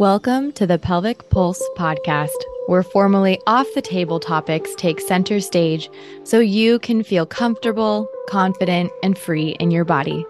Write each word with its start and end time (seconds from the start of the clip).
Welcome 0.00 0.52
to 0.52 0.66
the 0.66 0.78
Pelvic 0.78 1.28
Pulse 1.28 1.62
podcast, 1.76 2.30
where 2.68 2.82
formally 2.82 3.38
off 3.46 3.66
the 3.74 3.82
table 3.82 4.18
topics 4.18 4.74
take 4.76 4.98
center 4.98 5.40
stage 5.40 5.90
so 6.24 6.38
you 6.38 6.78
can 6.78 7.02
feel 7.02 7.26
comfortable, 7.26 8.08
confident, 8.26 8.90
and 9.02 9.18
free 9.18 9.50
in 9.60 9.70
your 9.70 9.84
body. 9.84 10.24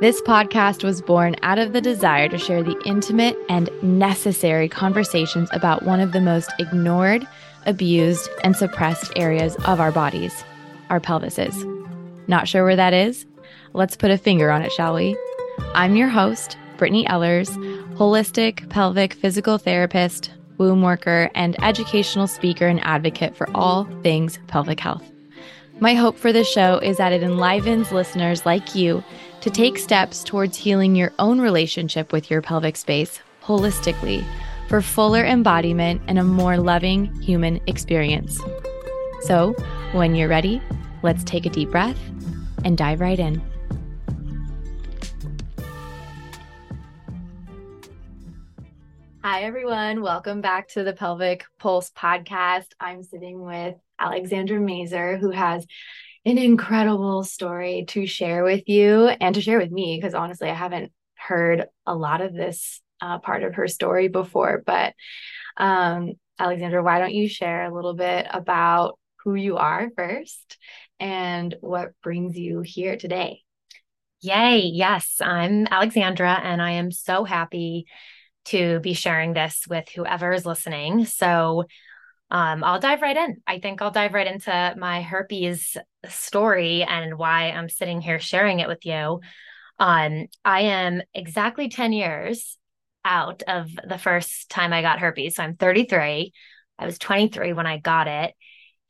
This 0.00 0.22
podcast 0.22 0.82
was 0.82 1.02
born 1.02 1.36
out 1.42 1.58
of 1.58 1.74
the 1.74 1.82
desire 1.82 2.30
to 2.30 2.38
share 2.38 2.62
the 2.62 2.80
intimate 2.86 3.36
and 3.50 3.68
necessary 3.82 4.70
conversations 4.70 5.50
about 5.52 5.82
one 5.82 6.00
of 6.00 6.12
the 6.12 6.22
most 6.22 6.50
ignored, 6.58 7.26
abused, 7.66 8.30
and 8.42 8.56
suppressed 8.56 9.12
areas 9.16 9.54
of 9.66 9.80
our 9.80 9.92
bodies 9.92 10.44
our 10.90 11.00
pelvises. 11.00 11.54
Not 12.26 12.48
sure 12.48 12.64
where 12.64 12.76
that 12.76 12.94
is? 12.94 13.26
Let's 13.72 13.96
put 13.96 14.10
a 14.10 14.18
finger 14.18 14.50
on 14.50 14.62
it, 14.62 14.72
shall 14.72 14.94
we? 14.94 15.16
I'm 15.74 15.96
your 15.96 16.08
host, 16.08 16.56
Brittney 16.76 17.04
Ellers, 17.08 17.50
holistic 17.96 18.68
pelvic 18.68 19.12
physical 19.12 19.58
therapist, 19.58 20.30
womb 20.56 20.82
worker, 20.82 21.28
and 21.34 21.60
educational 21.64 22.28
speaker 22.28 22.68
and 22.68 22.78
advocate 22.84 23.36
for 23.36 23.50
all 23.56 23.84
things 24.04 24.38
pelvic 24.46 24.78
health. 24.78 25.02
My 25.80 25.94
hope 25.94 26.16
for 26.16 26.32
this 26.32 26.48
show 26.48 26.78
is 26.78 26.96
that 26.98 27.12
it 27.12 27.24
enlivens 27.24 27.90
listeners 27.90 28.46
like 28.46 28.76
you 28.76 29.02
to 29.40 29.50
take 29.50 29.76
steps 29.78 30.22
towards 30.22 30.56
healing 30.56 30.94
your 30.94 31.12
own 31.18 31.40
relationship 31.40 32.12
with 32.12 32.30
your 32.30 32.40
pelvic 32.40 32.76
space 32.76 33.18
holistically 33.42 34.24
for 34.68 34.80
fuller 34.80 35.24
embodiment 35.24 36.00
and 36.06 36.20
a 36.20 36.24
more 36.24 36.56
loving 36.56 37.12
human 37.20 37.60
experience. 37.66 38.40
So, 39.22 39.54
when 39.90 40.14
you're 40.14 40.28
ready, 40.28 40.62
let's 41.02 41.24
take 41.24 41.46
a 41.46 41.50
deep 41.50 41.72
breath 41.72 41.98
and 42.64 42.78
dive 42.78 43.00
right 43.00 43.18
in. 43.18 43.42
Hi, 49.26 49.44
everyone. 49.44 50.02
Welcome 50.02 50.42
back 50.42 50.68
to 50.72 50.84
the 50.84 50.92
Pelvic 50.92 51.46
Pulse 51.58 51.90
podcast. 51.96 52.66
I'm 52.78 53.02
sitting 53.02 53.40
with 53.40 53.74
Alexandra 53.98 54.60
Mazur, 54.60 55.16
who 55.16 55.30
has 55.30 55.66
an 56.26 56.36
incredible 56.36 57.24
story 57.24 57.86
to 57.88 58.04
share 58.04 58.44
with 58.44 58.68
you 58.68 59.06
and 59.06 59.34
to 59.34 59.40
share 59.40 59.58
with 59.58 59.70
me, 59.70 59.96
because 59.96 60.12
honestly, 60.12 60.50
I 60.50 60.54
haven't 60.54 60.92
heard 61.14 61.64
a 61.86 61.96
lot 61.96 62.20
of 62.20 62.34
this 62.34 62.82
uh, 63.00 63.18
part 63.18 63.44
of 63.44 63.54
her 63.54 63.66
story 63.66 64.08
before. 64.08 64.62
But 64.66 64.92
um, 65.56 66.12
Alexandra, 66.38 66.82
why 66.82 66.98
don't 66.98 67.14
you 67.14 67.26
share 67.26 67.64
a 67.64 67.74
little 67.74 67.94
bit 67.94 68.26
about 68.28 68.98
who 69.24 69.36
you 69.36 69.56
are 69.56 69.88
first 69.96 70.58
and 71.00 71.56
what 71.62 71.92
brings 72.02 72.36
you 72.36 72.60
here 72.60 72.98
today? 72.98 73.40
Yay. 74.20 74.70
Yes, 74.74 75.16
I'm 75.22 75.66
Alexandra, 75.70 76.38
and 76.42 76.60
I 76.60 76.72
am 76.72 76.92
so 76.92 77.24
happy 77.24 77.86
to 78.46 78.80
be 78.80 78.94
sharing 78.94 79.32
this 79.32 79.64
with 79.68 79.88
whoever 79.88 80.32
is 80.32 80.46
listening. 80.46 81.04
So 81.06 81.64
um, 82.30 82.64
I'll 82.64 82.80
dive 82.80 83.02
right 83.02 83.16
in. 83.16 83.36
I 83.46 83.58
think 83.60 83.80
I'll 83.80 83.90
dive 83.90 84.14
right 84.14 84.26
into 84.26 84.74
my 84.78 85.02
herpes 85.02 85.76
story 86.08 86.82
and 86.82 87.16
why 87.16 87.50
I'm 87.50 87.68
sitting 87.68 88.00
here 88.00 88.18
sharing 88.18 88.60
it 88.60 88.68
with 88.68 88.84
you. 88.84 89.20
Um, 89.78 90.26
I 90.44 90.60
am 90.62 91.02
exactly 91.14 91.68
10 91.68 91.92
years 91.92 92.58
out 93.04 93.42
of 93.46 93.70
the 93.86 93.98
first 93.98 94.48
time 94.48 94.72
I 94.72 94.82
got 94.82 94.98
herpes. 94.98 95.36
So 95.36 95.42
I'm 95.42 95.56
33. 95.56 96.32
I 96.78 96.86
was 96.86 96.98
23 96.98 97.52
when 97.52 97.66
I 97.66 97.78
got 97.78 98.08
it. 98.08 98.34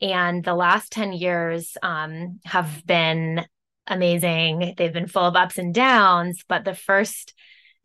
And 0.01 0.43
the 0.43 0.55
last 0.55 0.91
10 0.91 1.13
years 1.13 1.77
um, 1.81 2.39
have 2.45 2.85
been 2.85 3.45
amazing. 3.87 4.73
They've 4.77 4.93
been 4.93 5.07
full 5.07 5.25
of 5.25 5.35
ups 5.35 5.57
and 5.57 5.73
downs, 5.73 6.43
but 6.47 6.65
the 6.65 6.75
first 6.75 7.33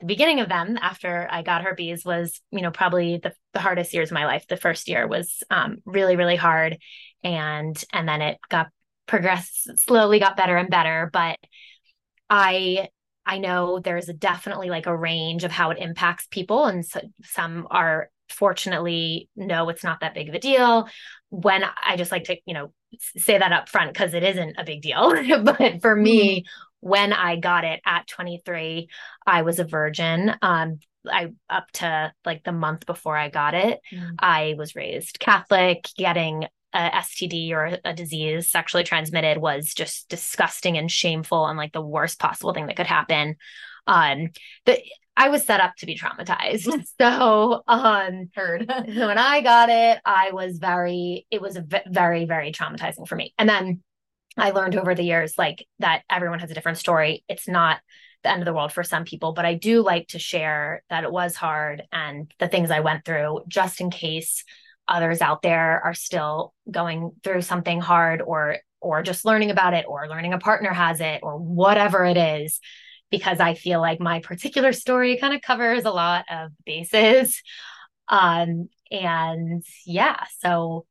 the 0.00 0.06
beginning 0.06 0.40
of 0.40 0.48
them 0.48 0.78
after 0.80 1.28
I 1.30 1.42
got 1.42 1.62
herpes 1.62 2.04
was, 2.04 2.40
you 2.50 2.62
know, 2.62 2.70
probably 2.70 3.18
the, 3.22 3.32
the 3.52 3.60
hardest 3.60 3.92
years 3.92 4.10
of 4.10 4.14
my 4.14 4.24
life. 4.24 4.46
The 4.48 4.56
first 4.56 4.88
year 4.88 5.06
was 5.06 5.42
um, 5.50 5.78
really, 5.84 6.16
really 6.16 6.36
hard. 6.36 6.78
And, 7.22 7.82
and 7.92 8.08
then 8.08 8.22
it 8.22 8.38
got 8.48 8.68
progressed 9.06 9.78
slowly 9.78 10.18
got 10.18 10.36
better 10.36 10.56
and 10.56 10.70
better. 10.70 11.10
But 11.12 11.38
I, 12.30 12.88
I 13.26 13.38
know 13.38 13.78
there's 13.78 14.08
a 14.08 14.14
definitely 14.14 14.70
like 14.70 14.86
a 14.86 14.96
range 14.96 15.44
of 15.44 15.52
how 15.52 15.70
it 15.70 15.78
impacts 15.78 16.26
people. 16.30 16.64
And 16.64 16.84
so, 16.84 17.00
some 17.22 17.68
are 17.70 18.10
fortunately 18.30 19.28
no, 19.36 19.68
it's 19.68 19.84
not 19.84 20.00
that 20.00 20.14
big 20.14 20.28
of 20.28 20.34
a 20.34 20.38
deal. 20.38 20.88
When 21.28 21.62
I 21.84 21.96
just 21.96 22.12
like 22.12 22.24
to, 22.24 22.36
you 22.46 22.54
know, 22.54 22.72
say 23.16 23.38
that 23.38 23.52
up 23.52 23.68
front 23.68 23.92
because 23.92 24.14
it 24.14 24.22
isn't 24.22 24.56
a 24.56 24.64
big 24.64 24.80
deal. 24.80 25.12
but 25.44 25.82
for 25.82 25.94
me, 25.94 26.40
mm-hmm 26.40 26.69
when 26.80 27.12
I 27.12 27.36
got 27.36 27.64
it 27.64 27.80
at 27.84 28.06
23, 28.08 28.88
I 29.26 29.42
was 29.42 29.58
a 29.58 29.64
virgin. 29.64 30.34
Um, 30.42 30.78
I 31.06 31.32
up 31.48 31.70
to 31.74 32.12
like 32.24 32.44
the 32.44 32.52
month 32.52 32.86
before 32.86 33.16
I 33.16 33.30
got 33.30 33.54
it, 33.54 33.80
mm. 33.92 34.14
I 34.18 34.54
was 34.58 34.74
raised 34.74 35.18
Catholic. 35.18 35.88
Getting 35.96 36.46
a 36.72 36.90
STD 36.90 37.52
or 37.52 37.78
a 37.84 37.94
disease 37.94 38.50
sexually 38.50 38.84
transmitted 38.84 39.38
was 39.38 39.74
just 39.74 40.08
disgusting 40.08 40.78
and 40.78 40.90
shameful 40.90 41.46
and 41.46 41.58
like 41.58 41.72
the 41.72 41.80
worst 41.80 42.18
possible 42.20 42.52
thing 42.52 42.66
that 42.66 42.76
could 42.76 42.86
happen. 42.86 43.36
Um, 43.86 44.28
the 44.66 44.80
I 45.16 45.28
was 45.28 45.44
set 45.44 45.60
up 45.60 45.74
to 45.76 45.86
be 45.86 45.96
traumatized. 45.96 46.66
So, 47.00 47.62
um, 47.66 48.30
heard. 48.34 48.66
when 48.86 49.18
I 49.18 49.40
got 49.42 49.68
it, 49.68 50.00
I 50.04 50.30
was 50.32 50.58
very, 50.58 51.26
it 51.30 51.42
was 51.42 51.56
a 51.56 51.62
v- 51.62 51.78
very, 51.88 52.24
very 52.24 52.52
traumatizing 52.52 53.06
for 53.06 53.16
me. 53.16 53.34
And 53.38 53.48
then 53.48 53.82
I 54.36 54.50
learned 54.50 54.76
over 54.76 54.94
the 54.94 55.02
years 55.02 55.34
like 55.36 55.66
that 55.80 56.02
everyone 56.08 56.38
has 56.40 56.50
a 56.50 56.54
different 56.54 56.78
story. 56.78 57.24
It's 57.28 57.48
not 57.48 57.80
the 58.22 58.30
end 58.30 58.42
of 58.42 58.46
the 58.46 58.52
world 58.52 58.72
for 58.72 58.84
some 58.84 59.04
people, 59.04 59.32
but 59.32 59.44
I 59.44 59.54
do 59.54 59.82
like 59.82 60.08
to 60.08 60.18
share 60.18 60.82
that 60.90 61.04
it 61.04 61.12
was 61.12 61.34
hard 61.36 61.82
and 61.92 62.32
the 62.38 62.48
things 62.48 62.70
I 62.70 62.80
went 62.80 63.04
through 63.04 63.44
just 63.48 63.80
in 63.80 63.90
case 63.90 64.44
others 64.88 65.20
out 65.20 65.42
there 65.42 65.80
are 65.82 65.94
still 65.94 66.52
going 66.70 67.12
through 67.22 67.42
something 67.42 67.80
hard 67.80 68.20
or 68.22 68.58
or 68.82 69.02
just 69.02 69.26
learning 69.26 69.50
about 69.50 69.74
it 69.74 69.84
or 69.86 70.08
learning 70.08 70.32
a 70.32 70.38
partner 70.38 70.72
has 70.72 71.00
it 71.00 71.20
or 71.22 71.36
whatever 71.36 72.04
it 72.04 72.16
is 72.16 72.60
because 73.10 73.38
I 73.38 73.54
feel 73.54 73.80
like 73.80 74.00
my 74.00 74.20
particular 74.20 74.72
story 74.72 75.18
kind 75.18 75.34
of 75.34 75.42
covers 75.42 75.84
a 75.84 75.90
lot 75.90 76.24
of 76.30 76.50
bases. 76.64 77.42
Um 78.08 78.68
and 78.90 79.62
yeah, 79.86 80.24
so 80.40 80.86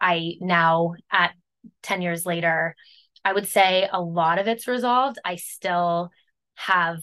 I 0.00 0.34
now 0.40 0.94
at 1.12 1.32
10 1.82 2.02
years 2.02 2.26
later, 2.26 2.74
I 3.24 3.32
would 3.32 3.48
say 3.48 3.88
a 3.90 4.00
lot 4.00 4.38
of 4.38 4.48
it's 4.48 4.68
resolved. 4.68 5.18
I 5.24 5.36
still 5.36 6.10
have, 6.54 6.98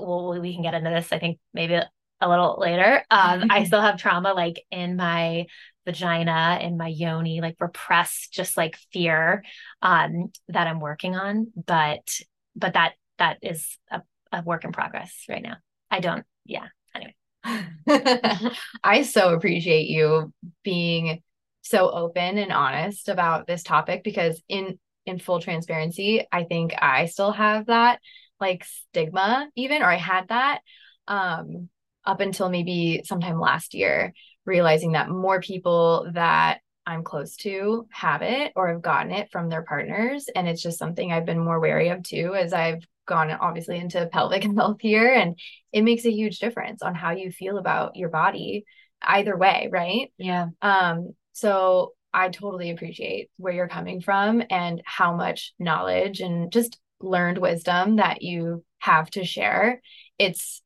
well, 0.00 0.40
we 0.40 0.54
can 0.54 0.62
get 0.62 0.74
into 0.74 0.90
this, 0.90 1.12
I 1.12 1.18
think 1.18 1.38
maybe 1.52 1.74
a 1.74 2.28
little 2.28 2.56
later. 2.58 3.04
Um, 3.10 3.50
I 3.50 3.64
still 3.66 3.82
have 3.82 3.98
trauma 3.98 4.32
like 4.32 4.62
in 4.70 4.96
my 4.96 5.46
vagina, 5.84 6.58
in 6.62 6.76
my 6.76 6.88
yoni, 6.88 7.40
like 7.40 7.56
repressed, 7.60 8.32
just 8.32 8.56
like 8.56 8.78
fear 8.92 9.44
um, 9.82 10.32
that 10.48 10.66
I'm 10.66 10.80
working 10.80 11.14
on. 11.14 11.52
But, 11.66 12.20
but 12.54 12.74
that, 12.74 12.94
that 13.18 13.38
is 13.42 13.78
a, 13.90 14.02
a 14.32 14.42
work 14.42 14.64
in 14.64 14.72
progress 14.72 15.14
right 15.28 15.42
now. 15.42 15.56
I 15.90 16.00
don't, 16.00 16.24
yeah. 16.44 16.66
Anyway. 16.94 17.14
I 18.82 19.02
so 19.02 19.34
appreciate 19.34 19.88
you 19.88 20.32
being 20.64 21.22
so 21.66 21.90
open 21.90 22.38
and 22.38 22.52
honest 22.52 23.08
about 23.08 23.46
this 23.46 23.62
topic 23.62 24.04
because 24.04 24.40
in 24.48 24.78
in 25.04 25.18
full 25.18 25.40
transparency 25.40 26.24
i 26.30 26.44
think 26.44 26.74
i 26.80 27.06
still 27.06 27.32
have 27.32 27.66
that 27.66 28.00
like 28.40 28.64
stigma 28.64 29.48
even 29.56 29.82
or 29.82 29.90
i 29.90 29.96
had 29.96 30.28
that 30.28 30.60
um 31.08 31.68
up 32.04 32.20
until 32.20 32.48
maybe 32.48 33.02
sometime 33.04 33.40
last 33.40 33.74
year 33.74 34.12
realizing 34.44 34.92
that 34.92 35.10
more 35.10 35.40
people 35.40 36.08
that 36.14 36.60
i'm 36.86 37.02
close 37.02 37.36
to 37.36 37.86
have 37.90 38.22
it 38.22 38.52
or 38.54 38.68
have 38.68 38.82
gotten 38.82 39.10
it 39.10 39.28
from 39.32 39.48
their 39.48 39.62
partners. 39.62 40.28
And 40.34 40.48
it's 40.48 40.62
just 40.62 40.78
something 40.78 41.12
i've 41.12 41.26
been 41.26 41.44
more 41.44 41.58
wary 41.58 41.88
of 41.88 42.02
too 42.04 42.34
as 42.36 42.52
i've 42.52 42.84
gone 43.06 43.30
obviously 43.30 43.76
into 43.76 44.08
pelvic 44.12 44.44
health 44.56 44.78
here 44.80 45.12
and 45.12 45.38
it 45.72 45.82
makes 45.82 46.04
a 46.04 46.12
huge 46.12 46.38
difference 46.38 46.82
on 46.82 46.94
how 46.94 47.12
you 47.12 47.30
feel 47.30 47.58
about 47.58 47.96
your 47.96 48.08
body 48.08 48.64
either 49.02 49.36
way 49.36 49.68
right? 49.70 50.12
Yeah. 50.16 50.46
Um 50.62 51.10
so 51.36 51.92
I 52.14 52.30
totally 52.30 52.70
appreciate 52.70 53.30
where 53.36 53.52
you're 53.52 53.68
coming 53.68 54.00
from 54.00 54.42
and 54.48 54.80
how 54.86 55.14
much 55.14 55.52
knowledge 55.58 56.20
and 56.20 56.50
just 56.50 56.78
learned 56.98 57.36
wisdom 57.36 57.96
that 57.96 58.22
you 58.22 58.64
have 58.78 59.10
to 59.10 59.24
share. 59.26 59.82
It's 60.18 60.62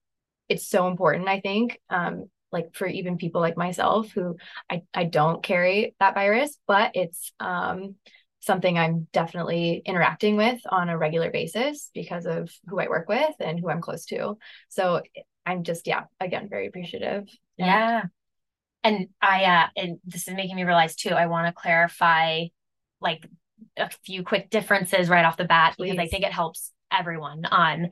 it's 0.49 0.69
so 0.69 0.87
important, 0.87 1.27
I 1.29 1.41
think. 1.41 1.81
Um, 1.91 2.31
like 2.53 2.77
for 2.77 2.87
even 2.87 3.17
people 3.19 3.41
like 3.41 3.57
myself 3.57 4.13
who 4.13 4.37
I, 4.71 4.83
I 4.95 5.05
don't 5.05 5.43
carry 5.43 5.97
that 5.99 6.15
virus, 6.15 6.57
but 6.69 6.93
it's 6.95 7.33
um 7.41 7.97
something 8.39 8.79
I'm 8.79 9.09
definitely 9.13 9.83
interacting 9.85 10.37
with 10.37 10.61
on 10.71 10.89
a 10.89 10.97
regular 10.97 11.33
basis 11.33 11.91
because 11.93 12.27
of 12.27 12.49
who 12.69 12.79
I 12.79 12.87
work 12.87 13.09
with 13.09 13.35
and 13.41 13.59
who 13.59 13.71
I'm 13.71 13.81
close 13.81 14.05
to. 14.07 14.39
So 14.69 15.03
I'm 15.45 15.65
just, 15.65 15.89
yeah, 15.89 16.05
again, 16.21 16.49
very 16.49 16.69
appreciative. 16.69 17.27
Yeah 17.59 18.05
and 18.83 19.09
I 19.21 19.45
uh 19.45 19.67
and 19.77 19.99
this 20.05 20.29
is 20.29 20.35
making 20.35 20.57
me 20.57 20.65
realize 20.65 20.97
too, 20.97 21.11
I 21.11 21.27
want 21.27 21.47
to 21.47 21.53
clarify 21.53 22.47
like 23.01 23.27
a 23.77 23.91
few 24.05 24.23
quick 24.23 24.51
differences 24.51 25.09
right 25.09 25.25
off 25.25 25.37
the 25.37 25.45
bat 25.45 25.75
Please. 25.77 25.93
because 25.93 26.05
I 26.05 26.09
think 26.09 26.25
it 26.25 26.33
helps 26.33 26.73
everyone. 26.91 27.45
on 27.45 27.91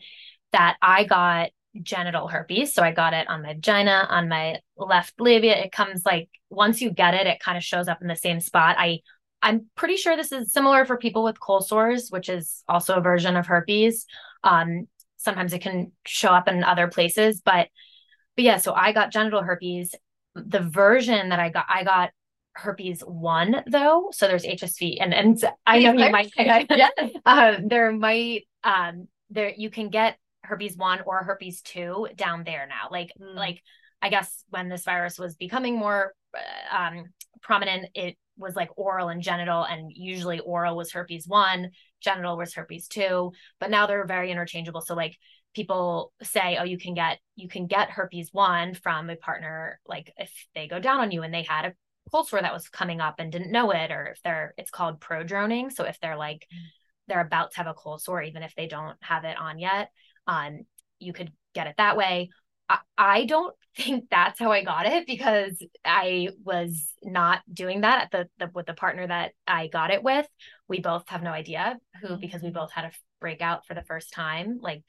that 0.52 0.76
I 0.80 1.04
got 1.04 1.50
genital 1.82 2.28
herpes. 2.28 2.72
So 2.74 2.82
I 2.82 2.92
got 2.92 3.14
it 3.14 3.28
on 3.28 3.42
my 3.42 3.54
vagina, 3.54 4.06
on 4.08 4.28
my 4.28 4.60
left 4.76 5.14
labia. 5.20 5.56
It 5.56 5.72
comes 5.72 6.04
like 6.04 6.28
once 6.50 6.80
you 6.80 6.90
get 6.90 7.14
it, 7.14 7.26
it 7.26 7.40
kind 7.40 7.58
of 7.58 7.64
shows 7.64 7.88
up 7.88 8.00
in 8.00 8.08
the 8.08 8.16
same 8.16 8.40
spot. 8.40 8.76
I 8.78 9.00
I'm 9.40 9.66
pretty 9.76 9.96
sure 9.96 10.16
this 10.16 10.32
is 10.32 10.52
similar 10.52 10.84
for 10.84 10.96
people 10.96 11.22
with 11.22 11.38
cold 11.38 11.66
sores, 11.66 12.08
which 12.10 12.28
is 12.28 12.64
also 12.68 12.94
a 12.96 13.00
version 13.00 13.36
of 13.36 13.46
herpes. 13.46 14.04
Um, 14.42 14.88
sometimes 15.16 15.52
it 15.52 15.60
can 15.60 15.92
show 16.06 16.30
up 16.30 16.48
in 16.48 16.64
other 16.64 16.88
places, 16.88 17.40
but 17.44 17.68
but 18.36 18.44
yeah, 18.44 18.56
so 18.58 18.72
I 18.72 18.92
got 18.92 19.12
genital 19.12 19.42
herpes. 19.42 19.94
The 20.46 20.60
version 20.60 21.30
that 21.30 21.38
I 21.38 21.50
got, 21.50 21.66
I 21.68 21.84
got 21.84 22.10
herpes 22.54 23.00
one 23.00 23.62
though. 23.70 24.08
So 24.12 24.26
there's 24.26 24.44
HSV, 24.44 24.98
and 25.00 25.14
and 25.14 25.42
I 25.66 25.78
know 25.80 25.92
you 25.92 26.10
might, 26.10 26.32
yeah, 26.36 26.88
uh, 27.26 27.56
there 27.64 27.92
might 27.92 28.46
um 28.64 29.08
there 29.30 29.52
you 29.56 29.70
can 29.70 29.88
get 29.90 30.16
herpes 30.42 30.76
one 30.76 31.00
or 31.06 31.22
herpes 31.22 31.62
two 31.62 32.08
down 32.14 32.44
there 32.44 32.66
now. 32.66 32.88
Like 32.90 33.12
mm. 33.20 33.34
like 33.34 33.62
I 34.02 34.10
guess 34.10 34.44
when 34.50 34.68
this 34.68 34.84
virus 34.84 35.18
was 35.18 35.34
becoming 35.36 35.76
more 35.76 36.12
uh, 36.34 36.76
um, 36.76 37.04
prominent, 37.42 37.88
it 37.94 38.16
was 38.36 38.54
like 38.54 38.70
oral 38.76 39.08
and 39.08 39.22
genital, 39.22 39.64
and 39.64 39.90
usually 39.92 40.40
oral 40.40 40.76
was 40.76 40.92
herpes 40.92 41.26
one, 41.26 41.70
genital 42.00 42.36
was 42.36 42.54
herpes 42.54 42.86
two, 42.86 43.32
but 43.58 43.70
now 43.70 43.86
they're 43.86 44.06
very 44.06 44.30
interchangeable. 44.30 44.80
So 44.80 44.94
like 44.94 45.16
people 45.54 46.12
say, 46.22 46.56
oh, 46.58 46.64
you 46.64 46.78
can 46.78 46.94
get 46.94 47.18
you 47.36 47.48
can 47.48 47.66
get 47.66 47.90
herpes 47.90 48.30
one 48.32 48.74
from 48.74 49.10
a 49.10 49.16
partner, 49.16 49.80
like 49.86 50.12
if 50.16 50.32
they 50.54 50.68
go 50.68 50.78
down 50.78 51.00
on 51.00 51.10
you 51.10 51.22
and 51.22 51.32
they 51.32 51.42
had 51.42 51.64
a 51.64 51.74
cold 52.10 52.28
sore 52.28 52.40
that 52.40 52.52
was 52.52 52.68
coming 52.68 53.00
up 53.00 53.16
and 53.18 53.32
didn't 53.32 53.52
know 53.52 53.70
it, 53.70 53.90
or 53.90 54.06
if 54.06 54.22
they're 54.22 54.54
it's 54.56 54.70
called 54.70 55.00
prodroning. 55.00 55.72
So 55.72 55.84
if 55.84 55.98
they're 56.00 56.16
like 56.16 56.46
mm. 56.52 56.58
they're 57.08 57.20
about 57.20 57.52
to 57.52 57.58
have 57.58 57.66
a 57.66 57.74
cold 57.74 58.02
sore, 58.02 58.22
even 58.22 58.42
if 58.42 58.54
they 58.54 58.66
don't 58.66 58.96
have 59.00 59.24
it 59.24 59.38
on 59.38 59.58
yet, 59.58 59.90
um, 60.26 60.60
you 60.98 61.12
could 61.12 61.32
get 61.54 61.66
it 61.66 61.74
that 61.78 61.96
way. 61.96 62.30
I, 62.68 62.78
I 62.96 63.24
don't 63.24 63.54
think 63.76 64.08
that's 64.10 64.38
how 64.38 64.52
I 64.52 64.64
got 64.64 64.86
it 64.86 65.06
because 65.06 65.62
I 65.84 66.28
was 66.44 66.92
not 67.02 67.42
doing 67.52 67.82
that 67.82 68.04
at 68.04 68.10
the, 68.10 68.28
the 68.46 68.50
with 68.54 68.66
the 68.66 68.74
partner 68.74 69.06
that 69.06 69.32
I 69.46 69.68
got 69.68 69.90
it 69.90 70.02
with. 70.02 70.26
We 70.68 70.80
both 70.80 71.08
have 71.08 71.22
no 71.22 71.30
idea 71.30 71.78
who 72.00 72.08
mm-hmm. 72.08 72.20
because 72.20 72.42
we 72.42 72.50
both 72.50 72.72
had 72.72 72.84
a 72.84 72.92
breakout 73.20 73.66
for 73.66 73.74
the 73.74 73.82
first 73.82 74.12
time. 74.12 74.58
Like 74.60 74.84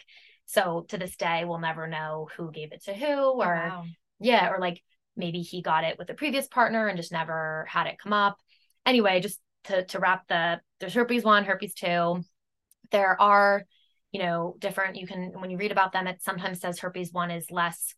so 0.50 0.86
to 0.90 0.98
this 0.98 1.16
day 1.16 1.46
we'll 1.46 1.60
never 1.60 1.86
know 1.86 2.28
who 2.36 2.52
gave 2.52 2.72
it 2.72 2.84
to 2.84 2.94
who 2.94 3.06
oh, 3.06 3.40
or 3.40 3.56
wow. 3.56 3.86
yeah 4.20 4.50
or 4.50 4.60
like 4.60 4.82
maybe 5.20 5.42
he 5.42 5.62
got 5.62 5.84
it 5.84 6.00
with 6.00 6.10
a 6.10 6.16
previous 6.16 6.48
partner 6.48 6.88
and 6.88 6.98
just 6.98 7.12
never 7.12 7.68
had 7.70 7.86
it 7.86 8.00
come 8.02 8.14
up. 8.14 8.40
Anyway, 8.86 9.20
just 9.20 9.40
to 9.66 9.86
to 9.86 10.00
wrap 10.00 10.28
the 10.28 10.60
there's 10.80 10.94
herpes 10.94 11.24
1, 11.24 11.44
herpes 11.44 11.76
2. 11.76 12.24
There 12.92 13.22
are 13.22 13.66
you 14.12 14.22
know 14.24 14.56
different 14.58 14.96
you 14.96 15.06
can 15.06 15.34
when 15.40 15.52
you 15.52 15.58
read 15.58 15.72
about 15.72 15.92
them 15.92 16.08
it 16.08 16.24
sometimes 16.24 16.60
says 16.62 16.80
herpes 16.80 17.14
1 17.14 17.30
is 17.30 17.52
less 17.52 17.94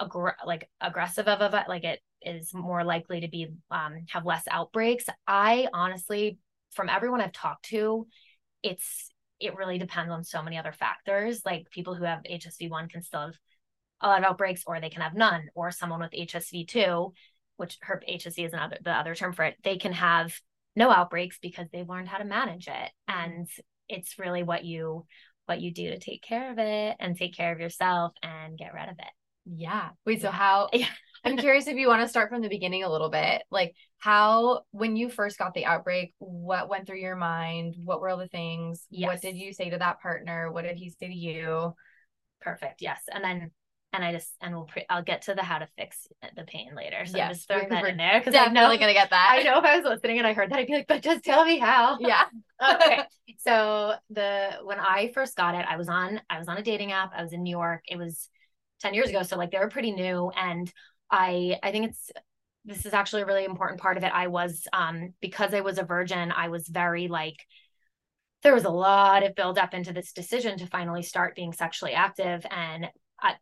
aggr- 0.00 0.34
like 0.44 0.68
aggressive 0.80 1.28
of 1.28 1.40
a 1.40 1.64
like 1.68 1.84
it 1.84 2.00
is 2.20 2.52
more 2.52 2.82
likely 2.82 3.20
to 3.20 3.28
be 3.28 3.46
um 3.70 4.04
have 4.08 4.26
less 4.26 4.42
outbreaks 4.50 5.04
i 5.28 5.68
honestly 5.72 6.36
from 6.72 6.88
everyone 6.88 7.20
i've 7.20 7.30
talked 7.30 7.66
to 7.66 8.08
it's 8.64 9.11
it 9.42 9.56
really 9.56 9.78
depends 9.78 10.10
on 10.10 10.24
so 10.24 10.42
many 10.42 10.58
other 10.58 10.72
factors. 10.72 11.42
Like 11.44 11.70
people 11.70 11.94
who 11.94 12.04
have 12.04 12.22
hsv1 12.22 12.90
can 12.90 13.02
still 13.02 13.20
have 13.20 13.34
a 14.00 14.08
lot 14.08 14.18
of 14.18 14.24
outbreaks 14.24 14.64
or 14.66 14.80
they 14.80 14.90
can 14.90 15.02
have 15.02 15.14
none 15.14 15.48
or 15.54 15.70
someone 15.70 16.00
with 16.00 16.10
hsv2 16.10 17.12
which 17.56 17.78
her 17.82 18.02
hsv 18.08 18.44
is 18.44 18.52
another 18.52 18.78
the 18.82 18.90
other 18.90 19.14
term 19.14 19.32
for 19.32 19.44
it 19.44 19.56
they 19.62 19.76
can 19.76 19.92
have 19.92 20.32
no 20.74 20.90
outbreaks 20.90 21.38
because 21.40 21.66
they've 21.72 21.88
learned 21.88 22.08
how 22.08 22.18
to 22.18 22.24
manage 22.24 22.68
it. 22.68 22.90
Mm-hmm. 23.10 23.30
And 23.30 23.48
it's 23.88 24.18
really 24.18 24.42
what 24.42 24.64
you 24.64 25.06
what 25.46 25.60
you 25.60 25.72
do 25.72 25.90
to 25.90 25.98
take 25.98 26.22
care 26.22 26.52
of 26.52 26.58
it 26.58 26.96
and 27.00 27.16
take 27.16 27.36
care 27.36 27.52
of 27.52 27.60
yourself 27.60 28.12
and 28.22 28.56
get 28.56 28.72
rid 28.72 28.88
of 28.88 28.96
it. 28.98 29.12
Yeah. 29.44 29.90
Wait, 30.06 30.22
so 30.22 30.30
how 30.30 30.70
I'm 31.24 31.36
curious 31.36 31.66
if 31.66 31.76
you 31.76 31.88
want 31.88 32.02
to 32.02 32.08
start 32.08 32.30
from 32.30 32.42
the 32.42 32.48
beginning 32.48 32.84
a 32.84 32.90
little 32.90 33.10
bit. 33.10 33.42
Like 33.50 33.74
how 33.98 34.62
when 34.72 34.96
you 34.96 35.08
first 35.08 35.38
got 35.38 35.54
the 35.54 35.64
outbreak, 35.64 36.14
what 36.18 36.68
went 36.68 36.86
through 36.86 36.98
your 36.98 37.16
mind? 37.16 37.76
What 37.84 38.00
were 38.00 38.08
all 38.08 38.18
the 38.18 38.28
things? 38.28 38.86
Yes. 38.90 39.08
What 39.08 39.20
did 39.20 39.36
you 39.36 39.52
say 39.52 39.70
to 39.70 39.78
that 39.78 40.00
partner? 40.00 40.50
What 40.50 40.64
did 40.64 40.76
he 40.76 40.90
say 40.90 41.08
to 41.08 41.14
you? 41.14 41.74
Perfect. 42.40 42.82
Yes. 42.82 43.02
And 43.12 43.22
then 43.22 43.50
and 43.92 44.04
I 44.04 44.12
just 44.12 44.30
and 44.40 44.54
we'll 44.54 44.64
pre- 44.64 44.86
I'll 44.88 45.02
get 45.02 45.22
to 45.22 45.34
the 45.34 45.42
how 45.42 45.58
to 45.58 45.68
fix 45.76 46.08
the 46.34 46.44
pain 46.44 46.74
later. 46.74 47.04
So 47.04 47.18
yes, 47.18 47.26
I'm 47.26 47.34
just 47.34 47.48
throwing 47.48 47.68
that 47.68 47.84
in 47.84 47.96
there 47.98 48.20
because 48.20 48.34
I'm 48.34 48.54
definitely 48.54 48.78
gonna 48.78 48.94
get 48.94 49.10
that. 49.10 49.36
I 49.38 49.42
know 49.42 49.58
if 49.58 49.64
I 49.64 49.76
was 49.76 49.84
listening 49.84 50.18
and 50.18 50.26
I 50.26 50.32
heard 50.32 50.50
that, 50.50 50.58
I'd 50.58 50.66
be 50.66 50.74
like, 50.74 50.86
but 50.88 51.02
just 51.02 51.22
tell 51.22 51.44
me 51.44 51.58
how. 51.58 51.98
Yeah. 52.00 52.24
okay. 52.74 53.02
So 53.38 53.94
the 54.10 54.50
when 54.64 54.80
I 54.80 55.10
first 55.12 55.36
got 55.36 55.54
it, 55.54 55.66
I 55.68 55.76
was 55.76 55.88
on 55.88 56.20
I 56.30 56.38
was 56.38 56.48
on 56.48 56.56
a 56.56 56.62
dating 56.62 56.92
app. 56.92 57.12
I 57.16 57.22
was 57.22 57.32
in 57.32 57.42
New 57.42 57.50
York. 57.50 57.82
It 57.86 57.98
was 57.98 58.28
10 58.80 58.94
years 58.94 59.10
ago. 59.10 59.22
So 59.22 59.36
like 59.36 59.50
they 59.50 59.58
were 59.58 59.68
pretty 59.68 59.92
new. 59.92 60.30
And 60.36 60.72
I 61.12 61.58
I 61.62 61.70
think 61.70 61.90
it's 61.90 62.10
this 62.64 62.86
is 62.86 62.94
actually 62.94 63.22
a 63.22 63.26
really 63.26 63.44
important 63.44 63.80
part 63.80 63.96
of 63.96 64.04
it. 64.04 64.12
I 64.12 64.28
was 64.28 64.66
um 64.72 65.14
because 65.20 65.54
I 65.54 65.60
was 65.60 65.78
a 65.78 65.84
virgin, 65.84 66.32
I 66.32 66.48
was 66.48 66.66
very 66.68 67.08
like 67.08 67.36
there 68.42 68.54
was 68.54 68.64
a 68.64 68.70
lot 68.70 69.22
of 69.22 69.34
build 69.36 69.58
up 69.58 69.74
into 69.74 69.92
this 69.92 70.12
decision 70.12 70.58
to 70.58 70.66
finally 70.66 71.02
start 71.02 71.36
being 71.36 71.52
sexually 71.52 71.92
active 71.92 72.44
and 72.50 72.88
at, 73.22 73.36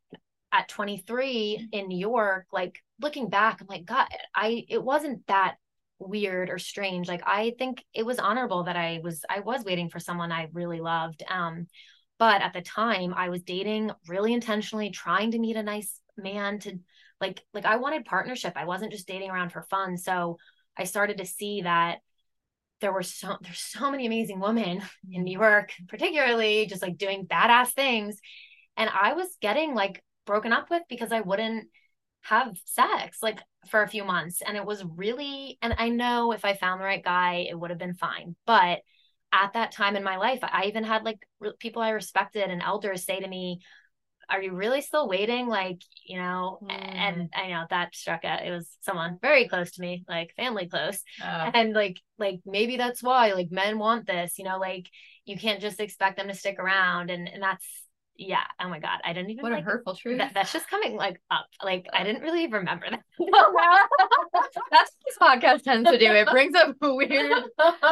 at 0.53 0.69
23 0.69 1.69
in 1.73 1.89
New 1.89 1.99
York, 1.99 2.47
like 2.53 2.83
looking 3.01 3.31
back, 3.31 3.61
I'm 3.61 3.67
like, 3.67 3.87
God, 3.87 4.09
I 4.35 4.65
it 4.69 4.83
wasn't 4.83 5.27
that 5.29 5.57
weird 5.99 6.51
or 6.51 6.59
strange. 6.59 7.09
Like 7.09 7.23
I 7.27 7.55
think 7.59 7.85
it 7.95 8.05
was 8.05 8.19
honorable 8.19 8.65
that 8.65 8.77
I 8.77 9.01
was 9.03 9.25
I 9.31 9.41
was 9.41 9.65
waiting 9.65 9.89
for 9.89 10.01
someone 10.01 10.33
I 10.33 10.49
really 10.53 10.81
loved. 10.81 11.23
Um, 11.31 11.67
but 12.19 12.43
at 12.43 12.53
the 12.53 12.63
time 12.63 13.15
I 13.15 13.31
was 13.31 13.43
dating 13.43 13.93
really 14.07 14.35
intentionally, 14.35 14.91
trying 14.91 15.31
to 15.31 15.39
meet 15.39 15.57
a 15.57 15.63
nice 15.63 15.99
man 16.19 16.59
to 16.61 16.79
like 17.21 17.43
like 17.53 17.65
I 17.65 17.77
wanted 17.77 18.05
partnership. 18.05 18.55
I 18.57 18.65
wasn't 18.65 18.93
just 18.93 19.07
dating 19.07 19.31
around 19.31 19.51
for 19.51 19.63
fun. 19.63 19.97
So 19.97 20.39
I 20.77 20.85
started 20.85 21.19
to 21.19 21.27
see 21.27 21.63
that 21.63 21.99
there 22.81 22.93
were 22.93 23.03
so 23.03 23.37
there's 23.43 23.59
so 23.59 23.91
many 23.91 24.07
amazing 24.07 24.41
women 24.41 24.83
in 25.11 25.25
New 25.25 25.39
York, 25.39 25.73
particularly 25.89 26.67
just 26.67 26.83
like 26.83 26.99
doing 26.99 27.27
badass 27.27 27.73
things. 27.73 28.19
And 28.77 28.91
I 28.91 29.13
was 29.13 29.29
getting 29.41 29.75
like 29.75 30.03
broken 30.27 30.53
up 30.53 30.71
with 30.71 30.83
because 30.89 31.13
I 31.13 31.21
wouldn't 31.21 31.69
have 32.23 32.57
sex 32.65 33.19
like 33.23 33.41
for 33.69 33.83
a 33.83 33.89
few 33.89 34.05
months. 34.05 34.43
And 34.43 34.57
it 34.57 34.65
was 34.65 34.85
really, 34.85 35.59
and 35.63 35.75
I 35.79 35.89
know 35.89 36.33
if 36.33 36.45
I 36.45 36.55
found 36.55 36.81
the 36.81 36.85
right 36.85 37.03
guy, 37.03 37.47
it 37.49 37.59
would 37.59 37.71
have 37.71 37.79
been 37.79 37.95
fine. 37.95 38.37
But 38.47 38.81
at 39.33 39.53
that 39.53 39.73
time 39.73 39.97
in 39.97 40.05
my 40.05 40.17
life, 40.17 40.41
I 40.43 40.67
even 40.67 40.85
had 40.85 41.05
like 41.05 41.19
people 41.59 41.83
I 41.83 41.91
respected 41.91 42.51
and 42.51 42.63
elders 42.63 43.05
say 43.05 43.21
to 43.21 43.29
me, 43.29 43.61
are 44.31 44.43
you 44.43 44.53
really 44.53 44.81
still 44.81 45.09
waiting? 45.09 45.49
Like, 45.49 45.83
you 46.05 46.19
know, 46.19 46.59
mm. 46.63 46.71
and 46.71 47.31
I 47.35 47.49
know 47.49 47.65
that 47.71 47.95
struck 47.95 48.25
out. 48.25 48.45
It 48.45 48.51
was 48.51 48.69
someone 48.81 49.19
very 49.21 49.49
close 49.49 49.73
to 49.73 49.83
me, 49.83 50.05
like 50.09 50.35
family 50.37 50.69
close. 50.69 51.03
Oh. 51.23 51.51
And 51.55 51.73
like, 51.73 51.99
like 52.19 52.41
maybe 52.47 52.77
that's 52.77 53.03
why 53.03 53.33
like 53.33 53.51
men 53.51 53.79
want 53.79 54.07
this, 54.07 54.39
you 54.39 54.45
know, 54.45 54.59
like 54.59 54.89
you 55.25 55.37
can't 55.37 55.61
just 55.61 55.81
expect 55.81 56.17
them 56.17 56.29
to 56.29 56.35
stick 56.35 56.59
around. 56.59 57.11
And, 57.11 57.29
and 57.29 57.43
that's, 57.43 57.67
yeah 58.21 58.45
oh 58.61 58.69
my 58.69 58.79
god 58.79 58.99
i 59.03 59.15
didn't 59.15 59.31
even 59.31 59.43
what 59.43 59.53
like, 59.53 59.63
a 59.63 59.65
hurtful 59.65 59.95
truth 59.95 60.19
that, 60.19 60.33
that's 60.35 60.53
just 60.53 60.69
coming 60.69 60.95
like 60.95 61.19
up 61.31 61.47
like 61.65 61.87
i 61.95 62.05
didn't 62.05 62.21
really 62.23 62.47
remember 62.49 62.85
that 62.91 63.01
that's 63.19 64.55
what 64.55 64.89
this 65.07 65.19
podcast 65.19 65.63
tends 65.63 65.91
to 65.91 65.99
do 65.99 66.05
it 66.05 66.29
brings 66.29 66.55
up 66.55 66.77
weird 66.83 67.45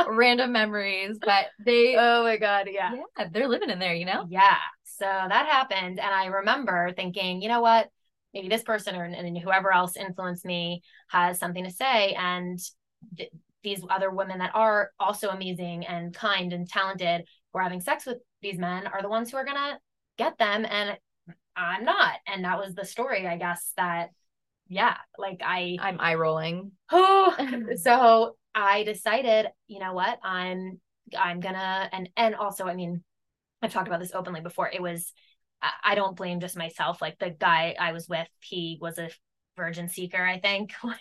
random 0.08 0.52
memories 0.52 1.16
but 1.24 1.46
they 1.64 1.96
oh 1.98 2.24
my 2.24 2.36
god 2.36 2.68
yeah 2.70 2.92
yeah 3.18 3.28
they're 3.32 3.48
living 3.48 3.70
in 3.70 3.78
there 3.78 3.94
you 3.94 4.04
know 4.04 4.26
yeah 4.28 4.58
so 4.98 5.04
that 5.04 5.46
happened 5.46 5.98
and 5.98 6.14
i 6.14 6.26
remember 6.26 6.92
thinking 6.92 7.40
you 7.40 7.48
know 7.48 7.60
what 7.60 7.88
maybe 8.34 8.48
this 8.48 8.62
person 8.62 8.94
or 8.94 9.04
and 9.04 9.38
whoever 9.38 9.72
else 9.72 9.96
influenced 9.96 10.44
me 10.44 10.82
has 11.08 11.38
something 11.38 11.64
to 11.64 11.70
say 11.70 12.12
and 12.14 12.58
th- 13.16 13.30
these 13.62 13.82
other 13.90 14.10
women 14.10 14.38
that 14.38 14.54
are 14.54 14.90
also 15.00 15.28
amazing 15.28 15.86
and 15.86 16.14
kind 16.14 16.52
and 16.52 16.68
talented 16.68 17.24
who 17.52 17.58
are 17.58 17.62
having 17.62 17.80
sex 17.80 18.06
with 18.06 18.18
these 18.42 18.58
men 18.58 18.86
are 18.86 19.02
the 19.02 19.08
ones 19.08 19.30
who 19.30 19.36
are 19.36 19.44
gonna 19.44 19.78
get 20.16 20.38
them 20.38 20.64
and 20.68 20.98
I'm 21.58 21.84
not. 21.84 22.14
And 22.26 22.44
that 22.44 22.58
was 22.58 22.74
the 22.74 22.84
story, 22.84 23.26
I 23.26 23.36
guess, 23.36 23.72
that 23.76 24.10
yeah, 24.68 24.96
like 25.16 25.40
I 25.44 25.76
I'm 25.80 26.00
eye 26.00 26.14
rolling. 26.14 26.72
Oh 26.90 27.34
so 27.82 28.36
I 28.54 28.84
decided, 28.84 29.48
you 29.66 29.80
know 29.80 29.92
what, 29.92 30.18
I'm 30.22 30.80
I'm 31.18 31.40
gonna 31.40 31.88
and 31.92 32.08
and 32.16 32.34
also 32.34 32.64
I 32.66 32.74
mean, 32.74 33.02
I've 33.62 33.72
talked 33.72 33.88
about 33.88 34.00
this 34.00 34.14
openly 34.14 34.40
before. 34.40 34.70
It 34.70 34.82
was 34.82 35.12
I 35.84 35.94
don't 35.94 36.16
blame 36.16 36.40
just 36.40 36.56
myself. 36.56 37.02
Like 37.02 37.18
the 37.18 37.30
guy 37.30 37.74
I 37.78 37.92
was 37.92 38.08
with, 38.08 38.28
he 38.40 38.78
was 38.80 38.98
a 38.98 39.10
virgin 39.56 39.88
seeker, 39.88 40.24
I 40.24 40.38
think. 40.38 40.72
oh, 40.84 40.94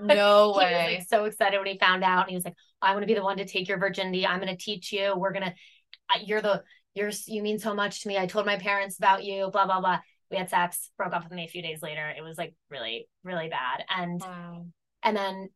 no 0.00 0.54
way. 0.56 0.98
Was, 0.98 0.98
like, 0.98 1.08
so 1.08 1.24
excited 1.24 1.58
when 1.58 1.66
he 1.66 1.78
found 1.78 2.04
out. 2.04 2.22
And 2.22 2.30
he 2.30 2.36
was 2.36 2.44
like, 2.44 2.54
I 2.80 2.92
want 2.92 3.02
to 3.02 3.06
be 3.06 3.14
the 3.14 3.24
one 3.24 3.38
to 3.38 3.44
take 3.44 3.68
your 3.68 3.78
virginity. 3.78 4.26
I'm 4.26 4.40
going 4.40 4.56
to 4.56 4.62
teach 4.62 4.92
you. 4.92 5.14
We're 5.16 5.32
going 5.32 5.44
to, 5.44 6.24
you're 6.24 6.40
the, 6.40 6.62
you're 6.94 7.10
you 7.26 7.42
mean 7.42 7.58
so 7.58 7.74
much 7.74 8.02
to 8.02 8.08
me. 8.08 8.16
I 8.16 8.26
told 8.26 8.46
my 8.46 8.56
parents 8.56 8.98
about 8.98 9.24
you, 9.24 9.50
blah, 9.50 9.66
blah, 9.66 9.80
blah. 9.80 9.98
We 10.30 10.36
had 10.36 10.48
sex, 10.48 10.90
broke 10.96 11.12
up 11.12 11.24
with 11.24 11.32
me 11.32 11.44
a 11.44 11.48
few 11.48 11.62
days 11.62 11.82
later. 11.82 12.08
It 12.16 12.22
was 12.22 12.38
like 12.38 12.54
really, 12.70 13.08
really 13.24 13.48
bad. 13.48 13.84
And 13.94 14.20
wow. 14.20 14.66
and 15.02 15.16
then 15.16 15.48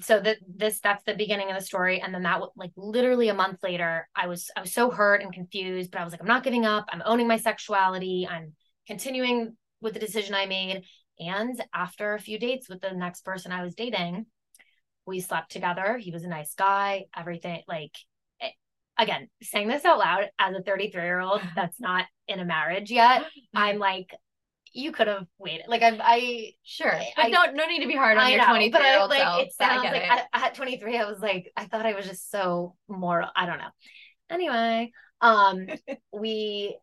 so 0.00 0.20
that 0.20 0.38
this 0.48 0.80
that's 0.80 1.04
the 1.04 1.14
beginning 1.14 1.50
of 1.50 1.58
the 1.58 1.64
story 1.64 2.00
and 2.00 2.14
then 2.14 2.22
that 2.22 2.40
like 2.56 2.70
literally 2.76 3.28
a 3.28 3.34
month 3.34 3.58
later 3.62 4.08
i 4.16 4.26
was 4.26 4.50
i 4.56 4.60
was 4.60 4.72
so 4.72 4.90
hurt 4.90 5.22
and 5.22 5.32
confused 5.32 5.90
but 5.90 6.00
i 6.00 6.04
was 6.04 6.12
like 6.12 6.20
i'm 6.20 6.26
not 6.26 6.42
giving 6.42 6.64
up. 6.64 6.86
I'm 6.90 7.02
owning 7.04 7.28
my 7.28 7.36
sexuality. 7.36 8.26
I'm 8.30 8.54
continuing 8.86 9.56
with 9.80 9.94
the 9.94 10.00
decision 10.00 10.34
i 10.34 10.46
made. 10.46 10.84
And 11.18 11.62
after 11.74 12.14
a 12.14 12.18
few 12.18 12.38
dates 12.38 12.68
with 12.68 12.80
the 12.80 12.92
next 12.92 13.24
person 13.24 13.52
i 13.52 13.62
was 13.62 13.74
dating 13.74 14.26
we 15.06 15.20
slept 15.20 15.50
together. 15.50 15.98
He 15.98 16.10
was 16.10 16.24
a 16.24 16.28
nice 16.28 16.54
guy 16.54 17.04
everything 17.16 17.62
like 17.68 17.96
eh, 18.40 18.50
again 18.98 19.28
saying 19.42 19.68
this 19.68 19.84
out 19.84 19.98
loud 19.98 20.30
as 20.38 20.54
a 20.54 20.62
33 20.62 21.02
year 21.02 21.20
old 21.20 21.42
that's 21.54 21.80
not 21.80 22.06
in 22.26 22.40
a 22.40 22.44
marriage 22.44 22.90
yet. 22.90 23.24
I'm 23.54 23.78
like 23.78 24.14
you 24.72 24.92
could 24.92 25.06
have 25.06 25.26
waited. 25.38 25.66
Like 25.68 25.82
I'm, 25.82 26.00
I 26.00 26.52
sure, 26.62 26.98
but 27.16 27.26
I, 27.26 27.28
no, 27.28 27.52
no 27.52 27.66
need 27.66 27.80
to 27.80 27.88
be 27.88 27.96
hard 27.96 28.16
on 28.16 28.24
I 28.24 28.30
your 28.30 28.44
twenty 28.44 28.70
three 28.70 28.84
year 28.84 29.00
old 29.00 29.10
like, 29.10 29.20
self. 29.20 29.42
It 29.42 29.52
sounds 29.52 29.84
like 29.84 30.02
it. 30.02 30.24
at 30.32 30.54
twenty 30.54 30.78
three, 30.78 30.96
I 30.96 31.04
was 31.04 31.20
like, 31.20 31.52
I 31.56 31.64
thought 31.64 31.86
I 31.86 31.94
was 31.94 32.06
just 32.06 32.30
so 32.30 32.76
more. 32.88 33.24
I 33.34 33.46
don't 33.46 33.58
know. 33.58 33.70
Anyway, 34.30 34.92
um, 35.20 35.66
we 36.12 36.76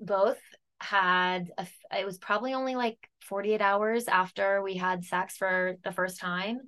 both 0.00 0.38
had 0.80 1.50
a. 1.58 1.66
It 1.98 2.06
was 2.06 2.18
probably 2.18 2.54
only 2.54 2.74
like 2.76 2.98
forty 3.20 3.52
eight 3.52 3.62
hours 3.62 4.08
after 4.08 4.62
we 4.62 4.76
had 4.76 5.04
sex 5.04 5.36
for 5.36 5.76
the 5.84 5.92
first 5.92 6.20
time, 6.20 6.60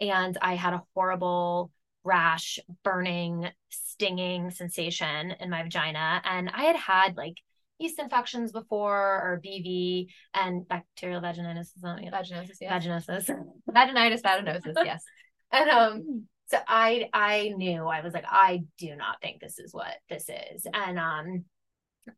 and 0.00 0.36
I 0.42 0.54
had 0.54 0.74
a 0.74 0.82
horrible 0.94 1.70
rash, 2.02 2.58
burning, 2.82 3.48
stinging 3.68 4.50
sensation 4.50 5.32
in 5.38 5.50
my 5.50 5.62
vagina, 5.62 6.20
and 6.24 6.48
I 6.48 6.64
had 6.64 6.76
had 6.76 7.16
like 7.16 7.34
yeast 7.80 7.98
infections 7.98 8.52
before 8.52 8.96
or 8.96 9.40
BV 9.44 10.06
and 10.34 10.68
bacterial 10.68 11.20
vaginitis. 11.20 11.70
Vaginosis, 11.82 12.56
yes. 12.60 12.86
Vaginosis. 12.86 13.30
Vaginitis, 13.70 14.22
vaginosis, 14.22 14.74
yes. 14.84 15.02
and 15.50 15.70
um, 15.70 16.26
so 16.50 16.58
I 16.66 17.08
I 17.12 17.52
knew 17.56 17.86
I 17.86 18.00
was 18.02 18.12
like, 18.12 18.24
I 18.28 18.62
do 18.78 18.94
not 18.96 19.20
think 19.22 19.40
this 19.40 19.58
is 19.58 19.72
what 19.72 19.94
this 20.08 20.28
is. 20.52 20.66
And 20.72 20.98
um 20.98 21.44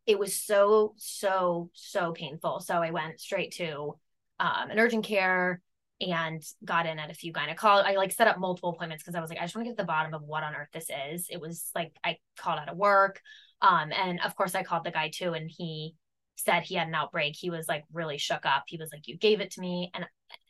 it 0.07 0.19
was 0.19 0.35
so, 0.35 0.95
so, 0.97 1.71
so 1.75 2.13
painful. 2.13 2.61
So 2.61 2.77
I 2.77 2.93
went 2.93 3.21
straight 3.21 3.53
to 3.55 3.99
um 4.41 4.71
an 4.71 4.79
urgent 4.79 5.05
care 5.05 5.61
and 6.01 6.43
got 6.65 6.87
in 6.87 6.99
at 6.99 7.11
a 7.11 7.15
few 7.15 7.33
gynecologists. 7.33 7.85
I 7.85 7.95
like 7.95 8.13
set 8.13 8.27
up 8.27 8.39
multiple 8.39 8.71
appointments 8.71 9.05
because 9.05 9.15
I 9.15 9.21
was 9.21 9.31
like, 9.31 9.39
I 9.39 9.43
just 9.43 9.55
want 9.55 9.67
to 9.67 9.71
get 9.71 9.77
to 9.77 9.83
the 9.83 9.87
bottom 9.87 10.15
of 10.15 10.23
what 10.23 10.43
on 10.43 10.55
earth 10.55 10.69
this 10.73 10.89
is. 11.13 11.27
It 11.31 11.41
was 11.41 11.71
like 11.75 11.93
I 12.03 12.17
called 12.39 12.59
out 12.59 12.69
of 12.69 12.77
work. 12.77 13.21
Um, 13.63 13.93
and 13.93 14.21
of 14.21 14.37
course 14.37 14.55
I 14.55 14.63
called 14.63 14.85
the 14.85 14.91
guy 14.91 15.11
too, 15.15 15.33
and 15.33 15.51
he 15.51 15.95
said 16.37 16.63
he 16.63 16.75
had 16.75 16.89
an 16.89 16.95
outbreak. 16.95 17.35
He 17.37 17.51
was 17.51 17.69
like 17.69 17.85
really 17.93 18.19
shook 18.19 18.45
up. 18.45 18.65
He 18.67 18.77
was 18.77 18.91
like, 18.93 19.07
You 19.07 19.17
gave 19.17 19.41
it 19.41 19.53
to 19.53 19.61
me. 19.61 19.91
And 19.95 20.05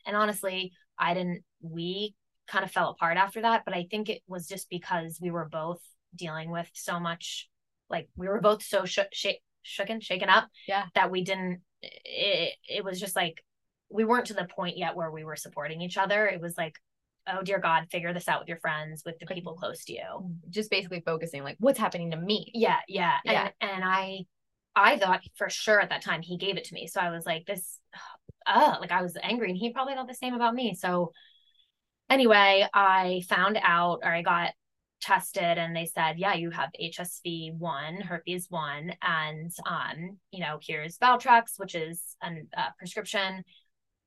and 0.05 0.15
honestly, 0.15 0.73
I 0.97 1.13
didn't 1.13 1.43
we 1.61 2.15
kind 2.47 2.65
of 2.65 2.71
fell 2.71 2.89
apart 2.89 3.17
after 3.17 3.41
that. 3.41 3.63
But 3.65 3.75
I 3.75 3.87
think 3.89 4.09
it 4.09 4.21
was 4.27 4.47
just 4.47 4.69
because 4.69 5.19
we 5.21 5.31
were 5.31 5.47
both 5.47 5.81
dealing 6.15 6.51
with 6.51 6.69
so 6.73 6.99
much 6.99 7.49
like 7.89 8.09
we 8.15 8.27
were 8.27 8.41
both 8.41 8.63
so 8.63 8.85
shook 8.85 9.07
sh- 9.13 9.41
shooken, 9.65 10.01
shaken 10.01 10.29
up 10.29 10.47
yeah. 10.67 10.85
that 10.95 11.11
we 11.11 11.23
didn't 11.23 11.61
it, 11.81 12.53
it 12.67 12.83
was 12.83 12.99
just 12.99 13.15
like 13.15 13.43
we 13.89 14.05
weren't 14.05 14.25
to 14.27 14.33
the 14.33 14.45
point 14.45 14.77
yet 14.77 14.95
where 14.95 15.11
we 15.11 15.23
were 15.23 15.35
supporting 15.35 15.81
each 15.81 15.97
other. 15.97 16.25
It 16.25 16.41
was 16.41 16.57
like, 16.57 16.75
oh 17.27 17.41
dear 17.43 17.59
God, 17.59 17.87
figure 17.89 18.13
this 18.13 18.27
out 18.27 18.39
with 18.39 18.47
your 18.49 18.59
friends, 18.59 19.03
with 19.05 19.19
the 19.19 19.25
people 19.25 19.55
close 19.55 19.85
to 19.85 19.93
you. 19.93 20.35
Just 20.49 20.69
basically 20.69 21.01
focusing 21.05 21.43
like 21.43 21.57
what's 21.59 21.79
happening 21.79 22.11
to 22.11 22.17
me. 22.17 22.51
Yeah, 22.53 22.79
yeah. 22.87 23.17
yeah. 23.25 23.49
And 23.61 23.71
and 23.71 23.83
I 23.83 24.25
I 24.75 24.97
thought 24.97 25.21
for 25.35 25.49
sure 25.49 25.79
at 25.79 25.89
that 25.89 26.03
time 26.03 26.21
he 26.21 26.37
gave 26.37 26.57
it 26.57 26.65
to 26.65 26.73
me. 26.73 26.87
So 26.87 26.99
I 26.99 27.11
was 27.11 27.25
like, 27.25 27.45
this 27.45 27.79
uh 28.45 28.77
like 28.81 28.91
I 28.91 29.01
was 29.01 29.17
angry 29.21 29.49
and 29.49 29.57
he 29.57 29.71
probably 29.71 29.93
thought 29.93 30.07
the 30.07 30.13
same 30.13 30.33
about 30.33 30.55
me. 30.55 30.75
So 30.75 31.11
anyway, 32.09 32.67
I 32.73 33.21
found 33.29 33.57
out 33.61 33.99
or 34.03 34.13
I 34.13 34.21
got 34.21 34.51
tested 35.01 35.57
and 35.57 35.75
they 35.75 35.85
said, 35.85 36.17
yeah, 36.17 36.33
you 36.33 36.49
have 36.49 36.69
HSV 36.81 37.57
one, 37.57 37.97
herpes 37.97 38.47
one, 38.49 38.93
and 39.01 39.51
um, 39.67 40.17
you 40.31 40.39
know, 40.39 40.59
here's 40.61 40.97
Valtrex, 40.97 41.57
which 41.57 41.75
is 41.75 42.15
a 42.23 42.27
uh, 42.59 42.69
prescription. 42.77 43.43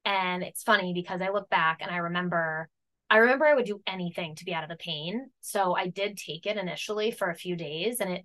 And 0.05 0.43
it's 0.43 0.63
funny 0.63 0.93
because 0.95 1.21
I 1.21 1.31
look 1.31 1.51
back 1.51 1.79
and 1.83 1.91
I 1.91 1.97
remember 1.99 2.69
I 3.09 3.19
remember 3.19 3.47
I 3.47 3.55
would 3.55 3.67
do 3.67 3.83
anything 3.87 4.35
to 4.37 4.45
be 4.45 4.53
out 4.53 4.65
of 4.65 4.69
the 4.69 4.77
pain. 4.77 5.31
So 5.41 5.75
I 5.77 5.89
did 5.89 6.17
take 6.17 6.47
it 6.47 6.57
initially 6.57 7.11
for 7.11 7.31
a 7.31 7.37
few 7.37 7.57
days 7.57 8.01
and 8.01 8.13
it, 8.15 8.25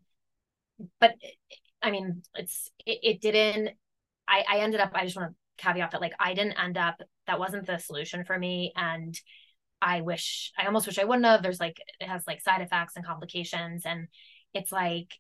but 1.00 1.14
I 1.82 1.92
mean, 1.92 2.24
it's, 2.36 2.72
it, 2.86 3.00
it 3.04 3.22
didn't, 3.22 3.76
I, 4.28 4.44
I 4.50 4.58
ended 4.60 4.80
up, 4.80 4.92
I 4.94 5.06
just 5.06 5.16
want 5.16 5.32
to 5.32 5.64
caveat 5.64 5.92
that 5.92 6.02
like 6.02 6.14
I 6.20 6.34
didn't 6.34 6.60
end 6.60 6.78
up, 6.78 7.00
that 7.28 7.40
wasn't 7.40 7.68
the 7.68 7.78
solution 7.78 8.24
for 8.24 8.38
me. 8.38 8.74
And 8.76 9.20
I 9.82 10.02
wish, 10.02 10.52
I 10.58 10.66
almost 10.66 10.88
wish 10.88 11.00
I 11.00 11.04
wouldn't 11.04 11.26
have. 11.26 11.44
There's 11.44 11.60
like, 11.60 11.78
it 12.00 12.08
has 12.08 12.24
like 12.26 12.42
side 12.42 12.62
effects 12.62 12.96
and 12.96 13.06
complications. 13.06 13.86
And 13.86 14.08
it's 14.54 14.72
like, 14.72 15.14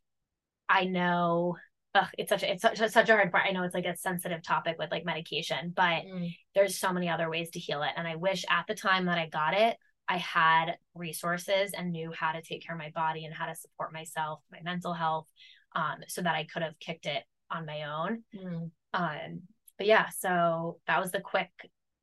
I 0.68 0.86
know 0.86 1.58
ugh, 1.96 2.08
it's 2.18 2.30
such 2.30 2.44
a, 2.44 2.52
it's 2.52 2.62
such, 2.62 2.78
such 2.78 3.10
a 3.10 3.14
hard 3.14 3.32
part. 3.32 3.46
I 3.48 3.52
know 3.52 3.64
it's 3.64 3.76
like 3.76 3.86
a 3.86 3.98
sensitive 3.98 4.42
topic 4.42 4.78
with 4.80 4.92
like 4.92 5.06
medication, 5.06 5.74
but 5.76 6.04
mm. 6.06 6.34
there's 6.56 6.80
so 6.80 6.94
many 6.94 7.10
other 7.10 7.30
ways 7.30 7.50
to 7.52 7.60
heal 7.60 7.84
it. 7.84 7.92
And 7.96 8.08
I 8.08 8.16
wish 8.16 8.46
at 8.50 8.66
the 8.68 8.76
time 8.76 9.06
that 9.06 9.18
I 9.18 9.28
got 9.28 9.54
it, 9.54 9.78
I 10.08 10.18
had 10.18 10.78
resources 10.94 11.72
and 11.74 11.92
knew 11.92 12.12
how 12.12 12.32
to 12.32 12.42
take 12.42 12.66
care 12.66 12.76
of 12.76 12.82
my 12.82 12.92
body 12.92 13.26
and 13.26 13.34
how 13.34 13.46
to 13.46 13.56
support 13.56 13.94
myself, 13.94 14.40
my 14.52 14.60
mental 14.64 14.94
health, 14.94 15.28
um, 15.76 15.98
so 16.08 16.22
that 16.22 16.36
I 16.36 16.48
could 16.52 16.64
have 16.64 16.80
kicked 16.80 17.06
it 17.06 17.24
on 17.50 17.66
my 17.66 17.84
own. 17.84 18.24
Mm. 18.36 18.72
Um, 18.94 19.42
but 19.78 19.88
yeah, 19.88 20.10
so 20.10 20.80
that 20.88 21.02
was 21.02 21.12
the 21.12 21.22
quick 21.22 21.50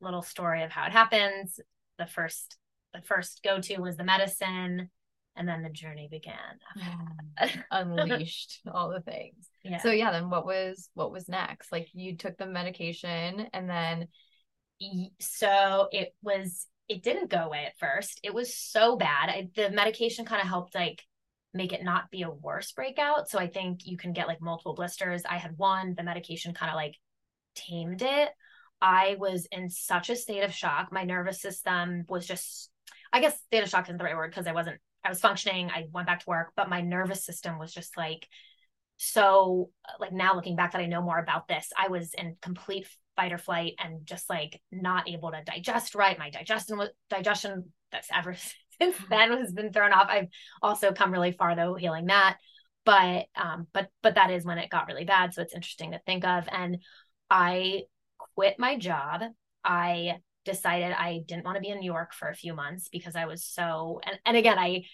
little 0.00 0.22
story 0.22 0.62
of 0.62 0.70
how 0.70 0.86
it 0.86 0.92
happens. 0.92 1.60
The 1.98 2.06
first, 2.06 2.56
the 2.94 3.02
first 3.02 3.42
go 3.42 3.60
to 3.60 3.78
was 3.78 3.96
the 3.96 4.04
medicine 4.04 4.90
and 5.38 5.48
then 5.48 5.62
the 5.62 5.70
journey 5.70 6.08
began 6.10 7.54
unleashed 7.70 8.60
all 8.72 8.90
the 8.90 9.00
things 9.00 9.48
so 9.82 9.90
yeah 9.90 10.10
then 10.10 10.30
what 10.30 10.46
was 10.46 10.88
what 10.94 11.12
was 11.12 11.28
next? 11.28 11.70
Like 11.70 11.88
you 11.92 12.16
took 12.16 12.36
the 12.38 12.46
medication 12.46 13.48
and 13.52 13.68
then 13.68 14.08
so 15.20 15.88
it 15.92 16.14
was 16.22 16.66
it 16.88 17.02
didn't 17.02 17.30
go 17.30 17.38
away 17.38 17.66
at 17.66 17.78
first. 17.78 18.20
It 18.22 18.32
was 18.32 18.54
so 18.56 18.96
bad. 18.96 19.28
I, 19.28 19.48
the 19.54 19.70
medication 19.70 20.24
kind 20.24 20.40
of 20.40 20.48
helped 20.48 20.74
like 20.74 21.02
make 21.52 21.72
it 21.72 21.84
not 21.84 22.10
be 22.10 22.22
a 22.22 22.30
worse 22.30 22.72
breakout. 22.72 23.28
So 23.28 23.38
i 23.38 23.46
think 23.46 23.80
you 23.84 23.96
can 23.96 24.12
get 24.12 24.28
like 24.28 24.40
multiple 24.40 24.74
blisters. 24.74 25.22
I 25.28 25.36
had 25.36 25.58
one. 25.58 25.94
The 25.96 26.02
medication 26.02 26.54
kind 26.54 26.70
of 26.70 26.76
like 26.76 26.94
tamed 27.54 28.02
it. 28.02 28.30
I 28.80 29.16
was 29.18 29.46
in 29.50 29.68
such 29.70 30.08
a 30.08 30.16
state 30.16 30.44
of 30.44 30.54
shock. 30.54 30.92
My 30.92 31.04
nervous 31.04 31.40
system 31.40 32.04
was 32.08 32.26
just 32.26 32.70
I 33.12 33.20
guess 33.20 33.38
state 33.42 33.62
of 33.62 33.68
shock 33.68 33.86
isn't 33.86 33.98
the 33.98 34.04
right 34.04 34.16
word 34.16 34.30
because 34.30 34.46
I 34.46 34.52
wasn't 34.52 34.80
I 35.04 35.08
was 35.08 35.20
functioning, 35.20 35.70
I 35.70 35.86
went 35.92 36.06
back 36.06 36.20
to 36.20 36.28
work, 36.28 36.52
but 36.56 36.68
my 36.68 36.80
nervous 36.80 37.24
system 37.24 37.58
was 37.58 37.72
just 37.72 37.96
like 37.96 38.26
so 38.98 39.70
like 40.00 40.12
now 40.12 40.34
looking 40.34 40.56
back 40.56 40.72
that 40.72 40.80
I 40.80 40.86
know 40.86 41.00
more 41.00 41.18
about 41.18 41.48
this, 41.48 41.70
I 41.76 41.88
was 41.88 42.14
in 42.14 42.36
complete 42.42 42.86
fight 43.16 43.32
or 43.32 43.38
flight 43.38 43.74
and 43.82 44.04
just 44.04 44.28
like 44.28 44.60
not 44.70 45.08
able 45.08 45.30
to 45.30 45.42
digest 45.44 45.94
right. 45.94 46.18
My 46.18 46.30
digestion 46.30 46.76
was 46.76 46.90
digestion 47.08 47.72
that's 47.90 48.08
ever 48.14 48.36
since 48.80 48.96
then 49.08 49.38
has 49.38 49.52
been 49.52 49.72
thrown 49.72 49.92
off. 49.92 50.08
I've 50.10 50.28
also 50.60 50.92
come 50.92 51.12
really 51.12 51.32
far 51.32 51.54
though 51.54 51.74
healing 51.74 52.06
that. 52.06 52.38
But 52.84 53.26
um 53.36 53.68
but 53.72 53.88
but 54.02 54.16
that 54.16 54.30
is 54.30 54.44
when 54.44 54.58
it 54.58 54.70
got 54.70 54.88
really 54.88 55.04
bad. 55.04 55.32
So 55.32 55.42
it's 55.42 55.54
interesting 55.54 55.92
to 55.92 56.00
think 56.04 56.24
of. 56.24 56.48
And 56.50 56.78
I 57.30 57.82
quit 58.34 58.58
my 58.58 58.76
job. 58.78 59.22
I 59.64 60.16
decided 60.44 60.92
I 60.92 61.20
didn't 61.26 61.44
want 61.44 61.56
to 61.56 61.60
be 61.60 61.68
in 61.68 61.78
New 61.78 61.92
York 61.92 62.14
for 62.14 62.28
a 62.28 62.34
few 62.34 62.54
months 62.54 62.88
because 62.88 63.14
I 63.14 63.26
was 63.26 63.44
so 63.44 64.00
and, 64.04 64.18
and 64.26 64.36
again 64.36 64.58
I 64.58 64.84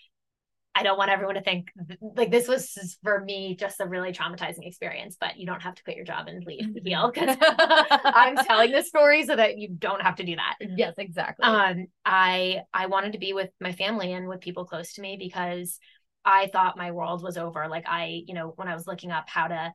I 0.75 0.83
don't 0.83 0.99
want 0.99 1.11
everyone 1.11 1.37
to 1.37 1.43
think 1.43 1.71
like 2.01 2.31
this 2.31 2.49
was 2.49 2.99
for 3.03 3.21
me 3.21 3.55
just 3.55 3.81
a 3.81 3.87
really 3.87 4.13
traumatizing 4.13 4.67
experience, 4.67 5.17
but 5.19 5.39
you 5.39 5.47
don't 5.47 5.63
have 5.63 5.75
to 5.77 5.83
quit 5.85 5.97
your 5.97 6.05
job 6.05 6.27
and 6.27 6.45
leave 6.45 6.75
to 6.75 6.81
heal 6.83 7.13
because 7.15 7.37
I'm 7.41 8.37
telling 8.37 8.73
this 8.73 8.89
story 8.89 9.25
so 9.25 9.37
that 9.37 9.57
you 9.57 9.69
don't 9.69 10.03
have 10.03 10.17
to 10.17 10.25
do 10.25 10.35
that. 10.35 10.57
Yes, 10.77 10.95
exactly. 10.99 11.45
Um, 11.45 11.87
I 12.05 12.63
I 12.73 12.87
wanted 12.87 13.13
to 13.13 13.19
be 13.19 13.33
with 13.33 13.51
my 13.61 13.73
family 13.73 14.13
and 14.13 14.27
with 14.27 14.41
people 14.41 14.65
close 14.65 14.95
to 14.95 15.01
me 15.01 15.17
because 15.17 15.79
I 16.25 16.49
thought 16.49 16.77
my 16.77 16.91
world 16.91 17.23
was 17.23 17.37
over. 17.37 17.69
Like 17.69 17.85
I, 17.87 18.23
you 18.27 18.35
know, 18.35 18.53
when 18.57 18.67
I 18.67 18.75
was 18.75 18.87
looking 18.87 19.13
up 19.13 19.29
how 19.29 19.49
to 19.49 19.73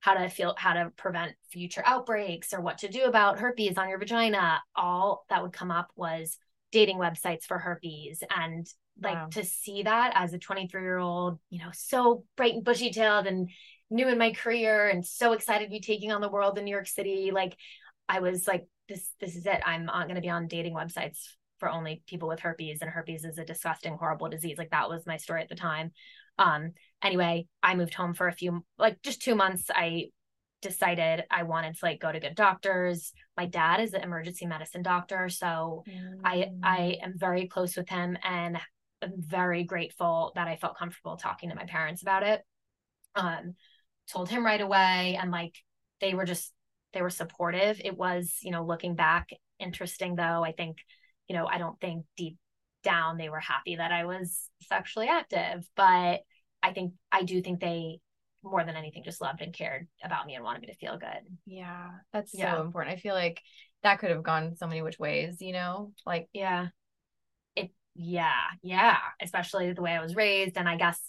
how 0.00 0.14
to 0.14 0.28
feel 0.28 0.54
how 0.56 0.74
to 0.74 0.92
prevent 0.96 1.34
future 1.50 1.82
outbreaks 1.84 2.52
or 2.52 2.60
what 2.60 2.78
to 2.78 2.88
do 2.88 3.04
about 3.04 3.40
herpes 3.40 3.76
on 3.76 3.88
your 3.88 3.98
vagina 3.98 4.60
all 4.76 5.24
that 5.28 5.42
would 5.42 5.52
come 5.52 5.70
up 5.70 5.90
was 5.96 6.38
dating 6.70 6.98
websites 6.98 7.44
for 7.44 7.58
herpes 7.58 8.22
and 8.30 8.68
like 9.02 9.14
wow. 9.14 9.28
to 9.30 9.44
see 9.44 9.82
that 9.82 10.12
as 10.14 10.32
a 10.32 10.38
23 10.38 10.82
year 10.82 10.98
old 10.98 11.38
you 11.50 11.58
know 11.58 11.70
so 11.72 12.24
bright 12.36 12.54
and 12.54 12.64
bushy 12.64 12.90
tailed 12.90 13.26
and 13.26 13.50
new 13.90 14.08
in 14.08 14.18
my 14.18 14.32
career 14.32 14.88
and 14.88 15.04
so 15.04 15.32
excited 15.32 15.66
to 15.66 15.70
be 15.70 15.80
taking 15.80 16.12
on 16.12 16.20
the 16.20 16.28
world 16.28 16.58
in 16.58 16.64
new 16.64 16.70
york 16.70 16.88
city 16.88 17.30
like 17.32 17.56
i 18.08 18.20
was 18.20 18.46
like 18.46 18.66
this 18.88 19.08
this 19.20 19.36
is 19.36 19.46
it 19.46 19.60
i'm 19.64 19.84
not 19.84 20.04
going 20.04 20.16
to 20.16 20.20
be 20.20 20.30
on 20.30 20.48
dating 20.48 20.74
websites 20.74 21.18
for 21.58 21.68
only 21.68 22.02
people 22.06 22.28
with 22.28 22.40
herpes 22.40 22.78
and 22.80 22.90
herpes 22.90 23.24
is 23.24 23.38
a 23.38 23.44
disgusting 23.44 23.96
horrible 23.96 24.28
disease 24.28 24.58
like 24.58 24.70
that 24.70 24.88
was 24.88 25.06
my 25.06 25.16
story 25.16 25.42
at 25.42 25.48
the 25.48 25.54
time 25.54 25.90
um 26.38 26.72
anyway 27.02 27.46
i 27.62 27.74
moved 27.74 27.94
home 27.94 28.14
for 28.14 28.28
a 28.28 28.32
few 28.32 28.64
like 28.78 29.00
just 29.02 29.22
two 29.22 29.34
months 29.34 29.70
i 29.74 30.06
decided 30.62 31.24
I 31.30 31.42
wanted 31.44 31.74
to 31.74 31.84
like 31.84 32.00
go 32.00 32.10
to 32.10 32.18
good 32.18 32.34
doctors. 32.34 33.12
My 33.36 33.46
dad 33.46 33.80
is 33.80 33.94
an 33.94 34.02
emergency 34.02 34.46
medicine 34.46 34.82
doctor, 34.82 35.28
so 35.28 35.84
mm. 35.88 36.20
I 36.24 36.48
I 36.62 36.98
am 37.02 37.12
very 37.16 37.46
close 37.46 37.76
with 37.76 37.88
him 37.88 38.16
and 38.22 38.58
I'm 39.06 39.22
very 39.22 39.64
grateful 39.64 40.32
that 40.34 40.48
I 40.48 40.56
felt 40.56 40.78
comfortable 40.78 41.16
talking 41.16 41.50
to 41.50 41.56
my 41.56 41.64
parents 41.64 42.02
about 42.02 42.22
it. 42.22 42.42
Um 43.14 43.54
told 44.10 44.28
him 44.28 44.46
right 44.46 44.60
away 44.60 45.18
and 45.20 45.30
like 45.30 45.54
they 46.00 46.14
were 46.14 46.24
just 46.24 46.52
they 46.92 47.02
were 47.02 47.10
supportive. 47.10 47.80
It 47.84 47.96
was, 47.96 48.38
you 48.42 48.50
know, 48.50 48.64
looking 48.64 48.94
back 48.94 49.30
interesting 49.58 50.16
though. 50.16 50.44
I 50.44 50.52
think, 50.52 50.78
you 51.28 51.36
know, 51.36 51.46
I 51.46 51.58
don't 51.58 51.78
think 51.80 52.04
deep 52.16 52.36
down 52.82 53.16
they 53.16 53.28
were 53.28 53.40
happy 53.40 53.76
that 53.76 53.92
I 53.92 54.04
was 54.04 54.48
sexually 54.62 55.08
active, 55.08 55.68
but 55.76 56.20
I 56.62 56.72
think 56.72 56.94
I 57.12 57.22
do 57.22 57.42
think 57.42 57.60
they 57.60 58.00
more 58.42 58.64
than 58.64 58.76
anything 58.76 59.02
just 59.04 59.20
loved 59.20 59.42
and 59.42 59.52
cared 59.52 59.88
about 60.04 60.26
me 60.26 60.34
and 60.34 60.44
wanted 60.44 60.60
me 60.62 60.68
to 60.68 60.74
feel 60.74 60.96
good. 60.98 61.36
Yeah, 61.46 61.90
that's 62.12 62.32
yeah. 62.32 62.54
so 62.54 62.62
important. 62.62 62.94
I 62.94 62.98
feel 62.98 63.14
like 63.14 63.42
that 63.82 63.98
could 63.98 64.10
have 64.10 64.22
gone 64.22 64.56
so 64.56 64.66
many 64.66 64.82
which 64.82 64.98
ways, 64.98 65.40
you 65.40 65.52
know? 65.52 65.92
Like 66.04 66.28
yeah. 66.32 66.68
It 67.96 68.02
yeah, 68.02 68.40
yeah, 68.62 68.98
especially 69.20 69.72
the 69.72 69.82
way 69.82 69.92
I 69.92 70.02
was 70.02 70.16
raised 70.16 70.56
and 70.56 70.68
I 70.68 70.76
guess 70.76 71.00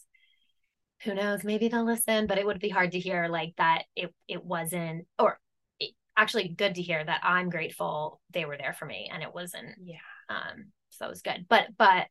who 1.04 1.14
knows, 1.14 1.44
maybe 1.44 1.68
they'll 1.68 1.86
listen, 1.86 2.26
but 2.26 2.38
it 2.38 2.46
would 2.46 2.60
be 2.60 2.70
hard 2.70 2.94
to 2.94 3.00
hear 3.00 3.28
like 3.28 3.54
that 3.58 3.84
it 3.96 4.14
it 4.28 4.44
wasn't 4.44 5.06
or 5.20 5.40
it, 5.80 5.94
actually 6.16 6.50
good 6.50 6.76
to 6.76 6.82
hear 6.82 7.04
that 7.04 7.22
I'm 7.24 7.50
grateful 7.50 8.20
they 8.34 8.46
were 8.46 8.58
there 8.58 8.74
for 8.74 8.86
me 8.86 9.10
and 9.12 9.22
it 9.22 9.34
wasn't 9.34 9.76
yeah. 9.84 9.98
Um 10.30 10.72
so 10.90 11.06
that 11.06 11.10
was 11.10 11.22
good. 11.22 11.46
But 11.48 11.68
but 11.78 12.08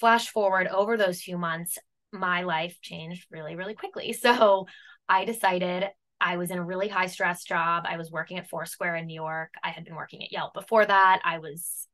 flash 0.00 0.28
forward 0.28 0.66
over 0.66 0.96
those 0.96 1.22
few 1.22 1.38
months 1.38 1.78
my 2.12 2.42
life 2.42 2.78
changed 2.82 3.26
really, 3.30 3.56
really 3.56 3.74
quickly. 3.74 4.12
So 4.20 4.66
I 5.08 5.24
decided 5.24 5.84
I 6.20 6.36
was 6.36 6.50
in 6.50 6.58
a 6.58 6.64
really 6.64 6.88
high 6.88 7.06
stress 7.06 7.44
job. 7.44 7.84
I 7.86 7.96
was 7.96 8.10
working 8.10 8.38
at 8.38 8.48
Foursquare 8.48 8.96
in 8.96 9.06
New 9.06 9.14
York. 9.14 9.54
I 9.62 9.70
had 9.70 9.84
been 9.84 9.94
working 9.94 10.22
at 10.22 10.32
Yelp 10.32 10.54
before 10.54 10.84
that. 10.84 11.20
I 11.24 11.38
was 11.38 11.86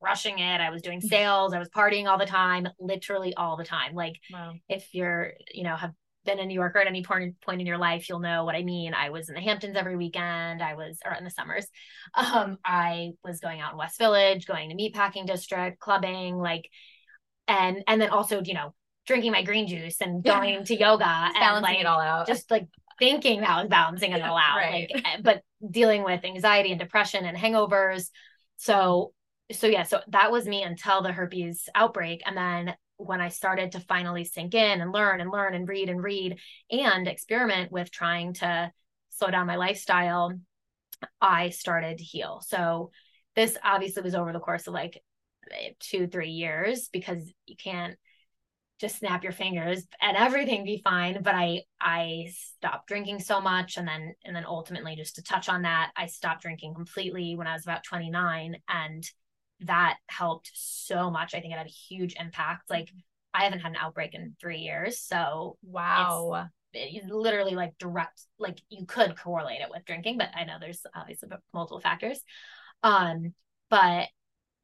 crushing 0.00 0.38
it. 0.38 0.60
I 0.60 0.70
was 0.70 0.82
doing 0.82 1.00
sales. 1.00 1.52
I 1.52 1.58
was 1.58 1.68
partying 1.68 2.06
all 2.06 2.18
the 2.18 2.26
time, 2.26 2.68
literally 2.78 3.34
all 3.34 3.56
the 3.56 3.64
time. 3.64 3.94
Like 3.94 4.16
wow. 4.32 4.54
if 4.68 4.88
you're, 4.92 5.32
you 5.52 5.64
know, 5.64 5.76
have 5.76 5.92
been 6.24 6.38
a 6.38 6.46
New 6.46 6.54
Yorker 6.54 6.78
at 6.78 6.86
any 6.86 7.02
point 7.02 7.40
point 7.40 7.60
in 7.60 7.66
your 7.66 7.78
life, 7.78 8.08
you'll 8.08 8.20
know 8.20 8.44
what 8.44 8.54
I 8.54 8.62
mean. 8.62 8.94
I 8.94 9.10
was 9.10 9.28
in 9.28 9.34
the 9.34 9.40
Hamptons 9.40 9.76
every 9.76 9.96
weekend. 9.96 10.62
I 10.62 10.74
was, 10.74 10.98
or 11.04 11.12
in 11.12 11.24
the 11.24 11.30
summers, 11.30 11.66
um, 12.14 12.58
I 12.64 13.12
was 13.22 13.40
going 13.40 13.60
out 13.60 13.72
in 13.72 13.78
West 13.78 13.98
Village, 13.98 14.46
going 14.46 14.70
to 14.70 14.76
Meatpacking 14.76 15.26
District, 15.26 15.78
clubbing, 15.78 16.36
like, 16.36 16.68
and 17.46 17.82
and 17.86 18.00
then 18.00 18.10
also, 18.10 18.42
you 18.42 18.54
know, 18.54 18.74
drinking 19.06 19.32
my 19.32 19.42
green 19.42 19.66
juice 19.66 20.00
and 20.00 20.24
going 20.24 20.64
to 20.64 20.76
yoga 20.76 21.04
and 21.04 21.34
balancing 21.34 21.74
like, 21.74 21.80
it 21.80 21.86
all 21.86 22.00
out. 22.00 22.26
Just 22.26 22.50
like 22.50 22.66
thinking 22.98 23.40
that 23.40 23.50
I 23.50 23.60
was 23.60 23.68
balancing 23.68 24.12
it 24.12 24.22
all 24.22 24.36
out. 24.36 24.56
right. 24.56 24.90
Like, 24.92 25.04
eh, 25.04 25.20
but 25.22 25.42
dealing 25.68 26.04
with 26.04 26.24
anxiety 26.24 26.70
and 26.70 26.80
depression 26.80 27.24
and 27.24 27.36
hangovers. 27.36 28.10
So, 28.56 29.12
so 29.52 29.66
yeah, 29.66 29.82
so 29.82 30.00
that 30.08 30.32
was 30.32 30.46
me 30.46 30.62
until 30.62 31.02
the 31.02 31.12
herpes 31.12 31.68
outbreak. 31.74 32.22
And 32.26 32.36
then 32.36 32.74
when 32.96 33.20
I 33.20 33.28
started 33.28 33.72
to 33.72 33.80
finally 33.80 34.24
sink 34.24 34.54
in 34.54 34.80
and 34.80 34.92
learn 34.92 35.20
and 35.20 35.30
learn 35.30 35.54
and 35.54 35.68
read 35.68 35.88
and 35.88 36.02
read 36.02 36.38
and 36.70 37.06
experiment 37.06 37.70
with 37.70 37.90
trying 37.90 38.34
to 38.34 38.72
slow 39.10 39.30
down 39.30 39.46
my 39.46 39.56
lifestyle, 39.56 40.32
I 41.20 41.50
started 41.50 41.98
to 41.98 42.04
heal. 42.04 42.42
So 42.46 42.90
this 43.36 43.58
obviously 43.62 44.02
was 44.02 44.14
over 44.14 44.32
the 44.32 44.40
course 44.40 44.66
of 44.66 44.74
like 44.74 45.02
two, 45.80 46.06
three 46.06 46.30
years 46.30 46.88
because 46.88 47.20
you 47.46 47.56
can't 47.56 47.96
just 48.80 48.98
snap 48.98 49.22
your 49.22 49.32
fingers 49.32 49.86
and 50.00 50.16
everything 50.16 50.64
be 50.64 50.80
fine 50.82 51.22
but 51.22 51.34
i 51.34 51.62
i 51.80 52.26
stopped 52.34 52.88
drinking 52.88 53.20
so 53.20 53.40
much 53.40 53.76
and 53.76 53.86
then 53.86 54.12
and 54.24 54.34
then 54.34 54.44
ultimately 54.44 54.96
just 54.96 55.14
to 55.14 55.22
touch 55.22 55.48
on 55.48 55.62
that 55.62 55.92
i 55.96 56.06
stopped 56.06 56.42
drinking 56.42 56.74
completely 56.74 57.36
when 57.36 57.46
i 57.46 57.52
was 57.52 57.62
about 57.62 57.84
29 57.84 58.56
and 58.68 59.08
that 59.60 59.96
helped 60.08 60.50
so 60.54 61.10
much 61.10 61.34
i 61.34 61.40
think 61.40 61.52
it 61.52 61.58
had 61.58 61.66
a 61.66 61.70
huge 61.70 62.14
impact 62.18 62.68
like 62.70 62.90
i 63.32 63.44
haven't 63.44 63.60
had 63.60 63.72
an 63.72 63.78
outbreak 63.80 64.14
in 64.14 64.34
three 64.40 64.58
years 64.58 64.98
so 64.98 65.56
wow 65.62 66.48
it's, 66.72 67.06
literally 67.08 67.54
like 67.54 67.72
direct 67.78 68.22
like 68.38 68.60
you 68.68 68.84
could 68.84 69.16
correlate 69.16 69.60
it 69.60 69.70
with 69.70 69.84
drinking 69.84 70.18
but 70.18 70.30
i 70.34 70.44
know 70.44 70.56
there's 70.60 70.82
obviously 70.94 71.28
multiple 71.52 71.80
factors 71.80 72.20
um 72.82 73.32
but 73.70 74.08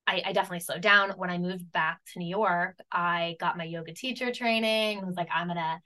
I, 0.07 0.23
I, 0.27 0.33
definitely 0.33 0.61
slowed 0.61 0.81
down. 0.81 1.11
When 1.11 1.31
I 1.31 1.39
moved 1.39 1.71
back 1.71 2.01
to 2.13 2.19
New 2.19 2.29
York, 2.29 2.77
I 2.91 3.37
got 3.39 3.57
my 3.57 3.63
yoga 3.63 3.93
teacher 3.93 4.33
training. 4.33 5.01
I 5.01 5.05
was 5.05 5.15
like, 5.15 5.29
I'm 5.33 5.47
gonna 5.47 5.81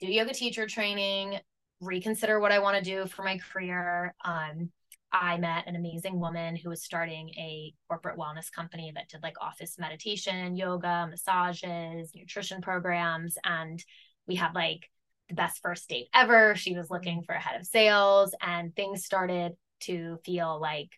do 0.00 0.06
yoga 0.06 0.32
teacher 0.32 0.66
training, 0.66 1.40
reconsider 1.80 2.38
what 2.40 2.52
I 2.52 2.60
want 2.60 2.76
to 2.76 2.82
do 2.82 3.06
for 3.06 3.22
my 3.22 3.38
career. 3.38 4.14
Um, 4.24 4.70
I 5.14 5.38
met 5.38 5.68
an 5.68 5.76
amazing 5.76 6.18
woman 6.18 6.56
who 6.56 6.70
was 6.70 6.82
starting 6.82 7.28
a 7.30 7.72
corporate 7.88 8.18
wellness 8.18 8.50
company 8.50 8.90
that 8.96 9.08
did 9.08 9.22
like 9.22 9.40
office 9.40 9.76
meditation, 9.78 10.56
yoga, 10.56 11.06
massages, 11.08 12.10
nutrition 12.16 12.60
programs. 12.60 13.38
And 13.44 13.82
we 14.26 14.34
had 14.34 14.56
like 14.56 14.90
the 15.28 15.36
best 15.36 15.62
first 15.62 15.88
date 15.88 16.08
ever. 16.12 16.56
She 16.56 16.76
was 16.76 16.90
looking 16.90 17.22
for 17.22 17.34
a 17.34 17.40
head 17.40 17.60
of 17.60 17.66
sales, 17.66 18.34
and 18.42 18.74
things 18.74 19.04
started 19.04 19.52
to 19.82 20.18
feel 20.24 20.60
like, 20.60 20.90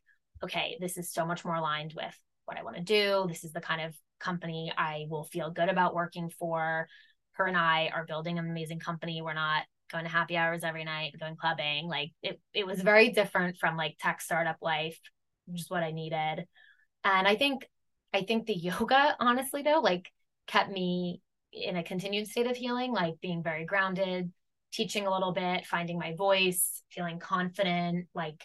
okay, 0.43 0.79
this 0.81 0.97
is 0.97 1.13
so 1.13 1.27
much 1.27 1.45
more 1.45 1.57
aligned 1.57 1.93
with 1.95 2.19
what 2.47 2.57
I 2.57 2.63
want 2.63 2.77
to 2.77 2.83
do. 2.83 3.27
This 3.29 3.45
is 3.45 3.53
the 3.53 3.61
kind 3.61 3.83
of 3.83 3.95
company 4.19 4.73
I 4.77 5.05
will 5.11 5.25
feel 5.25 5.51
good 5.51 5.69
about 5.69 5.95
working 5.95 6.31
for. 6.39 6.89
Her 7.33 7.47
and 7.47 7.57
I 7.57 7.91
are 7.95 8.07
building 8.07 8.39
an 8.39 8.49
amazing 8.49 8.81
company. 8.81 9.21
We're 9.21 9.35
not 9.35 9.65
going 9.91 10.05
to 10.05 10.11
happy 10.11 10.37
hours 10.37 10.65
every 10.65 10.85
night, 10.85 11.15
going 11.19 11.37
clubbing. 11.37 11.87
Like 11.87 12.13
it, 12.23 12.41
it 12.53 12.67
was 12.67 12.81
very 12.81 13.11
different 13.11 13.59
from 13.59 13.77
like 13.77 13.97
tech 14.01 14.21
startup 14.21 14.57
life, 14.61 14.99
is 15.53 15.71
what 15.71 15.83
I 15.83 15.93
needed. 15.93 16.47
And 17.05 17.29
I 17.29 17.37
think, 17.37 17.67
I 18.13 18.23
think 18.23 18.47
the 18.47 18.55
yoga, 18.57 19.17
honestly 19.21 19.63
though, 19.63 19.81
like 19.81 20.11
kept 20.47 20.71
me 20.71 21.21
in 21.53 21.77
a 21.77 21.83
continued 21.83 22.29
state 22.29 22.47
of 22.47 22.57
healing, 22.57 22.93
like 22.93 23.21
being 23.21 23.43
very 23.43 23.65
grounded, 23.65 24.33
teaching 24.73 25.07
a 25.07 25.13
little 25.13 25.33
bit, 25.33 25.67
finding 25.67 25.99
my 25.99 26.15
voice, 26.15 26.83
feeling 26.91 27.19
confident, 27.19 28.07
like 28.15 28.45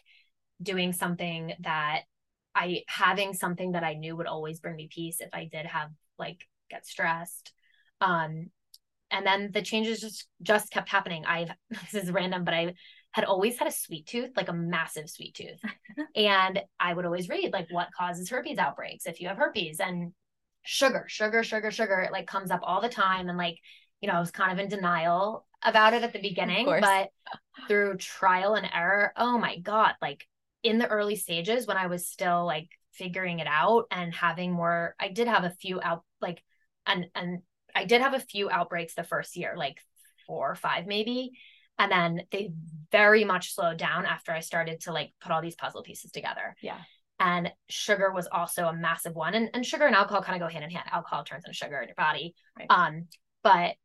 doing 0.62 0.94
something 0.94 1.54
that 1.62 2.02
I 2.54 2.84
having 2.88 3.34
something 3.34 3.74
that 3.74 3.84
I 3.84 3.94
knew 3.94 4.16
would 4.16 4.28
always 4.28 4.60
bring 4.60 4.76
me 4.76 4.90
peace 4.92 5.22
if 5.22 5.30
I 5.34 5.46
did 5.46 5.66
have 5.66 5.90
like 6.18 6.48
get 6.70 6.86
stressed. 6.86 7.54
Um, 8.00 8.50
and 9.12 9.26
then 9.26 9.52
the 9.54 9.62
changes 9.62 10.02
just 10.02 10.28
just 10.42 10.72
kept 10.72 10.90
happening. 10.90 11.26
I've 11.26 11.52
this 11.70 12.04
is 12.04 12.12
random, 12.12 12.44
but 12.44 12.54
I 12.54 12.74
had 13.12 13.26
always 13.26 13.58
had 13.58 13.68
a 13.68 13.72
sweet 13.72 14.08
tooth, 14.08 14.32
like 14.36 14.50
a 14.50 14.54
massive 14.54 15.10
sweet 15.10 15.36
tooth. 15.36 15.60
and 16.16 16.62
I 16.80 16.94
would 16.94 17.06
always 17.06 17.30
read 17.30 17.52
like 17.52 17.68
what 17.70 17.90
causes 17.98 18.30
herpes 18.30 18.58
outbreaks 18.58 19.06
if 19.06 19.20
you 19.20 19.28
have 19.28 19.38
herpes 19.38 19.80
and 19.80 20.14
sugar, 20.64 21.06
sugar, 21.08 21.44
sugar, 21.44 21.72
sugar. 21.72 22.00
It 22.00 22.12
like 22.12 22.28
comes 22.28 22.52
up 22.52 22.62
all 22.64 22.82
the 22.82 22.90
time. 22.90 23.28
And 23.28 23.38
like, 23.38 23.58
you 24.00 24.08
know, 24.08 24.16
I 24.16 24.20
was 24.20 24.32
kind 24.32 24.52
of 24.52 24.60
in 24.60 24.70
denial 24.70 25.46
about 25.62 25.94
it 25.94 26.04
at 26.04 26.14
the 26.14 26.22
beginning, 26.22 26.66
but 26.66 27.10
through 27.68 27.98
trial 27.98 28.56
and 28.56 28.68
error, 28.74 29.12
oh 29.18 29.38
my 29.38 29.60
God, 29.60 29.94
like 30.02 30.26
in 30.64 30.78
the 30.78 30.88
early 30.88 31.16
stages 31.16 31.68
when 31.68 31.78
I 31.78 31.88
was 31.88 32.08
still 32.08 32.46
like 32.46 32.70
figuring 32.94 33.40
it 33.40 33.48
out 33.48 33.86
and 33.92 34.14
having 34.14 34.52
more 34.52 34.96
I 35.00 35.10
did 35.10 35.28
have 35.28 35.44
a 35.44 35.50
few 35.50 35.80
out 35.82 36.04
like 36.20 36.44
and 36.86 37.08
and 37.16 37.40
I 37.76 37.86
did 37.86 38.02
have 38.02 38.14
a 38.14 38.20
few 38.20 38.50
outbreaks 38.50 38.94
the 38.94 39.04
first 39.04 39.36
year 39.36 39.54
like 39.56 39.78
four 40.28 40.52
or 40.52 40.56
five 40.56 40.88
maybe 40.88 41.32
and 41.82 41.92
then 41.92 42.22
they 42.32 42.52
very 42.92 43.24
much 43.24 43.56
slowed 43.56 43.78
down 43.78 44.06
after 44.06 44.32
I 44.32 44.42
started 44.42 44.82
to 44.82 44.94
like 44.94 45.14
put 45.20 45.32
all 45.32 45.42
these 45.42 45.56
puzzle 45.56 45.82
pieces 45.82 46.12
together. 46.12 46.56
Yeah. 46.62 46.78
And 47.20 47.52
sugar 47.70 48.12
was 48.12 48.28
also 48.32 48.66
a 48.66 48.74
massive 48.74 49.16
one. 49.16 49.34
And, 49.34 49.50
and 49.54 49.66
sugar 49.66 49.86
and 49.86 49.96
alcohol 49.96 50.22
kind 50.22 50.42
of 50.42 50.48
go 50.48 50.52
hand 50.52 50.64
in 50.64 50.70
hand. 50.70 50.86
Alcohol 50.92 51.24
turns 51.24 51.44
into 51.46 51.56
sugar 51.56 51.80
in 51.80 51.88
your 51.88 51.96
body. 51.96 52.36
Right. 52.58 52.68
Um, 52.70 53.08
but 53.44 53.76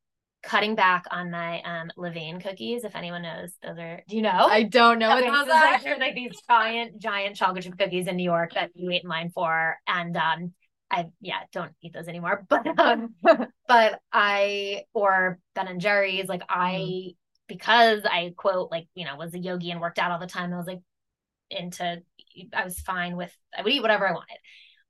cutting 0.42 0.74
back 0.74 1.04
on 1.10 1.30
my 1.30 1.60
um 1.62 1.90
Levain 1.98 2.40
cookies. 2.40 2.84
If 2.84 2.94
anyone 2.94 3.22
knows, 3.22 3.50
those 3.62 3.78
are. 3.78 4.02
Do 4.08 4.16
you 4.16 4.22
know? 4.22 4.30
I 4.30 4.62
don't 4.62 4.98
know 4.98 5.16
okay, 5.16 5.28
what 5.30 5.46
those 5.46 5.54
are. 5.54 5.72
Like, 5.72 5.98
like 5.98 6.14
these 6.14 6.32
giant, 6.48 7.00
giant 7.00 7.36
chocolate 7.36 7.64
chip 7.64 7.78
cookies 7.78 8.06
in 8.06 8.16
New 8.16 8.24
York 8.24 8.54
that 8.54 8.70
you 8.74 8.88
wait 8.88 9.02
in 9.02 9.08
line 9.08 9.30
for, 9.30 9.76
and 9.86 10.16
um, 10.16 10.52
I 10.90 11.06
yeah 11.20 11.40
don't 11.52 11.72
eat 11.82 11.92
those 11.92 12.08
anymore. 12.08 12.46
But 12.48 12.78
um, 12.78 13.14
but 13.68 14.00
I 14.12 14.84
or 14.94 15.38
Ben 15.54 15.68
and 15.68 15.80
Jerry's 15.80 16.28
like 16.28 16.42
I 16.48 16.72
mm. 16.74 17.16
because 17.48 18.02
I 18.04 18.34
quote 18.36 18.70
like 18.70 18.86
you 18.94 19.04
know 19.04 19.16
was 19.16 19.34
a 19.34 19.38
yogi 19.38 19.70
and 19.70 19.80
worked 19.80 19.98
out 19.98 20.10
all 20.10 20.18
the 20.18 20.26
time. 20.26 20.52
I 20.52 20.56
was 20.56 20.66
like 20.66 20.82
into 21.50 22.02
I 22.54 22.64
was 22.64 22.78
fine 22.80 23.16
with 23.16 23.34
I 23.56 23.62
would 23.62 23.72
eat 23.72 23.82
whatever 23.82 24.08
I 24.08 24.12
wanted, 24.12 24.38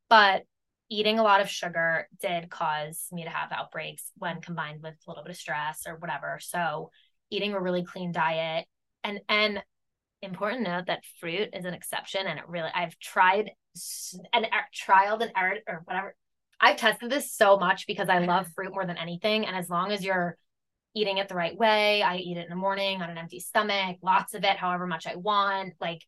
but 0.08 0.42
eating 0.88 1.18
a 1.18 1.22
lot 1.22 1.40
of 1.40 1.50
sugar 1.50 2.08
did 2.20 2.48
cause 2.48 3.08
me 3.10 3.24
to 3.24 3.30
have 3.30 3.50
outbreaks 3.50 4.12
when 4.18 4.40
combined 4.40 4.82
with 4.82 4.94
a 4.94 5.10
little 5.10 5.24
bit 5.24 5.30
of 5.30 5.36
stress 5.36 5.82
or 5.86 5.96
whatever. 5.96 6.38
So 6.40 6.90
eating 7.30 7.54
a 7.54 7.60
really 7.60 7.84
clean 7.84 8.12
diet 8.12 8.66
and 9.02 9.20
and 9.28 9.62
important 10.26 10.62
note 10.62 10.86
that 10.86 11.04
fruit 11.20 11.50
is 11.52 11.64
an 11.64 11.74
exception 11.74 12.26
and 12.26 12.38
it 12.38 12.48
really 12.48 12.70
I've 12.74 12.98
tried 12.98 13.50
and 14.32 14.44
er, 14.44 14.66
trialed 14.74 15.22
and 15.22 15.32
error 15.36 15.56
or 15.68 15.82
whatever. 15.84 16.14
I've 16.60 16.76
tested 16.76 17.10
this 17.10 17.32
so 17.32 17.58
much 17.58 17.86
because 17.86 18.08
I 18.08 18.20
love 18.20 18.46
fruit 18.54 18.72
more 18.72 18.86
than 18.86 18.96
anything 18.96 19.46
and 19.46 19.56
as 19.56 19.68
long 19.68 19.92
as 19.92 20.04
you're 20.04 20.36
eating 20.94 21.18
it 21.18 21.28
the 21.28 21.34
right 21.34 21.56
way. 21.56 22.02
I 22.02 22.16
eat 22.16 22.38
it 22.38 22.44
in 22.44 22.50
the 22.50 22.56
morning 22.56 23.02
on 23.02 23.10
an 23.10 23.18
empty 23.18 23.38
stomach, 23.38 23.98
lots 24.02 24.32
of 24.32 24.44
it, 24.44 24.56
however 24.56 24.86
much 24.86 25.06
I 25.06 25.16
want, 25.16 25.74
like, 25.78 26.00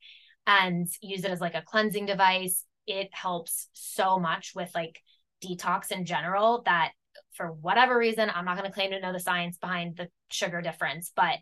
and 0.47 0.89
use 1.03 1.25
it 1.25 1.31
as 1.31 1.43
like 1.43 1.55
a 1.55 1.63
cleansing 1.63 2.07
device. 2.07 2.65
It 2.87 3.11
helps 3.13 3.69
so 3.75 4.19
much 4.19 4.53
with 4.57 4.71
like 4.75 4.99
detox 5.45 5.93
in 5.93 6.07
general 6.07 6.63
that 6.65 6.93
for 7.35 7.53
whatever 7.53 7.99
reason, 7.99 8.31
I'm 8.35 8.47
not 8.47 8.57
going 8.57 8.69
to 8.69 8.75
claim 8.75 8.91
to 8.93 9.01
know 9.01 9.13
the 9.13 9.21
science 9.21 9.59
behind 9.59 9.97
the 9.97 10.09
sugar 10.31 10.63
difference, 10.63 11.13
but 11.15 11.35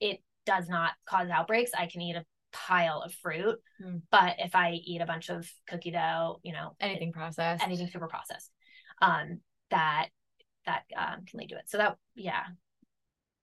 it 0.00 0.20
does 0.46 0.68
not 0.68 0.92
cause 1.06 1.28
outbreaks. 1.28 1.72
I 1.76 1.86
can 1.86 2.00
eat 2.00 2.16
a 2.16 2.24
pile 2.52 3.00
of 3.00 3.14
fruit, 3.14 3.58
mm. 3.82 4.02
but 4.10 4.36
if 4.38 4.54
I 4.54 4.72
eat 4.72 5.00
a 5.00 5.06
bunch 5.06 5.30
of 5.30 5.50
cookie 5.66 5.90
dough, 5.90 6.40
you 6.42 6.52
know, 6.52 6.76
anything 6.80 7.08
it, 7.08 7.14
processed, 7.14 7.64
anything 7.64 7.88
super 7.88 8.08
processed, 8.08 8.50
um, 9.00 9.40
that 9.70 10.08
that 10.66 10.82
um, 10.96 11.24
can 11.26 11.40
lead 11.40 11.48
to 11.48 11.56
it. 11.56 11.64
So 11.66 11.78
that 11.78 11.96
yeah, 12.14 12.44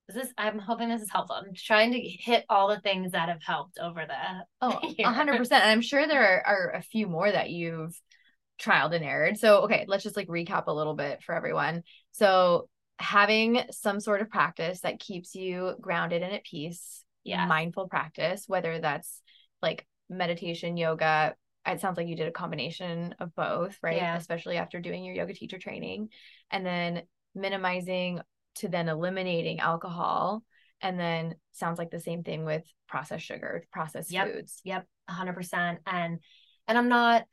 this 0.10 0.26
is 0.26 0.34
i'm 0.38 0.60
hoping 0.60 0.90
this 0.90 1.02
is 1.02 1.12
helpful. 1.12 1.36
I'm 1.36 1.54
trying 1.54 1.92
to 1.94 2.00
hit 2.00 2.46
all 2.50 2.70
the 2.70 2.80
things 2.80 3.12
that 3.12 3.30
have 3.30 3.44
helped 3.44 3.78
over 3.80 4.06
the 4.06 4.46
oh 4.62 4.80
100% 4.82 5.52
and 5.52 5.54
i'm 5.54 5.82
sure 5.82 6.08
there 6.08 6.24
are, 6.24 6.48
are 6.48 6.72
a 6.76 6.82
few 6.82 7.08
more 7.08 7.32
that 7.32 7.50
you've 7.50 8.00
trialed 8.62 8.96
and 8.96 9.06
errored. 9.06 9.38
So 9.38 9.62
okay 9.64 9.86
let's 9.88 10.04
just 10.04 10.18
like 10.18 10.28
recap 10.28 10.66
a 10.68 10.74
little 10.74 10.96
bit 10.96 11.24
for 11.24 11.36
everyone. 11.36 11.84
So 12.12 12.70
having 13.00 13.62
some 13.72 14.00
sort 14.00 14.22
of 14.22 14.30
practice 14.30 14.82
that 14.82 15.00
keeps 15.00 15.34
you 15.34 15.76
grounded 15.80 16.22
and 16.22 16.34
at 16.34 16.44
peace 16.44 17.04
yeah. 17.24 17.46
mindful 17.46 17.88
practice 17.88 18.44
whether 18.48 18.80
that's 18.80 19.22
like 19.62 19.86
meditation 20.10 20.76
yoga 20.78 21.34
it 21.66 21.82
sounds 21.82 21.98
like 21.98 22.08
you 22.08 22.16
did 22.16 22.28
a 22.28 22.32
combination 22.32 23.16
of 23.20 23.36
both 23.36 23.78
right? 23.84 23.98
Yeah. 23.98 24.18
especially 24.18 24.58
after 24.58 24.80
doing 24.80 25.04
your 25.04 25.16
yoga 25.16 25.34
teacher 25.34 25.58
training. 25.58 26.10
And 26.52 26.66
then 26.66 27.04
minimizing 27.36 28.22
to 28.56 28.68
then 28.68 28.90
eliminating 28.90 29.60
alcohol. 29.60 30.44
And 30.82 31.00
then 31.00 31.36
sounds 31.52 31.78
like 31.78 31.92
the 31.92 32.00
same 32.00 32.24
thing 32.24 32.46
with 32.46 32.64
processed 32.88 33.26
sugar 33.26 33.66
processed 33.72 34.12
yep. 34.12 34.34
foods. 34.34 34.62
Yep. 34.64 34.86
100% 35.10 35.78
and 35.88 36.20
and 36.68 36.78
i'm 36.78 36.88
not 36.88 37.24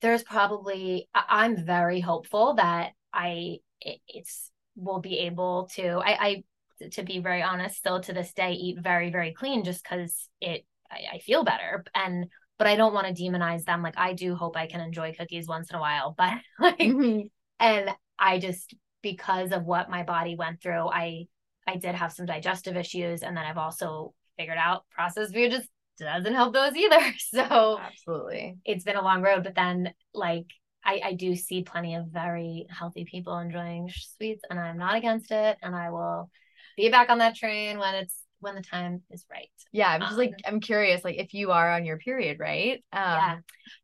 there's 0.00 0.24
probably 0.24 1.08
i'm 1.14 1.64
very 1.64 2.00
hopeful 2.00 2.54
that 2.54 2.90
i 3.12 3.58
it, 3.80 4.00
it's 4.08 4.50
will 4.76 5.00
be 5.00 5.20
able 5.20 5.68
to 5.74 6.00
i 6.04 6.42
i 6.80 6.88
to 6.90 7.02
be 7.02 7.18
very 7.18 7.42
honest 7.42 7.76
still 7.76 8.00
to 8.00 8.12
this 8.12 8.32
day 8.34 8.52
eat 8.52 8.78
very 8.80 9.10
very 9.10 9.32
clean 9.32 9.64
just 9.64 9.82
because 9.82 10.28
it 10.40 10.64
I, 10.90 11.16
I 11.16 11.18
feel 11.18 11.44
better 11.44 11.84
and 11.94 12.26
but 12.58 12.66
i 12.66 12.76
don't 12.76 12.94
want 12.94 13.06
to 13.06 13.22
demonize 13.22 13.64
them 13.64 13.82
like 13.82 13.96
i 13.96 14.12
do 14.12 14.34
hope 14.34 14.56
i 14.56 14.66
can 14.66 14.80
enjoy 14.80 15.14
cookies 15.14 15.48
once 15.48 15.70
in 15.70 15.76
a 15.76 15.80
while 15.80 16.14
but 16.16 16.34
like 16.60 16.78
mm-hmm. 16.78 17.26
and 17.58 17.90
i 18.18 18.38
just 18.38 18.74
because 19.06 19.52
of 19.52 19.64
what 19.64 19.88
my 19.88 20.02
body 20.02 20.34
went 20.34 20.60
through, 20.60 20.88
I 20.88 21.26
I 21.64 21.76
did 21.76 21.94
have 21.94 22.12
some 22.12 22.26
digestive 22.26 22.76
issues, 22.76 23.22
and 23.22 23.36
then 23.36 23.44
I've 23.44 23.56
also 23.56 24.14
figured 24.36 24.58
out 24.58 24.84
processed 24.90 25.32
food 25.32 25.52
just 25.52 25.68
doesn't 25.98 26.34
help 26.34 26.52
those 26.52 26.74
either. 26.74 27.00
So 27.18 27.78
absolutely, 27.80 28.56
it's 28.64 28.84
been 28.84 28.96
a 28.96 29.02
long 29.02 29.22
road. 29.22 29.44
But 29.44 29.54
then, 29.54 29.92
like, 30.12 30.46
I 30.86 31.00
I 31.04 31.12
do 31.14 31.34
see 31.34 31.62
plenty 31.62 31.96
of 31.96 32.06
very 32.06 32.66
healthy 32.70 33.04
people 33.04 33.38
enjoying 33.38 33.90
sweets, 33.90 34.42
and 34.48 34.58
I'm 34.58 34.78
not 34.78 34.96
against 34.96 35.30
it, 35.30 35.58
and 35.62 35.74
I 35.74 35.90
will 35.90 36.30
be 36.76 36.88
back 36.88 37.10
on 37.10 37.18
that 37.18 37.34
train 37.34 37.78
when 37.78 37.94
it's 37.94 38.14
when 38.40 38.54
the 38.54 38.62
time 38.62 39.02
is 39.10 39.24
right. 39.30 39.50
Yeah, 39.72 39.88
I'm 39.88 40.00
just 40.00 40.12
um, 40.12 40.18
like 40.18 40.34
I'm 40.46 40.60
curious, 40.60 41.04
like 41.04 41.16
if 41.16 41.34
you 41.34 41.50
are 41.50 41.72
on 41.72 41.84
your 41.84 41.98
period, 41.98 42.38
right? 42.38 42.84
Um, 42.92 43.02
yeah. 43.02 43.36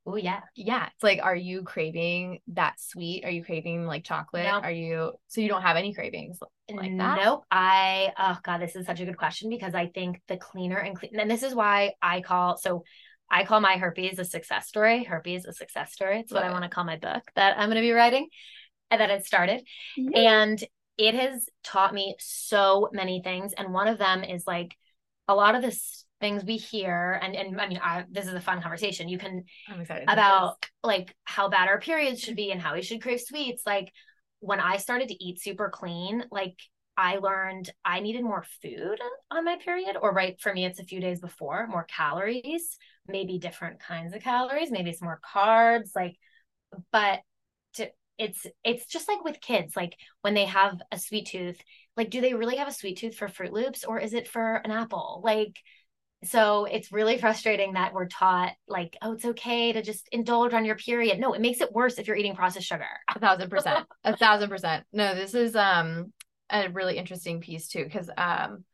Oh 0.07 0.17
yeah. 0.17 0.41
Yeah. 0.55 0.87
It's 0.87 1.03
like, 1.03 1.21
are 1.23 1.37
you 1.37 1.63
craving 1.63 2.41
that 2.49 2.75
sweet? 2.79 3.25
Are 3.25 3.31
you 3.31 3.45
craving 3.45 3.87
like 3.87 4.05
chocolate? 4.05 4.45
Nope. 4.45 4.65
Are 4.65 4.71
you 4.71 5.13
so 5.29 5.41
you 5.41 5.49
don't 5.49 5.63
have 5.63 5.77
any 5.77 5.95
cravings 5.95 6.39
like 6.71 6.97
that? 6.99 7.19
Nope. 7.23 7.45
I 7.51 8.13
oh 8.19 8.39
god, 8.43 8.61
this 8.61 8.77
is 8.77 8.87
such 8.87 9.01
a 9.01 9.05
good 9.05 9.19
question 9.19 9.51
because 9.51 9.75
I 9.75 9.89
think 9.89 10.21
the 10.29 10.37
cleaner 10.37 10.79
and 10.79 10.97
clean, 10.97 11.19
and 11.19 11.31
this 11.31 11.43
is 11.43 11.55
why 11.55 11.95
I 12.01 12.21
call 12.21 12.57
so. 12.57 12.85
I 13.33 13.45
call 13.45 13.61
my 13.61 13.79
herpes 13.79 14.19
a 14.19 14.25
success 14.25 14.69
story. 14.69 15.05
Herpes 15.05 15.47
a 15.47 15.53
success 15.53 15.93
story. 15.93 16.21
It's 16.21 16.33
what 16.33 16.45
I 16.45 16.53
want 16.53 16.65
to 16.65 16.71
call 16.71 16.85
my 16.85 16.99
book 16.99 17.23
that 17.35 17.59
I'm 17.59 17.71
going 17.71 17.77
to 17.77 17.81
be 17.81 17.93
writing 17.93 18.29
and 18.91 19.01
that 19.01 19.11
it 19.11 19.25
started. 19.25 19.63
Mm-hmm. 19.99 20.15
And 20.15 20.65
it 20.99 21.15
has 21.15 21.49
taught 21.65 21.95
me 21.95 22.15
so 22.19 22.91
many 22.93 23.23
things. 23.23 23.55
And 23.55 23.73
one 23.73 23.89
of 23.89 23.97
them 23.99 24.23
is 24.23 24.47
like 24.47 24.77
a 25.27 25.35
lot 25.35 25.55
of 25.55 25.63
the 25.63 25.75
things 26.21 26.45
we 26.45 26.57
hear, 26.57 27.19
and, 27.21 27.35
and 27.35 27.61
I 27.61 27.69
mean, 27.69 27.81
I, 27.83 28.05
this 28.11 28.27
is 28.27 28.35
a 28.35 28.41
fun 28.41 28.63
conversation. 28.63 29.09
You 29.09 29.19
can, 29.19 29.45
about 30.07 30.65
like 30.85 31.15
how 31.25 31.49
bad 31.49 31.69
our 31.69 31.81
periods 31.81 32.21
should 32.21 32.37
be 32.37 32.53
and 32.53 32.61
how 32.61 32.75
we 32.75 32.83
should 32.83 33.03
crave 33.03 33.21
sweets. 33.21 33.63
Like 33.67 33.91
when 34.41 34.61
I 34.61 34.77
started 34.77 35.09
to 35.09 35.25
eat 35.25 35.41
super 35.41 35.71
clean, 35.71 36.25
like 36.31 36.57
I 36.97 37.17
learned 37.17 37.71
I 37.85 38.01
needed 38.01 38.23
more 38.23 38.45
food 38.63 38.99
on 39.31 39.45
my 39.45 39.57
period, 39.57 39.97
or 40.01 40.13
right 40.13 40.41
for 40.41 40.53
me, 40.53 40.65
it's 40.67 40.81
a 40.81 40.85
few 40.85 41.01
days 41.01 41.21
before, 41.21 41.67
more 41.67 41.85
calories, 41.85 42.77
maybe 43.09 43.39
different 43.39 43.81
kinds 43.81 44.15
of 44.15 44.23
calories, 44.23 44.71
maybe 44.71 44.93
some 44.93 45.07
more 45.07 45.21
carbs, 45.35 45.91
like, 45.97 46.17
but 46.91 47.21
to 47.75 47.91
it's 48.19 48.47
it's 48.65 48.87
just 48.87 49.09
like 49.09 49.25
with 49.25 49.41
kids 49.41 49.75
like 49.75 49.97
when 50.21 50.35
they 50.35 50.45
have 50.45 50.81
a 50.91 50.99
sweet 50.99 51.27
tooth 51.27 51.59
like 51.97 52.11
do 52.11 52.21
they 52.21 52.35
really 52.35 52.57
have 52.57 52.69
a 52.69 52.73
sweet 52.73 52.99
tooth 52.99 53.17
for 53.17 53.29
fruit 53.29 53.53
loops 53.53 53.85
or 53.85 53.99
is 53.99 54.15
it 54.15 54.29
for 54.29 54.57
an 54.57 54.71
apple? 54.71 55.21
Like 55.25 55.59
so 56.25 56.67
it's 56.67 56.93
really 56.93 57.19
frustrating 57.21 57.73
that 57.73 57.93
we're 57.93 58.07
taught 58.07 58.53
like 58.69 58.97
oh 59.03 59.13
it's 59.13 59.25
okay 59.25 59.73
to 59.73 59.83
just 59.83 60.09
indulge 60.13 60.55
on 60.55 60.65
your 60.65 60.77
period. 60.77 61.19
No 61.19 61.33
it 61.33 61.41
makes 61.41 61.61
it 61.61 61.73
worse 61.73 61.99
if 61.99 62.07
you're 62.07 62.17
eating 62.17 62.37
processed 62.37 62.67
sugar 62.67 62.87
a 63.15 63.19
thousand 63.19 63.51
percent 63.51 63.87
a 64.05 64.17
thousand 64.17 64.51
percent. 64.51 64.85
No 64.93 65.15
this 65.15 65.35
is 65.35 65.57
um 65.57 66.13
a 66.53 66.69
really 66.69 66.99
interesting 66.99 67.41
piece 67.41 67.69
too 67.69 67.85
because 67.85 68.11
um 68.17 68.65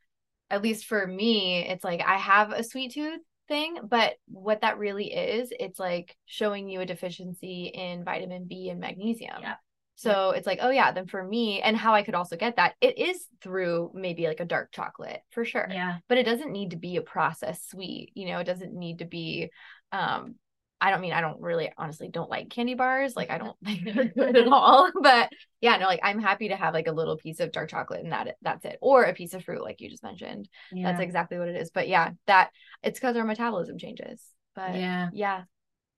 at 0.49 0.61
least 0.61 0.85
for 0.85 1.05
me 1.05 1.65
it's 1.67 1.83
like 1.83 2.01
i 2.05 2.17
have 2.17 2.51
a 2.51 2.63
sweet 2.63 2.93
tooth 2.93 3.21
thing 3.47 3.77
but 3.83 4.13
what 4.27 4.61
that 4.61 4.77
really 4.77 5.11
is 5.11 5.51
it's 5.59 5.79
like 5.79 6.15
showing 6.25 6.69
you 6.69 6.81
a 6.81 6.85
deficiency 6.85 7.71
in 7.73 8.05
vitamin 8.05 8.45
b 8.45 8.69
and 8.69 8.79
magnesium. 8.79 9.37
Yeah. 9.41 9.55
So 9.95 10.29
it's 10.31 10.47
like 10.47 10.59
oh 10.61 10.69
yeah 10.69 10.93
then 10.93 11.07
for 11.07 11.21
me 11.21 11.59
and 11.61 11.75
how 11.75 11.93
i 11.93 12.03
could 12.03 12.13
also 12.13 12.37
get 12.37 12.55
that 12.55 12.75
it 12.79 12.97
is 12.97 13.25
through 13.41 13.91
maybe 13.93 14.27
like 14.27 14.39
a 14.39 14.45
dark 14.45 14.71
chocolate 14.71 15.21
for 15.31 15.43
sure. 15.43 15.67
Yeah. 15.69 15.97
But 16.07 16.19
it 16.19 16.25
doesn't 16.25 16.53
need 16.53 16.69
to 16.69 16.77
be 16.77 16.95
a 16.95 17.01
processed 17.01 17.69
sweet 17.69 18.11
you 18.13 18.27
know 18.27 18.39
it 18.39 18.45
doesn't 18.45 18.73
need 18.73 18.99
to 18.99 19.05
be 19.05 19.49
um 19.91 20.35
I 20.81 20.91
don't 20.91 21.01
mean 21.01 21.13
I 21.13 21.21
don't 21.21 21.41
really 21.41 21.71
honestly 21.77 22.07
don't 22.07 22.29
like 22.29 22.49
candy 22.49 22.73
bars. 22.73 23.15
Like 23.15 23.29
I 23.29 23.37
mm-hmm. 23.37 23.45
don't 23.45 23.57
think 23.65 23.95
they're 23.95 24.05
good 24.05 24.37
at 24.37 24.47
all. 24.47 24.91
But 25.01 25.29
yeah, 25.61 25.77
no, 25.77 25.85
like 25.85 25.99
I'm 26.03 26.19
happy 26.19 26.49
to 26.49 26.55
have 26.55 26.73
like 26.73 26.87
a 26.87 26.91
little 26.91 27.17
piece 27.17 27.39
of 27.39 27.51
dark 27.51 27.69
chocolate 27.69 28.01
and 28.03 28.11
that 28.11 28.35
that's 28.41 28.65
it. 28.65 28.77
Or 28.81 29.03
a 29.03 29.13
piece 29.13 29.33
of 29.33 29.43
fruit, 29.43 29.63
like 29.63 29.81
you 29.81 29.89
just 29.89 30.03
mentioned. 30.03 30.47
Yeah. 30.71 30.91
That's 30.91 31.03
exactly 31.03 31.37
what 31.37 31.49
it 31.49 31.55
is. 31.55 31.71
But 31.71 31.87
yeah, 31.87 32.11
that 32.27 32.51
it's 32.83 32.99
because 32.99 33.17
our 33.17 33.25
metabolism 33.25 33.77
changes. 33.77 34.21
But 34.55 34.75
yeah. 34.75 35.09
Yeah. 35.13 35.43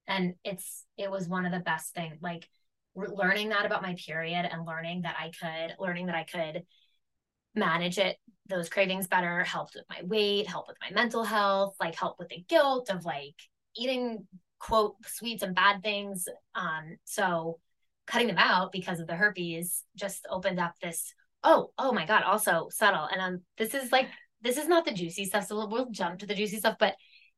And 0.07 0.35
it's 0.43 0.85
it 0.97 1.11
was 1.11 1.27
one 1.27 1.45
of 1.45 1.51
the 1.51 1.59
best 1.59 1.93
things, 1.93 2.17
like 2.21 2.47
learning 2.95 3.49
that 3.49 3.65
about 3.65 3.81
my 3.81 3.95
period 3.95 4.47
and 4.51 4.65
learning 4.65 5.03
that 5.03 5.15
I 5.19 5.31
could 5.31 5.75
learning 5.79 6.07
that 6.07 6.15
I 6.15 6.23
could 6.23 6.63
manage 7.55 7.97
it 7.97 8.17
those 8.47 8.69
cravings 8.69 9.07
better 9.07 9.43
helped 9.43 9.75
with 9.75 9.85
my 9.89 10.01
weight 10.03 10.47
helped 10.47 10.67
with 10.67 10.77
my 10.81 10.89
mental 10.91 11.23
health 11.23 11.75
like 11.79 11.95
helped 11.95 12.19
with 12.19 12.29
the 12.29 12.43
guilt 12.47 12.89
of 12.89 13.05
like 13.05 13.35
eating 13.75 14.27
quote 14.61 14.95
sweets 15.05 15.41
and 15.41 15.55
bad 15.55 15.81
things. 15.81 16.25
Um, 16.53 16.97
so 17.03 17.59
cutting 18.05 18.27
them 18.27 18.37
out 18.37 18.71
because 18.71 18.99
of 18.99 19.07
the 19.07 19.15
herpes 19.15 19.83
just 19.95 20.25
opened 20.29 20.59
up 20.59 20.75
this, 20.81 21.13
oh, 21.43 21.71
oh 21.77 21.91
my 21.91 22.05
God, 22.05 22.23
also 22.23 22.67
subtle. 22.69 23.07
And 23.11 23.21
um, 23.21 23.41
this 23.57 23.73
is 23.73 23.91
like, 23.91 24.07
this 24.41 24.57
is 24.57 24.67
not 24.67 24.85
the 24.85 24.93
juicy 24.93 25.25
stuff. 25.25 25.47
So 25.47 25.55
we'll, 25.55 25.69
we'll 25.69 25.89
jump 25.89 26.19
to 26.19 26.27
the 26.27 26.35
juicy 26.35 26.57
stuff, 26.57 26.75
but 26.79 26.95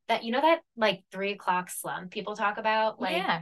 that, 0.10 0.24
you 0.24 0.32
know, 0.32 0.42
that 0.42 0.60
like 0.76 1.04
three 1.12 1.32
o'clock 1.32 1.70
slump 1.70 2.12
people 2.12 2.36
talk 2.36 2.58
about, 2.58 3.00
like, 3.00 3.18
yeah. 3.18 3.42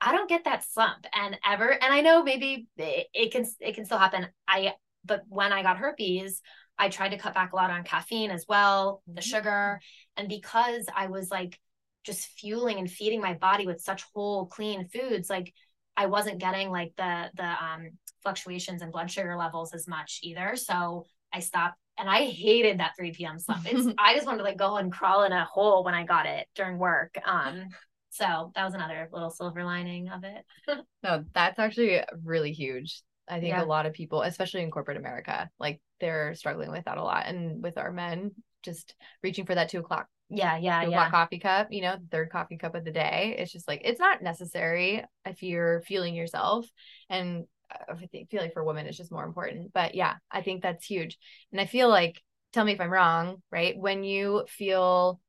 I 0.00 0.12
don't 0.12 0.28
get 0.28 0.44
that 0.44 0.64
slump 0.64 1.06
and 1.14 1.38
ever. 1.46 1.70
And 1.70 1.94
I 1.94 2.02
know 2.02 2.22
maybe 2.22 2.66
it, 2.76 3.06
it 3.14 3.32
can, 3.32 3.46
it 3.60 3.74
can 3.74 3.86
still 3.86 3.98
happen. 3.98 4.26
I, 4.46 4.74
but 5.02 5.22
when 5.28 5.52
I 5.52 5.62
got 5.62 5.78
herpes, 5.78 6.42
I 6.78 6.90
tried 6.90 7.10
to 7.10 7.18
cut 7.18 7.34
back 7.34 7.52
a 7.52 7.56
lot 7.56 7.70
on 7.70 7.84
caffeine 7.84 8.30
as 8.30 8.44
well, 8.46 9.02
the 9.06 9.20
mm-hmm. 9.20 9.20
sugar. 9.20 9.80
And 10.16 10.28
because 10.28 10.86
I 10.94 11.06
was 11.06 11.30
like 11.30 11.58
just 12.04 12.26
fueling 12.38 12.78
and 12.78 12.90
feeding 12.90 13.20
my 13.20 13.34
body 13.34 13.66
with 13.66 13.80
such 13.80 14.04
whole 14.14 14.46
clean 14.46 14.88
foods 14.88 15.28
like 15.28 15.52
i 15.96 16.06
wasn't 16.06 16.38
getting 16.38 16.70
like 16.70 16.92
the 16.96 17.30
the 17.36 17.64
um 17.64 17.90
fluctuations 18.22 18.82
in 18.82 18.90
blood 18.90 19.10
sugar 19.10 19.36
levels 19.36 19.74
as 19.74 19.88
much 19.88 20.20
either 20.22 20.54
so 20.56 21.04
i 21.32 21.40
stopped 21.40 21.76
and 21.98 22.08
i 22.08 22.22
hated 22.22 22.78
that 22.78 22.92
3 22.98 23.12
p.m 23.12 23.38
slump 23.38 23.62
it's 23.66 23.88
i 23.98 24.14
just 24.14 24.26
wanted 24.26 24.38
to 24.38 24.44
like 24.44 24.58
go 24.58 24.76
and 24.76 24.92
crawl 24.92 25.24
in 25.24 25.32
a 25.32 25.44
hole 25.44 25.84
when 25.84 25.94
i 25.94 26.04
got 26.04 26.26
it 26.26 26.46
during 26.54 26.78
work 26.78 27.16
um 27.26 27.68
so 28.10 28.52
that 28.54 28.64
was 28.64 28.74
another 28.74 29.08
little 29.12 29.30
silver 29.30 29.64
lining 29.64 30.08
of 30.08 30.24
it 30.24 30.44
no 31.02 31.24
that's 31.34 31.58
actually 31.58 32.00
really 32.22 32.52
huge 32.52 33.02
I 33.26 33.40
think 33.40 33.52
yeah. 33.52 33.62
a 33.62 33.64
lot 33.64 33.86
of 33.86 33.94
people, 33.94 34.20
especially 34.20 34.62
in 34.62 34.70
corporate 34.70 34.98
America, 34.98 35.50
like 35.58 35.80
they're 36.00 36.34
struggling 36.34 36.70
with 36.70 36.84
that 36.84 36.98
a 36.98 37.02
lot. 37.02 37.26
And 37.26 37.62
with 37.62 37.78
our 37.78 37.90
men, 37.90 38.32
just 38.62 38.94
reaching 39.22 39.46
for 39.46 39.54
that 39.54 39.68
two 39.68 39.78
o'clock 39.78 40.08
yeah 40.34 40.56
yeah 40.56 40.82
yeah 40.84 41.10
coffee 41.10 41.38
cup 41.38 41.68
you 41.70 41.82
know 41.82 41.96
third 42.10 42.30
coffee 42.30 42.56
cup 42.56 42.74
of 42.74 42.84
the 42.84 42.90
day 42.90 43.36
it's 43.38 43.52
just 43.52 43.68
like 43.68 43.80
it's 43.84 44.00
not 44.00 44.22
necessary 44.22 45.04
if 45.24 45.42
you're 45.42 45.82
feeling 45.82 46.14
yourself 46.14 46.66
and 47.08 47.44
uh, 47.70 47.94
I 47.94 48.24
feel 48.30 48.40
like 48.40 48.52
for 48.52 48.64
women 48.64 48.86
it's 48.86 48.96
just 48.96 49.12
more 49.12 49.24
important. 49.24 49.72
But 49.72 49.94
yeah, 49.94 50.16
I 50.30 50.42
think 50.42 50.62
that's 50.62 50.84
huge. 50.84 51.18
And 51.52 51.60
I 51.60 51.66
feel 51.66 51.88
like 51.88 52.20
tell 52.52 52.64
me 52.64 52.72
if 52.72 52.80
I'm 52.80 52.92
wrong, 52.92 53.42
right? 53.50 53.76
When 53.76 54.04
you 54.04 54.44
feel 54.48 55.20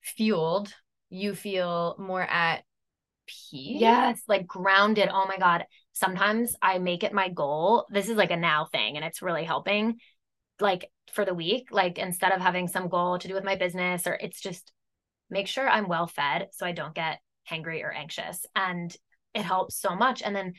fueled, 0.00 0.72
you 1.10 1.34
feel 1.34 1.96
more 1.98 2.22
at 2.22 2.64
peace. 3.26 3.80
Yes, 3.80 4.22
like 4.28 4.46
grounded. 4.46 5.08
Oh 5.12 5.26
my 5.26 5.38
God. 5.38 5.64
Sometimes 5.92 6.54
I 6.62 6.78
make 6.78 7.04
it 7.04 7.12
my 7.12 7.28
goal. 7.28 7.86
This 7.90 8.08
is 8.08 8.16
like 8.16 8.30
a 8.30 8.36
now 8.36 8.66
thing 8.72 8.96
and 8.96 9.04
it's 9.04 9.22
really 9.22 9.44
helping. 9.44 9.98
Like 10.60 10.90
for 11.12 11.24
the 11.24 11.34
week, 11.34 11.68
like 11.70 11.98
instead 11.98 12.32
of 12.32 12.40
having 12.40 12.68
some 12.68 12.88
goal 12.88 13.18
to 13.18 13.28
do 13.28 13.34
with 13.34 13.44
my 13.44 13.56
business 13.56 14.06
or 14.06 14.14
it's 14.14 14.40
just 14.40 14.72
make 15.28 15.46
sure 15.46 15.68
I'm 15.68 15.88
well 15.88 16.06
fed 16.06 16.48
so 16.52 16.66
I 16.66 16.72
don't 16.72 16.94
get 16.94 17.20
hangry 17.48 17.82
or 17.82 17.92
anxious. 17.92 18.44
And 18.54 18.94
it 19.34 19.42
helps 19.42 19.76
so 19.76 19.94
much. 19.94 20.22
And 20.22 20.34
then 20.34 20.54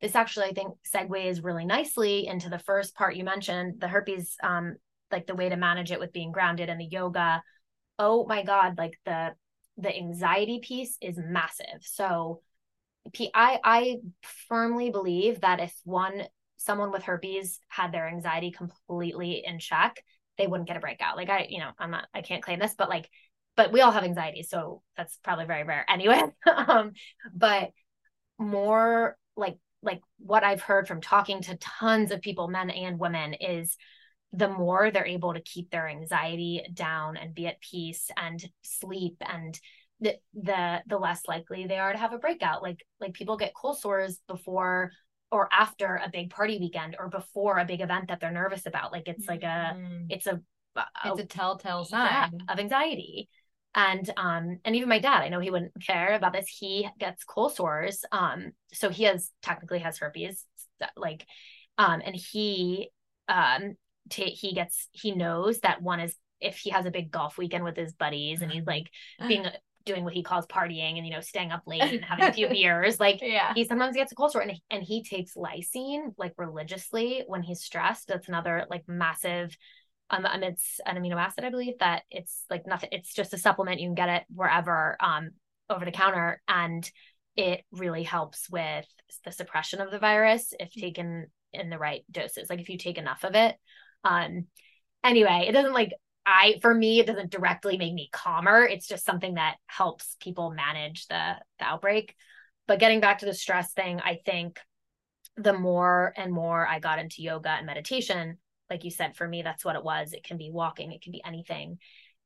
this 0.00 0.14
actually, 0.14 0.46
I 0.46 0.52
think, 0.52 0.74
segues 0.92 1.44
really 1.44 1.64
nicely 1.64 2.26
into 2.26 2.48
the 2.48 2.58
first 2.58 2.94
part 2.94 3.16
you 3.16 3.24
mentioned, 3.24 3.80
the 3.80 3.88
herpes, 3.88 4.36
um, 4.42 4.76
like 5.10 5.26
the 5.26 5.34
way 5.34 5.48
to 5.48 5.56
manage 5.56 5.92
it 5.92 6.00
with 6.00 6.12
being 6.12 6.32
grounded 6.32 6.68
and 6.68 6.80
the 6.80 6.88
yoga. 6.90 7.42
Oh 7.98 8.26
my 8.26 8.42
God, 8.42 8.78
like 8.78 8.98
the 9.04 9.34
the 9.78 9.94
anxiety 9.96 10.60
piece 10.62 10.98
is 11.00 11.18
massive. 11.18 11.80
So 11.80 12.42
I 13.34 13.58
I 13.64 13.96
firmly 14.48 14.90
believe 14.90 15.40
that 15.40 15.60
if 15.60 15.74
one 15.84 16.22
someone 16.64 16.92
with 16.92 17.02
herpes 17.02 17.58
had 17.68 17.92
their 17.92 18.08
anxiety 18.08 18.50
completely 18.50 19.42
in 19.44 19.58
check, 19.58 20.02
they 20.38 20.46
wouldn't 20.46 20.68
get 20.68 20.76
a 20.76 20.80
breakout. 20.80 21.16
Like 21.16 21.30
I, 21.30 21.46
you 21.48 21.58
know, 21.58 21.70
I'm 21.78 21.90
not 21.90 22.06
I 22.14 22.22
can't 22.22 22.42
claim 22.42 22.58
this, 22.58 22.74
but 22.76 22.88
like 22.88 23.08
but 23.56 23.72
we 23.72 23.82
all 23.82 23.92
have 23.92 24.04
anxiety, 24.04 24.42
so 24.42 24.82
that's 24.96 25.18
probably 25.22 25.44
very 25.44 25.64
rare 25.64 25.84
anyway. 25.88 26.22
um, 26.56 26.92
but 27.34 27.70
more 28.38 29.16
like 29.36 29.58
like 29.82 30.00
what 30.18 30.44
I've 30.44 30.62
heard 30.62 30.86
from 30.88 31.00
talking 31.00 31.42
to 31.42 31.56
tons 31.56 32.10
of 32.10 32.22
people, 32.22 32.48
men 32.48 32.70
and 32.70 32.98
women, 32.98 33.34
is 33.34 33.76
the 34.32 34.48
more 34.48 34.90
they're 34.90 35.06
able 35.06 35.34
to 35.34 35.42
keep 35.42 35.70
their 35.70 35.88
anxiety 35.88 36.64
down 36.72 37.16
and 37.16 37.34
be 37.34 37.46
at 37.46 37.60
peace 37.60 38.10
and 38.16 38.42
sleep 38.62 39.16
and 39.20 39.58
the 40.00 40.16
the 40.34 40.82
the 40.86 40.98
less 40.98 41.22
likely 41.28 41.66
they 41.66 41.78
are 41.78 41.92
to 41.92 41.98
have 41.98 42.12
a 42.12 42.18
breakout 42.18 42.62
like 42.62 42.84
like 43.00 43.12
people 43.12 43.36
get 43.36 43.54
cold 43.54 43.78
sores 43.78 44.18
before 44.26 44.90
or 45.32 45.48
after 45.50 45.98
a 46.04 46.10
big 46.10 46.30
party 46.30 46.58
weekend 46.58 46.94
or 46.98 47.08
before 47.08 47.58
a 47.58 47.64
big 47.64 47.80
event 47.80 48.08
that 48.08 48.20
they're 48.20 48.30
nervous 48.30 48.66
about 48.66 48.92
like 48.92 49.08
it's 49.08 49.26
like 49.26 49.42
a 49.42 49.74
mm-hmm. 49.74 50.04
it's 50.10 50.26
a, 50.26 50.40
a 50.76 50.84
it's 51.06 51.20
a 51.20 51.26
telltale 51.26 51.84
sign. 51.84 52.38
of 52.48 52.58
anxiety. 52.58 53.28
And 53.74 54.08
um 54.18 54.58
and 54.66 54.76
even 54.76 54.90
my 54.90 54.98
dad 54.98 55.22
i 55.22 55.30
know 55.30 55.40
he 55.40 55.50
wouldn't 55.50 55.72
care 55.84 56.12
about 56.12 56.34
this. 56.34 56.46
He 56.46 56.86
gets 57.00 57.24
cold 57.24 57.56
sores 57.56 58.04
um 58.12 58.52
so 58.72 58.90
he 58.90 59.04
has 59.04 59.30
technically 59.42 59.78
has 59.78 59.98
herpes 59.98 60.44
like 60.96 61.26
um 61.78 62.02
and 62.04 62.14
he 62.14 62.90
um 63.28 63.76
t- 64.10 64.30
he 64.30 64.52
gets 64.52 64.88
he 64.92 65.12
knows 65.12 65.60
that 65.60 65.80
one 65.80 66.00
is 66.00 66.14
if 66.40 66.58
he 66.58 66.70
has 66.70 66.84
a 66.84 66.90
big 66.90 67.10
golf 67.10 67.38
weekend 67.38 67.64
with 67.64 67.76
his 67.76 67.94
buddies 67.94 68.42
and 68.42 68.52
he's 68.52 68.66
like 68.66 68.90
being 69.26 69.46
doing 69.84 70.04
what 70.04 70.12
he 70.12 70.22
calls 70.22 70.46
partying 70.46 70.96
and 70.96 71.06
you 71.06 71.12
know 71.12 71.20
staying 71.20 71.50
up 71.50 71.62
late 71.66 71.82
and 71.82 72.04
having 72.04 72.24
a 72.24 72.32
few 72.32 72.48
beers 72.50 72.98
like 73.00 73.20
yeah 73.20 73.52
he 73.54 73.64
sometimes 73.64 73.96
gets 73.96 74.12
a 74.12 74.14
cold 74.14 74.32
sore 74.32 74.42
and, 74.42 74.52
and 74.70 74.82
he 74.82 75.02
takes 75.02 75.34
lysine 75.34 76.14
like 76.18 76.32
religiously 76.36 77.24
when 77.26 77.42
he's 77.42 77.62
stressed 77.62 78.08
that's 78.08 78.28
another 78.28 78.66
like 78.70 78.82
massive 78.86 79.56
um, 80.12 80.26
and 80.26 80.44
it's 80.44 80.78
an 80.84 80.96
amino 80.96 81.16
acid, 81.16 81.42
I 81.42 81.50
believe 81.50 81.78
that 81.80 82.02
it's 82.10 82.44
like 82.50 82.66
nothing. 82.66 82.90
It's 82.92 83.14
just 83.14 83.32
a 83.32 83.38
supplement. 83.38 83.80
You 83.80 83.88
can 83.88 83.94
get 83.94 84.10
it 84.10 84.24
wherever, 84.32 84.96
um, 85.00 85.30
over 85.70 85.86
the 85.86 85.90
counter, 85.90 86.42
and 86.46 86.88
it 87.34 87.62
really 87.72 88.02
helps 88.02 88.50
with 88.50 88.86
the 89.24 89.32
suppression 89.32 89.80
of 89.80 89.90
the 89.90 89.98
virus 89.98 90.52
if 90.60 90.70
taken 90.72 91.28
in 91.54 91.70
the 91.70 91.78
right 91.78 92.04
doses. 92.10 92.50
Like 92.50 92.60
if 92.60 92.68
you 92.68 92.76
take 92.76 92.98
enough 92.98 93.24
of 93.24 93.34
it. 93.34 93.56
Um, 94.04 94.48
anyway, 95.02 95.46
it 95.48 95.52
doesn't 95.52 95.72
like 95.72 95.92
I 96.24 96.58
for 96.62 96.72
me 96.72 97.00
it 97.00 97.06
doesn't 97.06 97.30
directly 97.30 97.76
make 97.76 97.94
me 97.94 98.08
calmer. 98.12 98.62
It's 98.62 98.86
just 98.86 99.04
something 99.04 99.34
that 99.34 99.56
helps 99.66 100.16
people 100.20 100.50
manage 100.50 101.06
the, 101.08 101.36
the 101.58 101.64
outbreak. 101.64 102.14
But 102.66 102.78
getting 102.78 103.00
back 103.00 103.18
to 103.18 103.26
the 103.26 103.34
stress 103.34 103.72
thing, 103.72 104.00
I 104.00 104.20
think 104.24 104.60
the 105.36 105.52
more 105.52 106.12
and 106.16 106.32
more 106.32 106.66
I 106.66 106.78
got 106.78 106.98
into 106.98 107.22
yoga 107.22 107.50
and 107.50 107.66
meditation, 107.66 108.38
like 108.70 108.84
you 108.84 108.90
said, 108.90 109.16
for 109.16 109.26
me, 109.26 109.42
that's 109.42 109.64
what 109.64 109.76
it 109.76 109.84
was. 109.84 110.12
It 110.12 110.24
can 110.24 110.36
be 110.36 110.50
walking, 110.50 110.92
it 110.92 111.02
can 111.02 111.12
be 111.12 111.22
anything. 111.24 111.78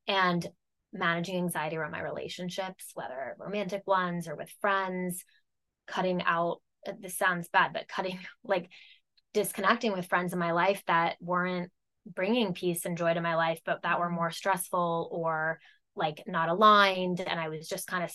And 0.07 0.47
managing 0.93 1.37
anxiety 1.37 1.77
around 1.77 1.93
my 1.93 2.03
relationships, 2.03 2.91
whether 2.95 3.37
romantic 3.39 3.87
ones 3.87 4.29
or 4.29 4.37
with 4.37 4.53
friends, 4.61 5.25
cutting 5.87 6.23
out, 6.23 6.61
this 7.01 7.17
sounds 7.17 7.49
bad, 7.49 7.73
but 7.73 7.89
cutting 7.89 8.19
like 8.45 8.69
disconnecting 9.35 9.93
with 9.93 10.07
friends 10.07 10.33
in 10.33 10.39
my 10.39 10.53
life 10.53 10.83
that 10.87 11.17
weren't 11.21 11.71
bringing 12.15 12.55
peace 12.55 12.85
and 12.85 12.99
joy 12.99 13.15
to 13.15 13.21
my 13.21 13.35
life, 13.37 13.61
but 13.65 13.83
that 13.83 13.99
were 13.99 14.11
more 14.11 14.31
stressful 14.31 15.09
or 15.11 15.59
like 15.95 16.23
not 16.27 16.49
aligned. 16.49 17.21
And 17.21 17.41
I 17.41 17.49
was 17.49 17.69
just 17.69 17.87
kind 17.87 18.05
of 18.05 18.13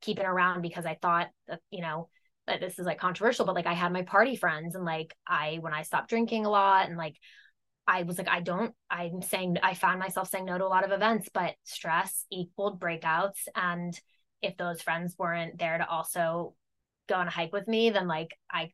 keeping 0.00 0.24
around 0.24 0.62
because 0.62 0.86
I 0.86 0.98
thought 1.00 1.28
that, 1.48 1.60
you 1.70 1.82
know, 1.82 2.08
that 2.46 2.60
this 2.60 2.78
is 2.78 2.86
like 2.86 2.98
controversial, 2.98 3.46
but 3.46 3.54
like 3.54 3.66
I 3.66 3.72
had 3.72 3.92
my 3.92 4.02
party 4.02 4.36
friends 4.36 4.74
and 4.74 4.84
like 4.84 5.14
I, 5.26 5.58
when 5.60 5.72
I 5.72 5.82
stopped 5.82 6.10
drinking 6.10 6.44
a 6.44 6.50
lot 6.50 6.88
and 6.88 6.96
like 6.96 7.16
I 7.86 8.02
was 8.02 8.18
like, 8.18 8.28
I 8.28 8.40
don't, 8.40 8.74
I'm 8.90 9.22
saying, 9.22 9.58
I 9.62 9.74
found 9.74 9.98
myself 9.98 10.28
saying 10.28 10.44
no 10.46 10.56
to 10.56 10.64
a 10.64 10.66
lot 10.66 10.84
of 10.84 10.92
events, 10.92 11.28
but 11.32 11.54
stress 11.64 12.24
equaled 12.30 12.80
breakouts. 12.80 13.46
And 13.54 13.98
if 14.42 14.56
those 14.56 14.82
friends 14.82 15.14
weren't 15.18 15.58
there 15.58 15.78
to 15.78 15.88
also 15.88 16.54
go 17.08 17.16
on 17.16 17.28
a 17.28 17.30
hike 17.30 17.52
with 17.52 17.68
me, 17.68 17.90
then 17.90 18.08
like 18.08 18.30
I, 18.50 18.72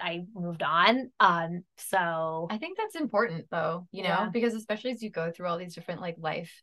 I 0.00 0.24
moved 0.34 0.62
on. 0.62 1.10
Um, 1.20 1.64
so 1.76 2.48
I 2.50 2.58
think 2.58 2.78
that's 2.78 2.96
important 2.96 3.46
though, 3.50 3.86
you 3.92 4.02
know, 4.02 4.08
yeah. 4.08 4.28
because 4.32 4.54
especially 4.54 4.92
as 4.92 5.02
you 5.02 5.10
go 5.10 5.30
through 5.30 5.46
all 5.46 5.58
these 5.58 5.74
different 5.74 6.00
like 6.00 6.16
life 6.18 6.62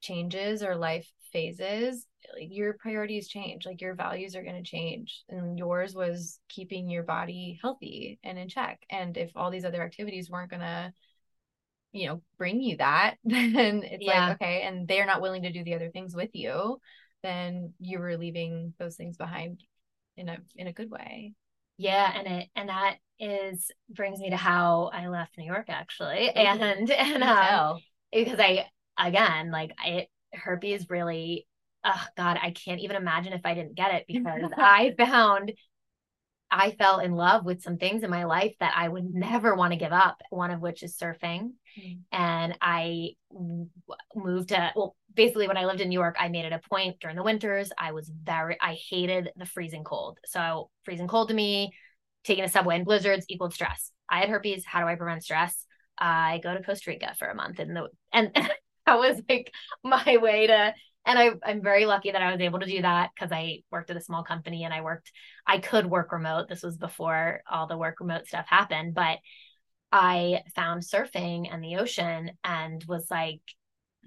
changes 0.00 0.62
or 0.62 0.76
life 0.76 1.10
phases, 1.32 2.06
like 2.34 2.48
your 2.50 2.74
priorities 2.74 3.28
change, 3.28 3.66
like 3.66 3.80
your 3.80 3.94
values 3.94 4.36
are 4.36 4.42
going 4.42 4.62
to 4.62 4.70
change. 4.70 5.24
And 5.28 5.58
yours 5.58 5.94
was 5.94 6.38
keeping 6.48 6.88
your 6.88 7.02
body 7.02 7.58
healthy 7.60 8.18
and 8.22 8.38
in 8.38 8.48
check. 8.48 8.80
And 8.90 9.16
if 9.16 9.30
all 9.34 9.50
these 9.50 9.64
other 9.64 9.82
activities 9.82 10.30
weren't 10.30 10.50
going 10.50 10.60
to, 10.60 10.92
you 11.92 12.06
know 12.06 12.20
bring 12.36 12.60
you 12.60 12.76
that 12.76 13.16
then 13.24 13.82
it's 13.82 14.04
yeah. 14.04 14.28
like 14.28 14.34
okay 14.34 14.60
and 14.60 14.86
they're 14.86 15.06
not 15.06 15.22
willing 15.22 15.42
to 15.44 15.52
do 15.52 15.64
the 15.64 15.74
other 15.74 15.90
things 15.90 16.14
with 16.14 16.28
you 16.34 16.78
then 17.22 17.72
you 17.80 17.98
were 17.98 18.16
leaving 18.16 18.74
those 18.78 18.96
things 18.96 19.16
behind 19.16 19.62
in 20.16 20.28
a 20.28 20.36
in 20.56 20.66
a 20.66 20.72
good 20.72 20.90
way 20.90 21.32
yeah 21.78 22.12
and 22.14 22.26
it 22.26 22.48
and 22.54 22.68
that 22.68 22.96
is 23.20 23.70
brings 23.88 24.20
me 24.20 24.30
to 24.30 24.36
how 24.36 24.90
i 24.92 25.06
left 25.08 25.38
new 25.38 25.44
york 25.46 25.66
actually 25.68 26.28
and 26.30 26.90
and 26.90 27.22
um, 27.22 27.78
because 28.12 28.38
i 28.38 28.66
again 28.98 29.50
like 29.50 29.72
i 29.78 30.06
herpes 30.34 30.90
really 30.90 31.46
oh 31.84 32.04
god 32.16 32.38
i 32.42 32.50
can't 32.50 32.80
even 32.80 32.96
imagine 32.96 33.32
if 33.32 33.40
i 33.44 33.54
didn't 33.54 33.74
get 33.74 33.94
it 33.94 34.04
because 34.06 34.50
i 34.56 34.94
found 34.98 35.52
I 36.50 36.72
fell 36.72 37.00
in 37.00 37.12
love 37.12 37.44
with 37.44 37.62
some 37.62 37.76
things 37.76 38.02
in 38.02 38.10
my 38.10 38.24
life 38.24 38.54
that 38.60 38.72
I 38.76 38.88
would 38.88 39.12
never 39.14 39.54
want 39.54 39.72
to 39.72 39.78
give 39.78 39.92
up, 39.92 40.20
one 40.30 40.50
of 40.50 40.60
which 40.60 40.82
is 40.82 40.96
surfing. 40.96 41.52
Mm. 41.78 41.98
And 42.10 42.58
I 42.60 43.10
moved 44.14 44.50
to, 44.50 44.72
well, 44.74 44.96
basically, 45.14 45.46
when 45.46 45.58
I 45.58 45.66
lived 45.66 45.80
in 45.80 45.88
New 45.88 45.98
York, 45.98 46.16
I 46.18 46.28
made 46.28 46.46
it 46.46 46.52
a 46.52 46.60
point 46.70 47.00
during 47.00 47.16
the 47.16 47.22
winters. 47.22 47.70
I 47.76 47.92
was 47.92 48.10
very, 48.10 48.56
I 48.60 48.78
hated 48.90 49.30
the 49.36 49.46
freezing 49.46 49.84
cold. 49.84 50.18
So, 50.24 50.70
freezing 50.84 51.08
cold 51.08 51.28
to 51.28 51.34
me, 51.34 51.72
taking 52.24 52.44
a 52.44 52.48
subway 52.48 52.76
in 52.76 52.84
blizzards 52.84 53.26
equaled 53.28 53.52
stress. 53.54 53.92
I 54.08 54.20
had 54.20 54.30
herpes. 54.30 54.64
How 54.64 54.80
do 54.80 54.86
I 54.86 54.94
prevent 54.94 55.24
stress? 55.24 55.66
I 55.98 56.40
go 56.42 56.54
to 56.54 56.62
Costa 56.62 56.90
Rica 56.90 57.14
for 57.18 57.28
a 57.28 57.34
month, 57.34 57.58
and 57.58 57.76
the, 57.76 57.88
and 58.12 58.30
that 58.86 58.98
was 58.98 59.20
like 59.28 59.52
my 59.84 60.16
way 60.16 60.46
to 60.46 60.72
and 61.06 61.18
I, 61.18 61.30
I'm 61.44 61.62
very 61.62 61.86
lucky 61.86 62.10
that 62.10 62.22
I 62.22 62.32
was 62.32 62.40
able 62.40 62.60
to 62.60 62.66
do 62.66 62.82
that 62.82 63.10
because 63.14 63.32
I 63.32 63.62
worked 63.70 63.90
at 63.90 63.96
a 63.96 64.00
small 64.02 64.24
company 64.24 64.64
and 64.64 64.74
I 64.74 64.82
worked, 64.82 65.10
I 65.46 65.58
could 65.58 65.86
work 65.86 66.12
remote. 66.12 66.48
This 66.48 66.62
was 66.62 66.76
before 66.76 67.42
all 67.50 67.66
the 67.66 67.78
work 67.78 68.00
remote 68.00 68.26
stuff 68.26 68.46
happened, 68.48 68.94
but 68.94 69.18
I 69.90 70.42
found 70.54 70.82
surfing 70.82 71.52
and 71.52 71.64
the 71.64 71.76
ocean 71.76 72.32
and 72.44 72.84
was 72.86 73.06
like, 73.10 73.40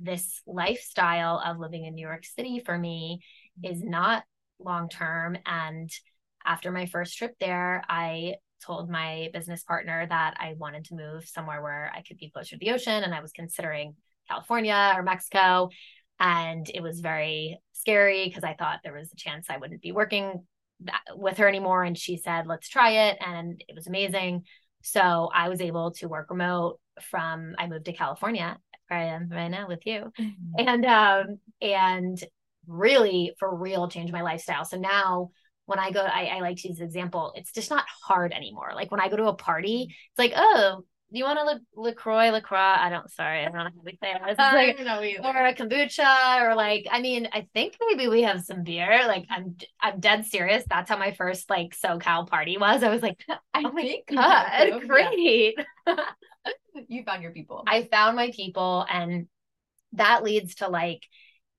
this 0.01 0.41
lifestyle 0.47 1.41
of 1.45 1.59
living 1.59 1.85
in 1.85 1.93
New 1.93 2.05
York 2.05 2.25
City 2.25 2.61
for 2.65 2.77
me 2.77 3.21
is 3.63 3.83
not 3.83 4.23
long 4.59 4.89
term. 4.89 5.37
And 5.45 5.89
after 6.45 6.71
my 6.71 6.85
first 6.85 7.17
trip 7.17 7.35
there, 7.39 7.83
I 7.87 8.35
told 8.65 8.89
my 8.89 9.29
business 9.33 9.63
partner 9.63 10.05
that 10.07 10.35
I 10.39 10.55
wanted 10.57 10.85
to 10.85 10.95
move 10.95 11.27
somewhere 11.27 11.61
where 11.61 11.91
I 11.95 12.01
could 12.01 12.17
be 12.17 12.29
closer 12.29 12.55
to 12.55 12.59
the 12.59 12.71
ocean. 12.71 13.03
And 13.03 13.13
I 13.13 13.21
was 13.21 13.31
considering 13.31 13.95
California 14.27 14.93
or 14.95 15.03
Mexico. 15.03 15.69
And 16.21 16.69
it 16.73 16.81
was 16.81 16.99
very 16.99 17.59
scary 17.73 18.27
because 18.27 18.43
I 18.43 18.53
thought 18.53 18.81
there 18.83 18.93
was 18.93 19.11
a 19.11 19.15
chance 19.15 19.47
I 19.49 19.57
wouldn't 19.57 19.81
be 19.81 19.91
working 19.91 20.45
that, 20.81 21.01
with 21.15 21.37
her 21.37 21.47
anymore. 21.47 21.83
And 21.83 21.97
she 21.97 22.17
said, 22.17 22.45
let's 22.45 22.69
try 22.69 23.09
it. 23.09 23.17
And 23.25 23.61
it 23.67 23.75
was 23.75 23.87
amazing. 23.87 24.43
So 24.83 25.29
I 25.33 25.49
was 25.49 25.61
able 25.61 25.91
to 25.93 26.07
work 26.07 26.29
remote 26.29 26.79
from, 27.09 27.55
I 27.57 27.67
moved 27.67 27.85
to 27.85 27.93
California 27.93 28.57
where 28.87 28.99
I 28.99 29.05
am 29.05 29.29
right 29.29 29.47
now 29.47 29.67
with 29.67 29.85
you. 29.87 30.11
Mm-hmm. 30.19 30.67
And, 30.67 30.85
um, 30.85 31.39
and 31.59 32.23
really 32.67 33.33
for 33.39 33.55
real 33.55 33.87
change 33.87 34.11
my 34.11 34.21
lifestyle. 34.21 34.63
So 34.63 34.77
now 34.77 35.31
when 35.65 35.79
I 35.79 35.91
go, 35.91 36.01
I, 36.01 36.25
I 36.25 36.39
like 36.41 36.57
to 36.57 36.67
use 36.67 36.77
the 36.77 36.83
example, 36.83 37.33
it's 37.35 37.51
just 37.51 37.71
not 37.71 37.85
hard 38.03 38.31
anymore. 38.31 38.73
Like 38.75 38.91
when 38.91 38.99
I 38.99 39.09
go 39.09 39.17
to 39.17 39.27
a 39.27 39.33
party, 39.33 39.87
it's 39.89 40.19
like, 40.19 40.33
oh, 40.35 40.83
do 41.11 41.17
you 41.17 41.25
want 41.25 41.39
a 41.39 41.43
La- 41.43 41.83
LaCroix, 41.83 42.31
LaCroix? 42.31 42.57
I 42.57 42.89
don't, 42.89 43.11
sorry, 43.11 43.41
I 43.41 43.45
don't 43.45 43.55
know 43.55 43.63
how 43.63 43.69
to 43.69 43.97
say 44.01 44.11
it. 44.11 44.21
It's 44.27 44.39
uh, 44.39 44.51
like, 44.53 44.79
or 44.79 45.45
a 45.45 45.53
kombucha, 45.53 46.41
or 46.41 46.55
like, 46.55 46.87
I 46.89 47.01
mean, 47.01 47.27
I 47.33 47.47
think 47.53 47.75
maybe 47.89 48.07
we 48.07 48.21
have 48.21 48.41
some 48.41 48.63
beer. 48.63 49.03
Like, 49.07 49.25
I'm, 49.29 49.57
I'm 49.81 49.99
dead 49.99 50.25
serious. 50.25 50.63
That's 50.69 50.89
how 50.89 50.97
my 50.97 51.11
first 51.11 51.49
like 51.49 51.75
SoCal 51.75 52.29
party 52.29 52.57
was. 52.57 52.81
I 52.81 52.89
was 52.89 53.01
like, 53.01 53.19
I 53.53 53.63
oh 53.65 53.71
my 53.73 53.97
God, 54.07 54.87
great. 54.87 55.55
Yeah. 55.85 55.95
you 56.87 57.03
found 57.03 57.23
your 57.23 57.33
people. 57.33 57.63
I 57.67 57.83
found 57.83 58.15
my 58.15 58.31
people. 58.31 58.85
And 58.89 59.27
that 59.93 60.23
leads 60.23 60.55
to 60.55 60.69
like, 60.69 61.03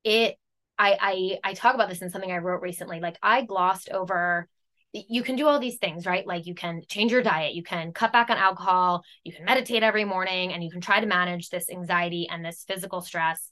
it, 0.03 0.37
I, 0.79 0.97
I, 1.45 1.51
I 1.51 1.55
talk 1.55 1.75
about 1.75 1.91
this 1.91 2.01
in 2.01 2.09
something 2.09 2.33
I 2.33 2.39
wrote 2.39 2.63
recently. 2.63 3.01
Like, 3.01 3.19
I 3.23 3.43
glossed 3.43 3.91
over 3.91 4.49
you 4.93 5.23
can 5.23 5.37
do 5.37 5.47
all 5.47 5.59
these 5.59 5.79
things, 5.79 6.07
right? 6.07 6.27
Like 6.27 6.47
you 6.47 6.55
can 6.55 6.83
change 6.87 7.13
your 7.13 7.23
diet, 7.23 7.55
you 7.55 7.63
can 7.63 7.93
cut 7.93 8.13
back 8.13 8.29
on 8.29 8.37
alcohol, 8.37 9.05
you 9.25 9.33
can 9.33 9.45
meditate 9.45 9.83
every 9.83 10.05
morning, 10.05 10.53
and 10.53 10.63
you 10.63 10.71
can 10.71 10.81
try 10.83 11.01
to 11.01 11.07
manage 11.07 11.49
this 11.49 11.71
anxiety 11.71 12.29
and 12.31 12.45
this 12.45 12.65
physical 12.69 13.01
stress 13.01 13.49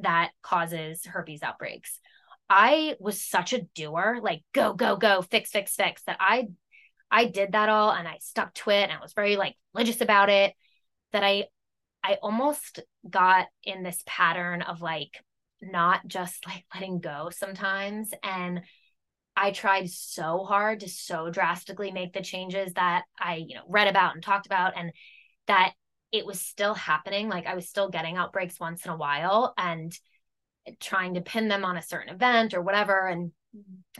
that 0.00 0.32
causes 0.42 1.04
herpes 1.06 1.42
outbreaks. 1.42 2.00
I 2.50 2.96
was 2.98 3.22
such 3.22 3.52
a 3.52 3.62
doer, 3.74 4.18
like 4.20 4.42
go, 4.52 4.74
go, 4.74 4.96
go, 4.96 5.22
fix, 5.22 5.50
fix, 5.50 5.74
fix, 5.74 6.02
that 6.04 6.16
I 6.20 6.48
I 7.10 7.26
did 7.26 7.52
that 7.52 7.68
all 7.68 7.92
and 7.92 8.08
I 8.08 8.16
stuck 8.20 8.54
to 8.54 8.70
it 8.70 8.84
and 8.84 8.92
I 8.92 9.00
was 9.00 9.12
very 9.12 9.36
like 9.36 9.54
religious 9.74 10.00
about 10.00 10.30
it 10.30 10.54
that 11.12 11.22
I 11.22 11.46
I 12.02 12.14
almost 12.22 12.80
got 13.08 13.46
in 13.62 13.82
this 13.82 14.02
pattern 14.06 14.62
of 14.62 14.82
like 14.82 15.22
not 15.60 16.06
just 16.06 16.46
like 16.46 16.64
letting 16.74 17.00
go 17.00 17.30
sometimes 17.30 18.12
and 18.24 18.62
I 19.36 19.50
tried 19.50 19.90
so 19.90 20.44
hard 20.44 20.80
to 20.80 20.88
so 20.88 21.30
drastically 21.30 21.90
make 21.90 22.12
the 22.12 22.22
changes 22.22 22.72
that 22.74 23.04
I, 23.18 23.36
you 23.36 23.54
know, 23.54 23.62
read 23.68 23.88
about 23.88 24.14
and 24.14 24.22
talked 24.22 24.46
about 24.46 24.74
and 24.76 24.92
that 25.46 25.72
it 26.12 26.26
was 26.26 26.40
still 26.40 26.74
happening. 26.74 27.28
Like 27.28 27.46
I 27.46 27.54
was 27.54 27.68
still 27.68 27.88
getting 27.88 28.16
outbreaks 28.16 28.60
once 28.60 28.84
in 28.84 28.90
a 28.90 28.96
while 28.96 29.54
and 29.56 29.98
trying 30.80 31.14
to 31.14 31.22
pin 31.22 31.48
them 31.48 31.64
on 31.64 31.76
a 31.76 31.82
certain 31.82 32.14
event 32.14 32.54
or 32.54 32.60
whatever. 32.60 33.06
And 33.06 33.32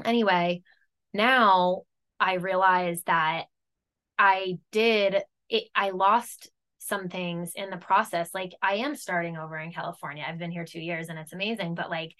anyway, 0.05 0.63
now 1.15 1.83
I 2.21 2.35
realize 2.35 3.03
that 3.05 3.47
I 4.19 4.59
did 4.71 5.23
it, 5.49 5.65
I 5.75 5.91
lost 5.91 6.51
some 6.79 7.09
things 7.09 7.53
in 7.55 7.71
the 7.71 7.77
process. 7.77 8.31
Like 8.35 8.53
I 8.63 8.77
am 8.77 8.97
starting 8.97 9.37
over 9.37 9.57
in 9.57 9.73
California. 9.73 10.25
I've 10.27 10.39
been 10.39 10.51
here 10.51 10.65
two 10.65 10.81
years 10.81 11.09
and 11.09 11.19
it's 11.19 11.33
amazing, 11.33 11.75
but 11.75 11.91
like 11.91 12.15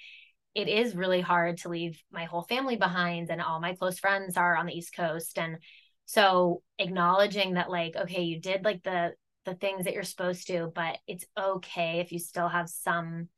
it 0.55 0.69
is 0.69 0.95
really 0.95 1.21
hard 1.21 1.59
to 1.59 1.69
leave 1.69 2.03
my 2.13 2.25
whole 2.25 2.43
family 2.43 2.77
behind 2.77 3.31
and 3.31 3.41
all 3.41 3.61
my 3.61 3.75
close 3.75 3.99
friends 3.99 4.37
are 4.37 4.57
on 4.57 4.67
the 4.67 4.77
east 4.77 4.95
coast 4.95 5.39
and 5.39 5.59
so 6.05 6.63
acknowledging 6.79 7.55
that 7.55 7.71
like 7.71 7.97
okay 7.97 8.23
you 8.23 8.41
did 8.41 8.65
like 8.65 8.83
the 8.83 9.13
the 9.45 9.55
things 9.55 9.85
that 9.85 9.95
you're 9.95 10.03
supposed 10.03 10.47
to 10.47 10.71
but 10.75 10.99
it's 11.07 11.25
okay 11.39 12.01
if 12.01 12.13
you 12.13 12.19
still 12.19 12.49
have 12.49 12.69
some 12.69 13.29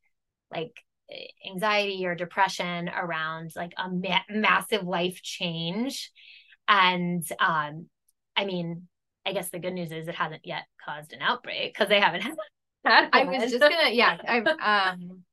like 0.50 0.72
anxiety 1.46 2.06
or 2.06 2.14
depression 2.14 2.88
around 2.88 3.52
like 3.54 3.72
a 3.76 3.88
ma- 3.88 4.18
massive 4.30 4.84
life 4.84 5.20
change 5.22 6.10
and 6.66 7.26
um 7.40 7.86
i 8.36 8.44
mean 8.44 8.88
i 9.26 9.32
guess 9.32 9.50
the 9.50 9.58
good 9.58 9.74
news 9.74 9.92
is 9.92 10.08
it 10.08 10.14
hasn't 10.14 10.46
yet 10.46 10.64
caused 10.84 11.12
an 11.12 11.20
outbreak 11.20 11.72
because 11.72 11.88
they 11.88 12.00
haven't 12.00 12.22
had 12.22 12.34
I 12.86 13.24
was 13.24 13.50
just 13.50 13.60
gonna, 13.60 13.90
yeah. 13.90 14.18
I 14.28 14.38
um 14.90 15.24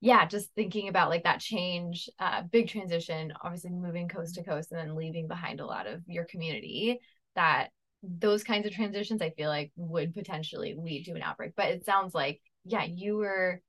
yeah, 0.00 0.26
just 0.26 0.50
thinking 0.54 0.88
about 0.88 1.10
like 1.10 1.24
that 1.24 1.40
change, 1.40 2.08
uh, 2.18 2.42
big 2.42 2.68
transition, 2.68 3.32
obviously 3.42 3.70
moving 3.70 4.08
coast 4.08 4.34
to 4.36 4.44
coast 4.44 4.72
and 4.72 4.80
then 4.80 4.96
leaving 4.96 5.28
behind 5.28 5.60
a 5.60 5.66
lot 5.66 5.86
of 5.86 6.00
your 6.06 6.24
community, 6.24 7.00
that 7.34 7.68
those 8.02 8.42
kinds 8.42 8.66
of 8.66 8.72
transitions 8.72 9.20
I 9.20 9.30
feel 9.30 9.50
like 9.50 9.72
would 9.76 10.14
potentially 10.14 10.74
lead 10.78 11.04
to 11.04 11.12
an 11.12 11.22
outbreak. 11.22 11.52
But 11.54 11.68
it 11.68 11.84
sounds 11.84 12.14
like, 12.14 12.40
yeah, 12.64 12.84
you 12.84 13.16
were, 13.16 13.60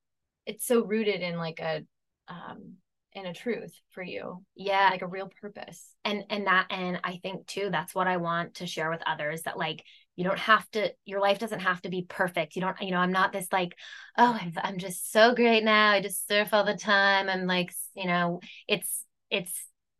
it's 0.46 0.66
so 0.66 0.86
rooted 0.86 1.22
in 1.22 1.38
like 1.38 1.60
a, 1.60 1.84
um, 2.30 2.76
in 3.14 3.26
a 3.26 3.34
truth 3.34 3.74
for 3.90 4.02
you 4.02 4.42
yeah 4.56 4.88
like 4.90 5.02
a 5.02 5.08
real 5.08 5.30
purpose 5.42 5.96
and 6.06 6.24
and 6.30 6.48
that 6.48 6.68
and 6.70 6.98
i 7.04 7.20
think 7.22 7.46
too 7.46 7.68
that's 7.70 7.94
what 7.94 8.08
i 8.08 8.18
want 8.18 8.56
to 8.56 8.66
share 8.66 8.90
with 8.90 9.02
others 9.06 9.42
that 9.42 9.58
like 9.58 9.84
you 10.22 10.28
don't 10.28 10.38
have 10.38 10.70
to 10.70 10.94
your 11.04 11.20
life 11.20 11.40
doesn't 11.40 11.62
have 11.62 11.82
to 11.82 11.90
be 11.90 12.06
perfect. 12.08 12.56
You 12.56 12.62
don't 12.62 12.80
you 12.80 12.92
know 12.92 13.00
i'm 13.00 13.12
not 13.12 13.34
this 13.34 13.48
like 13.52 13.76
oh 14.20 14.38
I'm, 14.40 14.54
I'm 14.64 14.78
just 14.78 15.12
so 15.12 15.34
great 15.34 15.64
now. 15.64 15.90
I 15.90 16.02
just 16.02 16.28
surf 16.28 16.50
all 16.54 16.64
the 16.64 16.78
time. 16.78 17.28
I'm 17.28 17.48
like 17.48 17.74
you 17.96 18.06
know 18.06 18.40
it's 18.68 19.04
it's 19.32 19.52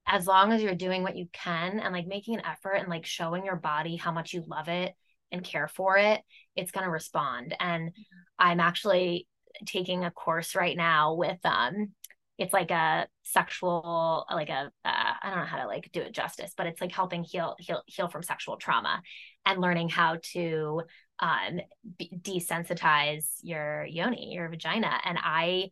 as 0.06 0.28
long 0.28 0.52
as 0.52 0.62
you're 0.62 0.76
doing 0.76 1.02
what 1.02 1.18
you 1.18 1.26
can 1.34 1.80
and 1.80 1.92
like 1.92 2.06
making 2.06 2.36
an 2.36 2.46
effort 2.46 2.74
and 2.74 2.88
like 2.88 3.08
showing 3.08 3.46
your 3.46 3.56
body 3.56 3.96
how 3.96 4.12
much 4.12 4.32
you 4.32 4.44
love 4.46 4.68
it 4.68 4.94
and 5.32 5.44
care 5.44 5.68
for 5.68 5.98
it 5.98 6.22
it's 6.56 6.72
going 6.72 6.86
to 6.86 6.92
respond. 6.92 7.56
And 7.60 7.92
i'm 8.38 8.60
actually 8.60 9.28
taking 9.66 10.06
a 10.06 10.12
course 10.12 10.54
right 10.54 10.78
now 10.78 11.16
with 11.16 11.40
um 11.46 11.94
it's 12.38 12.54
like 12.54 12.70
a 12.70 13.08
sexual 13.24 14.26
like 14.32 14.50
a 14.50 14.72
uh, 14.86 14.90
I 15.22 15.30
don't 15.30 15.40
know 15.40 15.46
how 15.46 15.58
to 15.58 15.68
like 15.68 15.90
do 15.92 16.02
it 16.02 16.14
justice 16.14 16.54
but 16.56 16.68
it's 16.68 16.82
like 16.82 16.92
helping 16.92 17.24
heal 17.24 17.56
heal 17.60 17.82
heal 17.86 18.08
from 18.08 18.24
sexual 18.24 18.58
trauma 18.58 19.02
and 19.46 19.62
learning 19.62 19.90
how 19.90 20.18
to 20.34 20.82
um 21.20 21.60
desensitize 22.00 23.26
your 23.42 23.86
yoni 23.86 24.34
your 24.34 24.50
vagina 24.50 25.00
and 25.06 25.18
i 25.22 25.70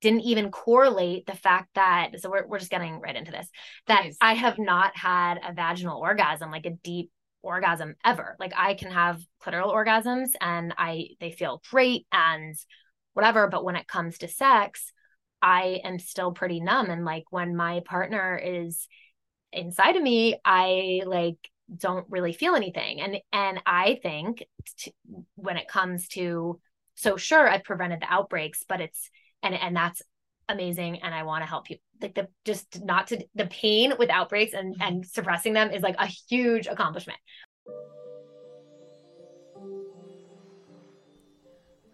didn't 0.00 0.20
even 0.22 0.50
correlate 0.50 1.26
the 1.26 1.34
fact 1.34 1.68
that 1.74 2.10
so 2.18 2.28
we're, 2.28 2.46
we're 2.46 2.58
just 2.58 2.70
getting 2.70 3.00
right 3.00 3.16
into 3.16 3.30
this 3.30 3.48
that 3.86 4.02
Please. 4.02 4.18
i 4.20 4.34
have 4.34 4.58
not 4.58 4.96
had 4.96 5.38
a 5.46 5.52
vaginal 5.52 6.00
orgasm 6.00 6.50
like 6.50 6.66
a 6.66 6.70
deep 6.70 7.10
orgasm 7.42 7.94
ever 8.04 8.36
like 8.38 8.52
i 8.56 8.74
can 8.74 8.90
have 8.90 9.20
clitoral 9.42 9.72
orgasms 9.72 10.30
and 10.40 10.74
i 10.76 11.08
they 11.20 11.30
feel 11.30 11.62
great 11.70 12.06
and 12.12 12.54
whatever 13.14 13.48
but 13.48 13.64
when 13.64 13.76
it 13.76 13.88
comes 13.88 14.18
to 14.18 14.28
sex 14.28 14.92
I 15.42 15.80
am 15.84 15.98
still 15.98 16.32
pretty 16.32 16.60
numb. 16.60 16.88
And 16.88 17.04
like 17.04 17.24
when 17.30 17.56
my 17.56 17.80
partner 17.84 18.40
is 18.42 18.86
inside 19.52 19.96
of 19.96 20.02
me, 20.02 20.38
I 20.44 21.02
like 21.04 21.36
don't 21.76 22.06
really 22.08 22.32
feel 22.32 22.54
anything. 22.54 23.00
And 23.00 23.18
and 23.32 23.60
I 23.66 23.98
think 24.02 24.44
t- 24.78 24.94
when 25.34 25.56
it 25.56 25.68
comes 25.68 26.08
to 26.08 26.60
so 26.94 27.16
sure 27.16 27.48
I've 27.48 27.64
prevented 27.64 28.00
the 28.00 28.12
outbreaks, 28.12 28.64
but 28.68 28.80
it's 28.80 29.10
and 29.42 29.54
and 29.54 29.74
that's 29.74 30.02
amazing 30.48 31.02
and 31.02 31.14
I 31.14 31.24
want 31.24 31.42
to 31.42 31.48
help 31.48 31.66
people. 31.66 31.84
Like 32.00 32.14
the 32.14 32.28
just 32.44 32.84
not 32.84 33.08
to 33.08 33.24
the 33.34 33.46
pain 33.46 33.94
with 33.98 34.10
outbreaks 34.10 34.54
and 34.54 34.74
mm-hmm. 34.74 34.82
and 34.82 35.06
suppressing 35.06 35.52
them 35.52 35.70
is 35.70 35.82
like 35.82 35.96
a 35.98 36.06
huge 36.06 36.66
accomplishment. 36.66 37.18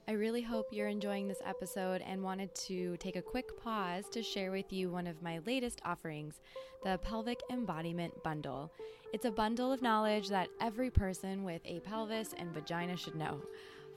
I 0.09 0.13
really 0.13 0.41
hope 0.41 0.69
you're 0.73 0.89
enjoying 0.89 1.29
this 1.29 1.43
episode 1.45 2.01
and 2.01 2.23
wanted 2.23 2.55
to 2.55 2.97
take 2.97 3.17
a 3.17 3.21
quick 3.21 3.61
pause 3.63 4.09
to 4.13 4.23
share 4.23 4.51
with 4.51 4.73
you 4.73 4.91
one 4.91 5.07
of 5.07 5.21
my 5.21 5.41
latest 5.45 5.83
offerings, 5.85 6.41
the 6.83 6.97
Pelvic 7.03 7.43
Embodiment 7.51 8.15
Bundle. 8.25 8.73
It's 9.13 9.27
a 9.27 9.31
bundle 9.31 9.71
of 9.71 9.83
knowledge 9.83 10.31
that 10.31 10.49
every 10.63 10.89
person 10.89 11.45
with 11.45 11.61
a 11.67 11.81
pelvis 11.81 12.35
and 12.39 12.55
vagina 12.55 12.97
should 12.97 13.17
know. 13.17 13.43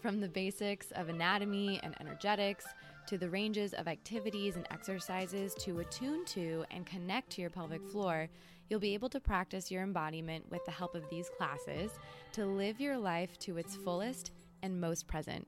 From 0.01 0.19
the 0.19 0.27
basics 0.27 0.91
of 0.97 1.07
anatomy 1.07 1.79
and 1.81 1.95
energetics 2.01 2.65
to 3.07 3.17
the 3.17 3.29
ranges 3.29 3.73
of 3.73 3.87
activities 3.87 4.57
and 4.57 4.67
exercises 4.69 5.53
to 5.59 5.79
attune 5.79 6.25
to 6.25 6.65
and 6.71 6.85
connect 6.85 7.29
to 7.29 7.41
your 7.41 7.49
pelvic 7.49 7.87
floor, 7.87 8.27
you'll 8.69 8.81
be 8.81 8.95
able 8.95 9.09
to 9.09 9.21
practice 9.21 9.71
your 9.71 9.83
embodiment 9.83 10.51
with 10.51 10.65
the 10.65 10.71
help 10.71 10.93
of 10.93 11.09
these 11.09 11.29
classes 11.37 11.91
to 12.33 12.45
live 12.45 12.81
your 12.81 12.97
life 12.97 13.39
to 13.39 13.55
its 13.55 13.77
fullest 13.77 14.31
and 14.61 14.81
most 14.81 15.07
present. 15.07 15.47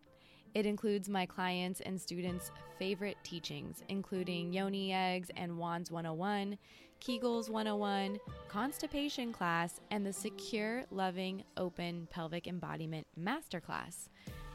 It 0.54 0.66
includes 0.68 1.10
my 1.10 1.26
clients' 1.26 1.82
and 1.82 2.00
students' 2.00 2.52
favorite 2.78 3.18
teachings, 3.24 3.84
including 3.90 4.54
Yoni 4.54 4.94
Eggs 4.94 5.32
and 5.36 5.58
Wands 5.58 5.92
101, 5.92 6.58
Kegels 7.02 7.50
101, 7.50 8.20
Constipation 8.48 9.34
class, 9.34 9.82
and 9.90 10.06
the 10.06 10.14
Secure, 10.14 10.84
Loving, 10.92 11.44
Open 11.58 12.08
Pelvic 12.12 12.48
Embodiment 12.48 13.08
Masterclass. 13.20 14.10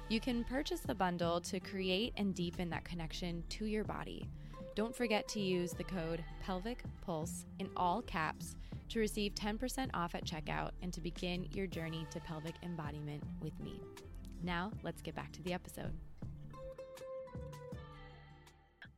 You 0.09 0.21
can 0.21 0.45
purchase 0.45 0.81
the 0.81 0.95
bundle 0.95 1.41
to 1.43 1.61
create 1.61 2.15
and 2.17 2.35
deepen 2.35 2.71
that 2.71 2.85
connection 2.85 3.43
to 3.51 3.67
your 3.67 3.85
body. 3.85 4.29
Don't 4.77 4.95
forget 4.95 5.27
to 5.29 5.41
use 5.41 5.73
the 5.73 5.85
code 5.85 6.25
Pelvic 6.41 6.85
Pulse 7.03 7.45
in 7.59 7.69
all 7.77 8.01
caps 8.03 8.55
to 8.91 9.01
receive 9.01 9.35
10% 9.35 9.91
off 9.93 10.15
at 10.15 10.25
checkout 10.25 10.71
and 10.83 10.93
to 10.93 11.01
begin 11.01 11.47
your 11.53 11.67
journey 11.67 12.07
to 12.11 12.21
pelvic 12.21 12.55
embodiment 12.63 13.23
with 13.43 13.59
me. 13.61 13.81
Now, 14.43 14.73
let's 14.83 15.03
get 15.03 15.15
back 15.15 15.33
to 15.33 15.43
the 15.43 15.53
episode. 15.53 15.93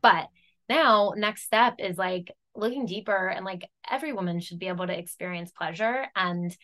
But 0.03 0.28
now, 0.68 1.12
next 1.16 1.43
step 1.43 1.74
is 1.78 1.99
like 1.99 2.32
looking 2.55 2.86
deeper 2.86 3.28
and 3.28 3.45
like 3.45 3.68
every 3.88 4.12
woman 4.12 4.41
should 4.41 4.59
be 4.59 4.68
able 4.68 4.86
to 4.86 4.99
experience 4.99 5.51
pleasure. 5.51 6.07
And 6.14 6.57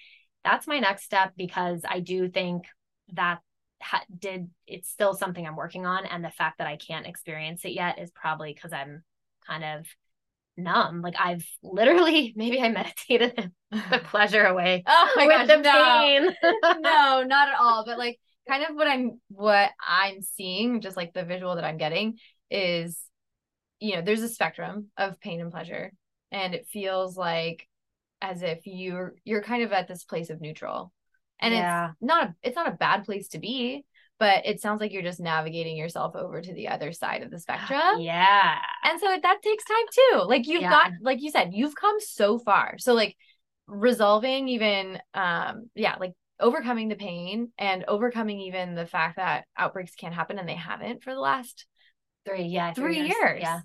that's 0.45 0.67
my 0.67 0.79
next 0.79 1.05
step 1.05 1.33
because 1.37 1.83
I 1.89 2.01
do 2.01 2.29
think 2.29 2.65
that 3.13 3.41
ha- 3.83 4.05
did 4.17 4.49
it's 4.67 4.91
still 4.91 5.15
something 5.15 5.47
I'm 5.47 5.57
working 5.57 5.87
on. 5.87 6.07
And 6.07 6.25
the 6.25 6.31
fact 6.31 6.59
that 6.59 6.67
I 6.67 6.77
can't 6.77 7.07
experience 7.07 7.65
it 7.65 7.73
yet 7.73 7.99
is 7.99 8.11
probably 8.11 8.53
because 8.55 8.73
I'm 8.73 9.03
kind 9.47 9.65
of 9.65 9.87
numb. 10.57 11.03
Like 11.03 11.17
I've 11.19 11.47
literally 11.63 12.33
maybe 12.37 12.61
I 12.61 12.69
meditated 12.69 13.53
the 13.71 13.99
pleasure 14.05 14.45
away. 14.45 14.85
Oh 14.87 15.13
my 15.17 15.27
gosh, 15.27 15.47
the 15.49 15.57
no. 15.57 15.73
pain. 15.73 16.37
no, 16.81 17.25
not 17.25 17.49
at 17.49 17.59
all. 17.59 17.85
But 17.85 17.99
like 17.99 18.19
kind 18.49 18.65
of 18.69 18.77
what 18.77 18.87
I'm 18.89 19.21
what 19.29 19.71
I'm 19.87 20.23
seeing, 20.23 20.81
just 20.81 20.97
like 20.97 21.13
the 21.13 21.25
visual 21.25 21.57
that 21.57 21.65
I'm 21.65 21.79
getting 21.79 22.19
is, 22.51 22.99
you 23.81 23.97
know, 23.97 24.03
there's 24.03 24.23
a 24.23 24.29
spectrum 24.29 24.89
of 24.97 25.21
pain 25.21 25.41
and 25.41 25.51
pleasure. 25.51 25.93
And 26.33 26.55
it 26.55 26.67
feels 26.73 27.17
like 27.17 27.69
as 28.23 28.43
if 28.43 28.61
you're 28.67 29.15
you're 29.25 29.43
kind 29.43 29.63
of 29.63 29.73
at 29.73 29.89
this 29.89 30.05
place 30.05 30.31
of 30.31 30.41
neutral. 30.41 30.93
And 31.41 31.55
Yeah. 31.55 31.91
it's 31.91 32.07
not 32.07 32.29
a 32.29 32.35
it's 32.43 32.57
not 32.57 32.69
a 32.69 32.77
bad 32.77 33.05
place 33.05 33.29
to 33.29 33.39
be, 33.39 33.85
but 34.19 34.47
it 34.47 34.61
sounds 34.61 34.81
like 34.81 34.93
you're 34.93 35.03
just 35.03 35.21
navigating 35.21 35.77
yourself 35.77 36.17
over 36.17 36.41
to 36.41 36.55
the 36.55 36.69
other 36.69 36.93
side 36.93 37.23
of 37.23 37.31
the 37.31 37.39
spectrum. 37.41 37.81
yeah. 37.99 38.57
And 38.85 39.01
so 39.01 39.07
that 39.23 39.43
takes 39.43 39.65
time 39.65 39.87
too. 39.93 40.23
Like 40.27 40.47
you've 40.47 40.63
Yeah. 40.63 40.71
got, 40.71 40.93
like 41.03 41.21
you 41.21 41.31
said, 41.31 41.51
you've 41.53 41.75
come 41.75 41.97
so 42.01 42.39
far. 42.39 42.77
So 42.79 42.95
like 42.95 43.17
resolving 43.67 44.49
even, 44.49 44.99
um, 45.15 45.71
yeah, 45.75 45.97
like 45.99 46.13
overcoming 46.41 46.89
the 46.89 46.97
pain 46.97 47.51
and 47.59 47.85
overcoming 47.89 48.41
even 48.41 48.75
the 48.75 48.87
fact 48.87 49.17
that 49.17 49.47
outbreaks 49.57 49.95
can't 49.95 50.15
happen 50.15 50.39
and 50.39 50.49
they 50.49 50.55
haven't 50.55 51.03
for 51.03 51.15
the 51.15 51.21
last 51.21 51.67
Three, 52.25 52.45
yeah. 52.45 52.73
three 52.73 53.01
years. 53.03 53.41
Yeah. 53.41 53.61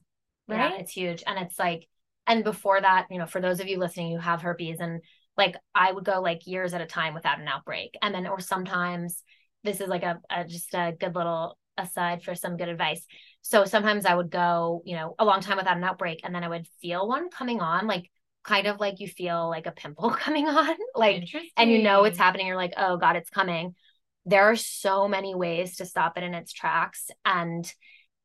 Yeah, 0.48 0.70
Right? 0.70 0.80
it's 0.82 0.92
huge. 0.92 1.24
And 1.26 1.40
it's 1.40 1.58
like, 1.58 1.88
and 2.28 2.44
before 2.44 2.80
that, 2.80 3.08
you 3.10 3.18
know, 3.18 3.26
for 3.26 3.42
those 3.42 3.60
of 3.60 3.68
you 3.68 3.80
listening 3.80 4.12
who 4.12 4.20
have 4.20 4.42
herpes, 4.42 4.80
and 4.80 5.02
like 5.36 5.56
I 5.74 5.92
would 5.92 6.06
go 6.06 6.22
like 6.22 6.46
years 6.46 6.74
at 6.74 6.82
a 6.82 6.86
time 6.86 7.14
without 7.16 7.40
an 7.40 7.48
outbreak. 7.48 7.96
And 8.02 8.14
then, 8.14 8.28
or 8.28 8.40
sometimes 8.40 9.24
this 9.64 9.82
is 9.82 9.88
like 9.88 10.04
a, 10.04 10.20
a 10.30 10.46
just 10.46 10.74
a 10.76 10.94
good 11.00 11.16
little 11.16 11.58
aside 11.78 12.22
for 12.24 12.36
some 12.36 12.58
good 12.58 12.70
advice. 12.70 13.04
So 13.42 13.66
sometimes 13.66 14.06
I 14.06 14.14
would 14.14 14.30
go, 14.30 14.84
you 14.86 14.96
know, 14.96 15.16
a 15.18 15.26
long 15.26 15.42
time 15.42 15.58
without 15.58 15.78
an 15.78 15.84
outbreak, 15.84 16.22
and 16.24 16.36
then 16.36 16.44
I 16.44 16.50
would 16.50 16.68
feel 16.82 17.08
one 17.08 17.30
coming 17.30 17.62
on, 17.62 17.88
like 17.88 18.12
kind 18.44 18.68
of 18.68 18.80
like 18.80 19.00
you 19.00 19.08
feel 19.08 19.50
like 19.50 19.66
a 19.66 19.72
pimple 19.72 20.10
coming 20.20 20.48
on, 20.48 20.76
like, 20.96 21.28
and 21.58 21.72
you 21.72 21.82
know 21.82 22.04
it's 22.04 22.18
happening. 22.18 22.48
You're 22.48 22.56
like, 22.56 22.74
oh 22.78 22.98
God, 22.98 23.16
it's 23.16 23.30
coming. 23.30 23.76
There 24.26 24.50
are 24.50 24.56
so 24.56 25.08
many 25.08 25.34
ways 25.36 25.78
to 25.78 25.86
stop 25.86 26.18
it 26.18 26.24
in 26.24 26.34
its 26.34 26.54
tracks. 26.54 27.10
And 27.26 27.72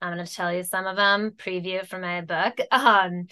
I'm 0.01 0.15
going 0.15 0.25
to 0.25 0.33
tell 0.33 0.53
you 0.53 0.63
some 0.63 0.87
of 0.87 0.97
them, 0.97 1.33
preview 1.37 1.87
from 1.87 2.03
my 2.03 2.21
book. 2.21 2.59
Um, 2.71 3.27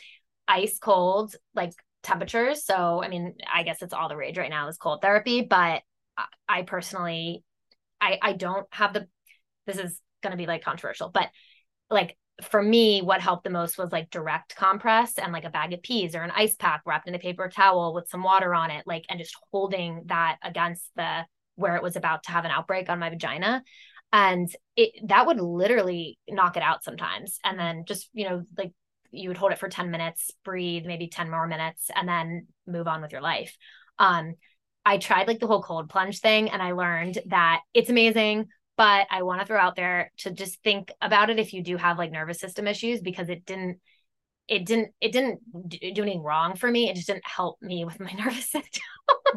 ice 0.48 0.78
cold, 0.78 1.34
like 1.54 1.72
temperatures. 2.02 2.64
So, 2.64 3.02
I 3.02 3.08
mean, 3.08 3.34
I 3.52 3.62
guess 3.62 3.82
it's 3.82 3.92
all 3.92 4.08
the 4.08 4.16
rage 4.16 4.38
right 4.38 4.50
now 4.50 4.68
is 4.68 4.76
cold 4.76 5.02
therapy, 5.02 5.42
but 5.42 5.82
I, 6.16 6.24
I 6.48 6.62
personally, 6.62 7.44
I, 8.00 8.18
I 8.22 8.32
don't 8.34 8.66
have 8.70 8.92
the, 8.92 9.08
this 9.66 9.78
is 9.78 10.00
going 10.22 10.32
to 10.32 10.36
be 10.36 10.46
like 10.46 10.62
controversial, 10.64 11.10
but 11.10 11.28
like 11.90 12.16
for 12.42 12.62
me, 12.62 13.00
what 13.00 13.20
helped 13.20 13.44
the 13.44 13.50
most 13.50 13.78
was 13.78 13.92
like 13.92 14.10
direct 14.10 14.56
compress 14.56 15.18
and 15.18 15.32
like 15.32 15.44
a 15.44 15.50
bag 15.50 15.72
of 15.72 15.82
peas 15.82 16.14
or 16.14 16.22
an 16.22 16.32
ice 16.34 16.56
pack 16.56 16.82
wrapped 16.84 17.06
in 17.06 17.14
a 17.14 17.18
paper 17.18 17.48
towel 17.48 17.94
with 17.94 18.08
some 18.08 18.22
water 18.22 18.54
on 18.54 18.70
it, 18.70 18.84
like, 18.86 19.04
and 19.08 19.20
just 19.20 19.36
holding 19.52 20.02
that 20.06 20.38
against 20.42 20.84
the, 20.96 21.24
where 21.54 21.76
it 21.76 21.82
was 21.82 21.94
about 21.96 22.24
to 22.24 22.32
have 22.32 22.44
an 22.44 22.50
outbreak 22.50 22.88
on 22.88 22.98
my 22.98 23.10
vagina. 23.10 23.62
And 24.12 24.48
it 24.76 24.90
that 25.08 25.26
would 25.26 25.40
literally 25.40 26.18
knock 26.28 26.56
it 26.56 26.62
out 26.62 26.84
sometimes. 26.84 27.38
And 27.44 27.58
then 27.58 27.84
just 27.86 28.10
you 28.12 28.28
know 28.28 28.44
like 28.56 28.72
you 29.10 29.28
would 29.28 29.36
hold 29.36 29.52
it 29.52 29.58
for 29.58 29.68
10 29.68 29.90
minutes 29.90 30.30
breathe 30.44 30.84
maybe 30.86 31.08
10 31.08 31.30
more 31.30 31.46
minutes 31.46 31.90
and 31.94 32.08
then 32.08 32.46
move 32.66 32.88
on 32.88 33.02
with 33.02 33.12
your 33.12 33.20
life. 33.20 33.56
Um 33.98 34.34
i 34.86 34.98
tried 34.98 35.26
like 35.26 35.40
the 35.40 35.46
whole 35.46 35.62
cold 35.62 35.88
plunge 35.88 36.20
thing 36.20 36.50
and 36.50 36.60
i 36.60 36.72
learned 36.72 37.18
that 37.26 37.60
it's 37.72 37.88
amazing 37.88 38.46
but 38.76 39.06
i 39.10 39.22
want 39.22 39.40
to 39.40 39.46
throw 39.46 39.58
out 39.58 39.76
there 39.76 40.10
to 40.16 40.30
just 40.30 40.62
think 40.62 40.92
about 41.00 41.30
it 41.30 41.38
if 41.38 41.52
you 41.52 41.62
do 41.62 41.76
have 41.76 41.98
like 41.98 42.10
nervous 42.10 42.40
system 42.40 42.66
issues 42.66 43.00
because 43.00 43.28
it 43.28 43.44
didn't 43.44 43.78
it 44.48 44.66
didn't 44.66 44.92
it 45.00 45.12
didn't 45.12 45.40
do 45.68 46.02
anything 46.02 46.22
wrong 46.22 46.54
for 46.54 46.70
me 46.70 46.90
it 46.90 46.96
just 46.96 47.06
didn't 47.06 47.26
help 47.26 47.56
me 47.62 47.84
with 47.84 48.00
my 48.00 48.12
nervous 48.18 48.50
system 48.50 48.82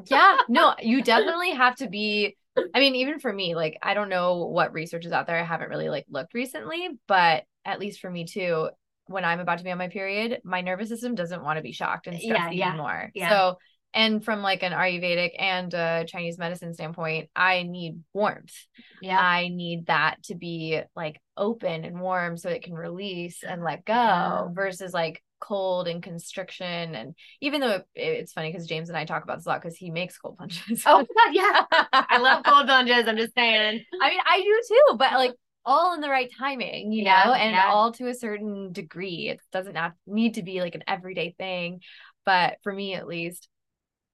yeah, 0.10 0.38
no, 0.48 0.76
you 0.82 1.02
definitely 1.04 1.52
have 1.52 1.76
to 1.78 1.90
be. 1.90 2.36
I 2.74 2.80
mean, 2.80 2.96
even 2.96 3.20
for 3.20 3.32
me, 3.32 3.56
like, 3.56 3.78
I 3.84 3.94
don't 3.94 4.10
know 4.10 4.46
what 4.46 4.74
research 4.74 5.06
is 5.06 5.12
out 5.12 5.28
there. 5.28 5.38
I 5.40 5.44
haven't 5.44 5.70
really 5.70 5.90
like 5.90 6.06
looked 6.10 6.34
recently, 6.34 6.90
but 7.08 7.44
at 7.66 7.80
least 7.80 8.00
for 8.00 8.10
me 8.10 8.26
too, 8.26 8.70
when 9.06 9.24
I'm 9.26 9.40
about 9.40 9.60
to 9.60 9.64
be 9.64 9.72
on 9.72 9.78
my 9.78 9.90
period, 9.90 10.42
my 10.44 10.62
nervous 10.62 10.90
system 10.90 11.16
doesn't 11.16 11.44
want 11.44 11.58
to 11.58 11.64
be 11.64 11.72
shocked 11.72 12.08
and 12.08 12.20
stressed 12.20 12.46
Yeah, 12.46 12.52
yeah, 12.52 12.70
anymore. 12.70 13.12
yeah. 13.14 13.30
So, 13.30 13.58
and 13.94 14.24
from 14.24 14.42
like 14.42 14.64
an 14.64 14.74
Ayurvedic 14.74 15.32
and 15.40 15.74
a 15.74 16.06
Chinese 16.08 16.38
medicine 16.38 16.74
standpoint, 16.74 17.30
I 17.36 17.64
need 17.64 18.04
warmth. 18.14 18.54
yeah 19.02 19.20
I 19.20 19.48
need 19.48 19.88
that 19.88 20.24
to 20.26 20.36
be 20.36 20.82
like 20.96 21.20
open 21.36 21.84
and 21.86 22.00
warm 22.00 22.38
so 22.38 22.50
it 22.50 22.64
can 22.64 22.74
release 22.74 23.44
and 23.44 23.64
let 23.64 23.86
go 23.86 24.52
versus 24.54 24.94
like 24.94 25.22
cold 25.40 25.88
and 25.88 26.02
constriction. 26.02 26.96
And 26.96 27.16
even 27.42 27.62
though 27.62 27.72
it, 27.76 27.86
it's 27.96 28.34
funny 28.34 28.52
because 28.52 28.68
James 28.68 28.90
and 28.90 28.98
I 28.98 29.06
talk 29.06 29.24
about 29.24 29.38
this 29.38 29.46
a 29.46 29.50
lot 29.50 29.62
because 29.62 29.78
he 29.78 29.92
makes 29.92 30.18
cold 30.18 30.38
plunges. 30.38 30.84
oh 30.86 31.06
God, 31.16 31.34
yeah 31.34 31.66
i 31.94 32.18
love 32.20 32.44
cold 32.44 32.66
plunges 32.68 33.08
i'm 33.08 33.18
just 33.18 33.34
saying 33.36 33.84
I 34.02 34.10
mean, 34.10 34.20
I 34.28 34.42
do 34.42 34.62
too, 34.68 34.98
but 34.98 35.14
like 35.14 35.34
all 35.66 35.94
in 35.94 36.02
the 36.02 36.10
right 36.10 36.30
timing, 36.40 36.94
you 36.94 37.04
Yeah, 37.04 37.26
know, 37.26 37.34
and 37.34 37.54
yeah. 37.54 37.68
all 37.68 37.92
to 37.94 38.08
a 38.08 38.14
certain 38.14 38.72
degree. 38.72 39.28
It 39.30 39.42
doesn't 39.52 39.76
have, 39.76 39.92
need 40.06 40.36
to 40.36 40.44
be 40.44 40.62
like 40.62 40.76
an 40.76 40.84
everyday 40.88 41.36
thing, 41.38 41.82
but 42.26 42.58
for 42.64 42.72
me 42.72 42.94
at 42.94 43.06
least. 43.08 43.50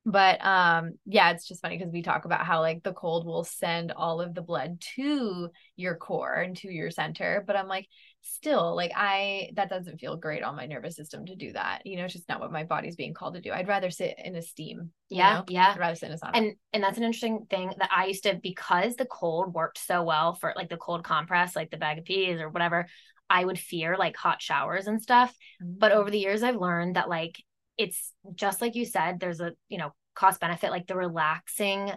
But 0.05 0.43
um 0.43 0.93
yeah, 1.05 1.31
it's 1.31 1.47
just 1.47 1.61
funny 1.61 1.77
because 1.77 1.93
we 1.93 2.01
talk 2.01 2.25
about 2.25 2.45
how 2.45 2.59
like 2.59 2.83
the 2.83 2.93
cold 2.93 3.25
will 3.25 3.43
send 3.43 3.91
all 3.91 4.19
of 4.19 4.33
the 4.33 4.41
blood 4.41 4.81
to 4.95 5.49
your 5.75 5.95
core 5.95 6.33
and 6.33 6.57
to 6.57 6.71
your 6.71 6.91
center, 6.91 7.43
but 7.45 7.55
I'm 7.55 7.67
like 7.67 7.87
still 8.21 8.75
like 8.75 8.91
I 8.95 9.51
that 9.55 9.69
doesn't 9.69 9.99
feel 9.99 10.17
great 10.17 10.43
on 10.43 10.55
my 10.55 10.65
nervous 10.65 10.95
system 10.95 11.25
to 11.27 11.35
do 11.35 11.53
that. 11.53 11.85
You 11.85 11.97
know, 11.97 12.05
it's 12.05 12.13
just 12.13 12.27
not 12.27 12.41
what 12.41 12.51
my 12.51 12.63
body's 12.63 12.97
being 12.97 13.13
called 13.13 13.35
to 13.35 13.41
do. 13.41 13.51
I'd 13.51 13.67
rather 13.67 13.89
sit 13.89 14.15
in 14.21 14.35
a 14.35 14.41
steam. 14.41 14.91
yeah 15.09 15.35
know? 15.35 15.43
yeah 15.47 15.71
I'd 15.73 15.79
rather 15.79 15.95
sit 15.95 16.07
in 16.07 16.13
a 16.13 16.17
sauna. 16.17 16.31
and 16.33 16.53
and 16.73 16.83
that's 16.83 16.97
an 16.97 17.03
interesting 17.03 17.45
thing 17.49 17.71
that 17.77 17.89
I 17.95 18.07
used 18.07 18.23
to 18.23 18.39
because 18.41 18.95
the 18.95 19.05
cold 19.05 19.53
worked 19.53 19.77
so 19.77 20.03
well 20.03 20.35
for 20.35 20.53
like 20.55 20.69
the 20.69 20.77
cold 20.77 21.03
compress, 21.05 21.55
like 21.55 21.71
the 21.71 21.77
bag 21.77 21.99
of 21.99 22.05
peas 22.05 22.41
or 22.41 22.49
whatever. 22.49 22.87
I 23.29 23.45
would 23.45 23.57
fear 23.57 23.95
like 23.97 24.17
hot 24.17 24.41
showers 24.41 24.87
and 24.87 25.01
stuff. 25.01 25.33
But 25.61 25.91
over 25.91 26.11
the 26.11 26.19
years, 26.19 26.43
I've 26.43 26.57
learned 26.57 26.97
that 26.97 27.09
like 27.09 27.41
it's 27.77 28.13
just 28.35 28.61
like 28.61 28.75
you 28.75 28.85
said. 28.85 29.19
There's 29.19 29.39
a 29.39 29.53
you 29.69 29.77
know 29.77 29.93
cost 30.15 30.39
benefit, 30.39 30.71
like 30.71 30.87
the 30.87 30.95
relaxing 30.95 31.91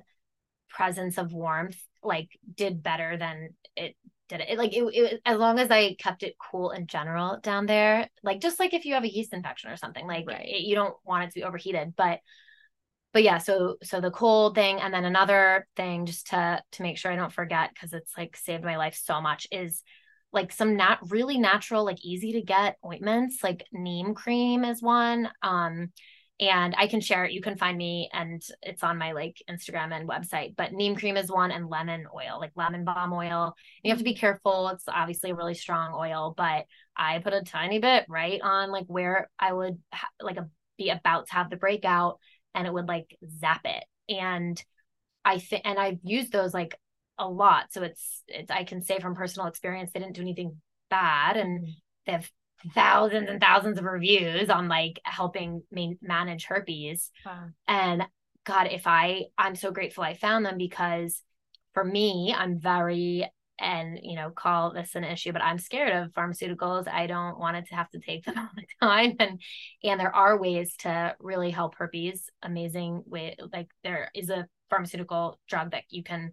presence 0.68 1.18
of 1.18 1.32
warmth, 1.32 1.80
like 2.02 2.28
did 2.54 2.82
better 2.82 3.16
than 3.16 3.50
it 3.76 3.96
did 4.28 4.40
it. 4.40 4.58
like 4.58 4.74
it, 4.74 4.82
it 4.82 5.20
as 5.24 5.38
long 5.38 5.58
as 5.58 5.70
I 5.70 5.94
kept 5.94 6.22
it 6.22 6.34
cool 6.38 6.70
in 6.70 6.86
general 6.86 7.38
down 7.42 7.66
there. 7.66 8.08
Like 8.22 8.40
just 8.40 8.58
like 8.58 8.74
if 8.74 8.84
you 8.84 8.94
have 8.94 9.04
a 9.04 9.12
yeast 9.12 9.32
infection 9.32 9.70
or 9.70 9.76
something, 9.76 10.06
like 10.06 10.26
Right. 10.26 10.46
it, 10.46 10.62
you 10.62 10.74
don't 10.74 10.94
want 11.04 11.24
it 11.24 11.26
to 11.28 11.40
be 11.40 11.44
overheated, 11.44 11.94
but 11.96 12.20
but 13.12 13.22
yeah 13.22 13.38
so 13.38 13.76
so 13.82 13.98
the 13.98 14.10
cold 14.10 14.54
thing 14.54 14.78
and 14.78 14.92
then 14.92 15.06
another 15.06 15.66
thing 15.74 16.04
just 16.04 16.26
to 16.26 16.62
to 16.70 16.82
make 16.82 16.98
sure 16.98 17.10
i 17.10 17.16
don't 17.16 17.32
forget 17.32 17.70
because 17.72 17.94
it's 17.94 18.12
like 18.14 18.36
saved 18.36 18.62
my 18.62 18.76
life 18.76 19.00
so 19.02 19.22
much 19.22 19.46
is 19.50 19.82
like 20.32 20.52
some 20.52 20.76
not 20.76 21.10
really 21.10 21.38
natural 21.38 21.84
like 21.84 22.04
easy 22.04 22.32
to 22.32 22.42
get 22.42 22.76
ointments 22.84 23.42
like 23.42 23.64
neem 23.72 24.14
cream 24.14 24.64
is 24.64 24.82
one 24.82 25.28
um 25.42 25.90
and 26.38 26.74
i 26.76 26.86
can 26.86 27.00
share 27.00 27.24
it 27.24 27.32
you 27.32 27.40
can 27.40 27.56
find 27.56 27.78
me 27.78 28.10
and 28.12 28.42
it's 28.62 28.82
on 28.82 28.98
my 28.98 29.12
like 29.12 29.42
instagram 29.48 29.96
and 29.96 30.08
website 30.08 30.54
but 30.56 30.72
neem 30.72 30.94
cream 30.94 31.16
is 31.16 31.30
one 31.30 31.50
and 31.50 31.68
lemon 31.68 32.04
oil 32.14 32.38
like 32.38 32.52
lemon 32.56 32.84
balm 32.84 33.12
oil 33.12 33.54
you 33.82 33.90
have 33.90 33.98
to 33.98 34.04
be 34.04 34.14
careful 34.14 34.68
it's 34.68 34.84
obviously 34.88 35.30
a 35.30 35.34
really 35.34 35.54
strong 35.54 35.94
oil 35.94 36.34
but 36.36 36.66
i 36.96 37.18
put 37.20 37.32
a 37.32 37.42
tiny 37.42 37.78
bit 37.78 38.04
right 38.08 38.40
on 38.42 38.70
like 38.70 38.86
where 38.88 39.30
i 39.38 39.52
would 39.52 39.78
ha- 39.92 40.08
like 40.20 40.36
a, 40.36 40.48
be 40.76 40.90
about 40.90 41.26
to 41.26 41.32
have 41.32 41.48
the 41.48 41.56
breakout 41.56 42.18
and 42.56 42.66
it 42.66 42.72
would 42.72 42.88
like 42.88 43.16
zap 43.38 43.60
it. 43.64 43.84
And 44.08 44.60
I 45.24 45.38
think, 45.38 45.62
and 45.64 45.78
I've 45.78 45.98
used 46.02 46.32
those 46.32 46.54
like 46.54 46.74
a 47.18 47.28
lot. 47.28 47.72
So 47.72 47.82
it's, 47.82 48.22
it's, 48.28 48.50
I 48.50 48.64
can 48.64 48.82
say 48.82 48.98
from 48.98 49.14
personal 49.14 49.48
experience, 49.48 49.90
they 49.92 50.00
didn't 50.00 50.16
do 50.16 50.22
anything 50.22 50.60
bad. 50.90 51.36
And 51.36 51.60
mm-hmm. 51.60 51.70
they 52.06 52.12
have 52.12 52.30
thousands 52.74 53.28
and 53.28 53.40
thousands 53.40 53.78
of 53.78 53.84
reviews 53.84 54.50
on 54.50 54.68
like 54.68 55.00
helping 55.04 55.62
me 55.70 55.98
manage 56.00 56.44
herpes. 56.44 57.10
Wow. 57.24 57.48
And 57.68 58.04
God, 58.44 58.68
if 58.70 58.86
I, 58.86 59.24
I'm 59.36 59.56
so 59.56 59.70
grateful 59.70 60.04
I 60.04 60.14
found 60.14 60.44
them 60.44 60.58
because 60.58 61.22
for 61.74 61.84
me, 61.84 62.34
I'm 62.36 62.58
very, 62.58 63.30
and 63.58 63.98
you 64.02 64.16
know, 64.16 64.30
call 64.30 64.72
this 64.72 64.94
an 64.94 65.04
issue, 65.04 65.32
but 65.32 65.42
I'm 65.42 65.58
scared 65.58 65.92
of 65.92 66.12
pharmaceuticals. 66.12 66.88
I 66.88 67.06
don't 67.06 67.38
want 67.38 67.56
it 67.56 67.66
to 67.68 67.74
have 67.74 67.90
to 67.90 67.98
take 67.98 68.24
them 68.26 68.38
all 68.38 68.48
the 68.54 68.64
time. 68.80 69.16
And 69.18 69.40
and 69.82 70.00
there 70.00 70.14
are 70.14 70.38
ways 70.38 70.74
to 70.80 71.14
really 71.20 71.50
help 71.50 71.74
herpes. 71.74 72.30
Amazing 72.42 73.02
way, 73.06 73.36
like 73.52 73.68
there 73.82 74.10
is 74.14 74.30
a 74.30 74.46
pharmaceutical 74.70 75.38
drug 75.48 75.72
that 75.72 75.84
you 75.90 76.02
can 76.02 76.32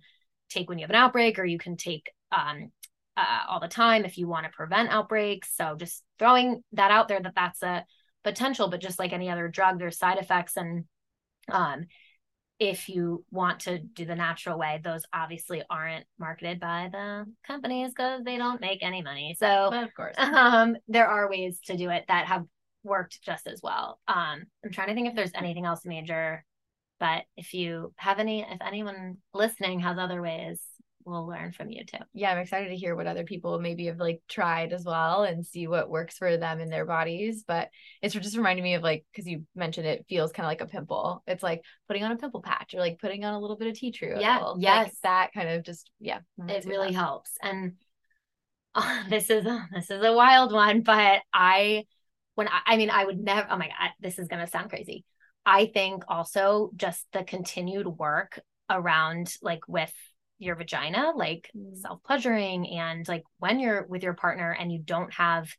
take 0.49 0.69
when 0.69 0.77
you 0.77 0.83
have 0.83 0.89
an 0.89 0.95
outbreak, 0.95 1.39
or 1.39 1.45
you 1.45 1.57
can 1.57 1.77
take 1.77 2.11
um 2.31 2.71
uh, 3.15 3.41
all 3.47 3.59
the 3.59 3.67
time 3.67 4.05
if 4.05 4.17
you 4.17 4.27
want 4.27 4.45
to 4.45 4.51
prevent 4.51 4.89
outbreaks. 4.89 5.55
So 5.55 5.75
just 5.77 6.03
throwing 6.17 6.63
that 6.71 6.89
out 6.89 7.07
there 7.07 7.21
that 7.21 7.35
that's 7.35 7.61
a 7.61 7.85
potential, 8.23 8.69
but 8.69 8.81
just 8.81 8.97
like 8.97 9.13
any 9.13 9.29
other 9.29 9.47
drug, 9.47 9.77
there's 9.77 9.97
side 9.97 10.17
effects 10.17 10.57
and 10.57 10.85
um 11.49 11.85
if 12.59 12.87
you 12.87 13.25
want 13.31 13.61
to 13.61 13.79
do 13.79 14.05
the 14.05 14.15
natural 14.15 14.57
way, 14.57 14.79
those 14.83 15.03
obviously 15.13 15.63
aren't 15.69 16.05
marketed 16.19 16.59
by 16.59 16.89
the 16.91 17.25
companies 17.45 17.89
because 17.89 18.23
they 18.23 18.37
don't 18.37 18.61
make 18.61 18.81
any 18.81 19.01
money. 19.01 19.35
So 19.37 19.67
But 19.69 19.83
of 19.83 19.93
course. 19.93 20.15
um, 20.17 20.77
there 20.87 21.07
are 21.07 21.29
ways 21.29 21.59
to 21.65 21.75
do 21.75 21.89
it 21.89 22.05
that 22.07 22.27
have 22.27 22.45
worked 22.83 23.21
just 23.21 23.47
as 23.47 23.59
well. 23.61 23.99
Um, 24.07 24.43
I'm 24.63 24.71
trying 24.71 24.89
to 24.89 24.93
think 24.93 25.09
if 25.09 25.15
there's 25.15 25.31
anything 25.35 25.65
else 25.65 25.81
major, 25.83 26.45
but 26.99 27.23
if 27.35 27.53
you 27.53 27.93
have 27.97 28.19
any, 28.19 28.41
if 28.41 28.59
anyone 28.65 29.17
listening 29.33 29.79
has 29.81 29.97
other 29.97 30.21
ways, 30.21 30.59
we'll 31.05 31.27
learn 31.27 31.51
from 31.51 31.69
you 31.69 31.83
too. 31.85 31.97
Yeah, 32.13 32.31
I'm 32.31 32.37
excited 32.37 32.69
to 32.69 32.75
hear 32.75 32.95
what 32.95 33.07
other 33.07 33.23
people 33.23 33.59
maybe 33.59 33.85
have 33.87 33.99
like 33.99 34.21
tried 34.27 34.73
as 34.73 34.85
well 34.85 35.23
and 35.23 35.45
see 35.45 35.67
what 35.67 35.89
works 35.89 36.17
for 36.17 36.37
them 36.37 36.59
in 36.59 36.69
their 36.69 36.85
bodies. 36.85 37.43
But 37.47 37.69
it's 38.01 38.13
just 38.13 38.37
reminding 38.37 38.63
me 38.63 38.75
of 38.75 38.83
like, 38.83 39.05
because 39.11 39.27
you 39.27 39.43
mentioned 39.55 39.87
it 39.87 40.05
feels 40.07 40.31
kind 40.31 40.45
of 40.45 40.49
like 40.49 40.61
a 40.61 40.65
pimple. 40.65 41.23
It's 41.27 41.43
like 41.43 41.63
putting 41.87 42.03
on 42.03 42.11
a 42.11 42.17
pimple 42.17 42.41
patch 42.41 42.73
or 42.73 42.79
like 42.79 42.99
putting 42.99 43.25
on 43.25 43.33
a 43.33 43.39
little 43.39 43.57
bit 43.57 43.67
of 43.67 43.77
tea 43.77 43.91
tree. 43.91 44.13
Yeah. 44.17 44.53
Yes. 44.57 44.85
Like 44.85 44.93
that 45.03 45.33
kind 45.33 45.49
of 45.49 45.63
just, 45.63 45.89
yeah. 45.99 46.19
It 46.47 46.65
really 46.65 46.93
helps. 46.93 47.31
And 47.41 47.73
uh, 48.75 49.03
this 49.09 49.29
is, 49.29 49.45
this 49.73 49.89
is 49.89 50.03
a 50.03 50.13
wild 50.13 50.51
one, 50.51 50.81
but 50.81 51.21
I, 51.33 51.85
when 52.35 52.47
I, 52.47 52.61
I 52.65 52.77
mean, 52.77 52.89
I 52.89 53.05
would 53.05 53.19
never, 53.19 53.47
oh 53.49 53.57
my 53.57 53.67
God, 53.67 53.91
this 53.99 54.19
is 54.19 54.27
going 54.27 54.43
to 54.43 54.49
sound 54.49 54.69
crazy. 54.69 55.05
I 55.45 55.65
think 55.67 56.03
also 56.07 56.71
just 56.75 57.05
the 57.11 57.23
continued 57.23 57.87
work 57.87 58.39
around 58.69 59.33
like 59.41 59.67
with 59.67 59.93
your 60.39 60.55
vagina, 60.55 61.11
like 61.15 61.49
mm. 61.55 61.77
self 61.77 62.01
pleasuring, 62.03 62.67
and 62.69 63.07
like 63.07 63.23
when 63.39 63.59
you're 63.59 63.85
with 63.87 64.03
your 64.03 64.13
partner 64.13 64.51
and 64.57 64.71
you 64.71 64.79
don't 64.79 65.13
have, 65.13 65.49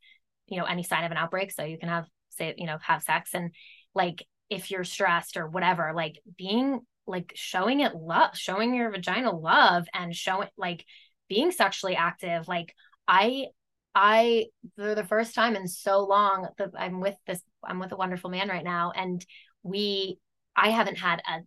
you 0.47 0.59
know, 0.59 0.65
any 0.65 0.83
sign 0.83 1.05
of 1.05 1.11
an 1.11 1.17
outbreak, 1.17 1.53
so 1.53 1.65
you 1.65 1.79
can 1.79 1.89
have, 1.89 2.07
say, 2.31 2.55
you 2.57 2.67
know, 2.67 2.79
have 2.83 3.03
sex, 3.03 3.35
and 3.35 3.53
like 3.95 4.27
if 4.51 4.71
you're 4.71 4.85
stressed 4.85 5.37
or 5.37 5.49
whatever, 5.49 5.93
like 5.95 6.21
being 6.37 6.81
like 7.07 7.33
showing 7.35 7.81
it 7.81 7.95
love, 7.95 8.37
showing 8.37 8.75
your 8.75 8.91
vagina 8.91 9.35
love, 9.35 9.87
and 9.93 10.15
showing 10.15 10.49
like 10.57 10.85
being 11.29 11.51
sexually 11.51 11.97
active, 11.97 12.49
like 12.49 12.75
I 13.07 13.47
I 13.95 14.47
for 14.77 14.95
the 14.95 15.05
first 15.05 15.35
time 15.35 15.57
in 15.57 15.69
so 15.69 16.05
long 16.05 16.49
that 16.59 16.71
I'm 16.77 17.01
with 17.01 17.17
this 17.27 17.41
I'm 17.63 17.79
with 17.79 17.93
a 17.93 17.97
wonderful 17.97 18.31
man 18.31 18.49
right 18.49 18.65
now 18.65 18.93
and 18.95 19.25
we 19.65 20.19
I 20.57 20.71
haven't 20.71 20.99
had 20.99 21.21
a 21.27 21.41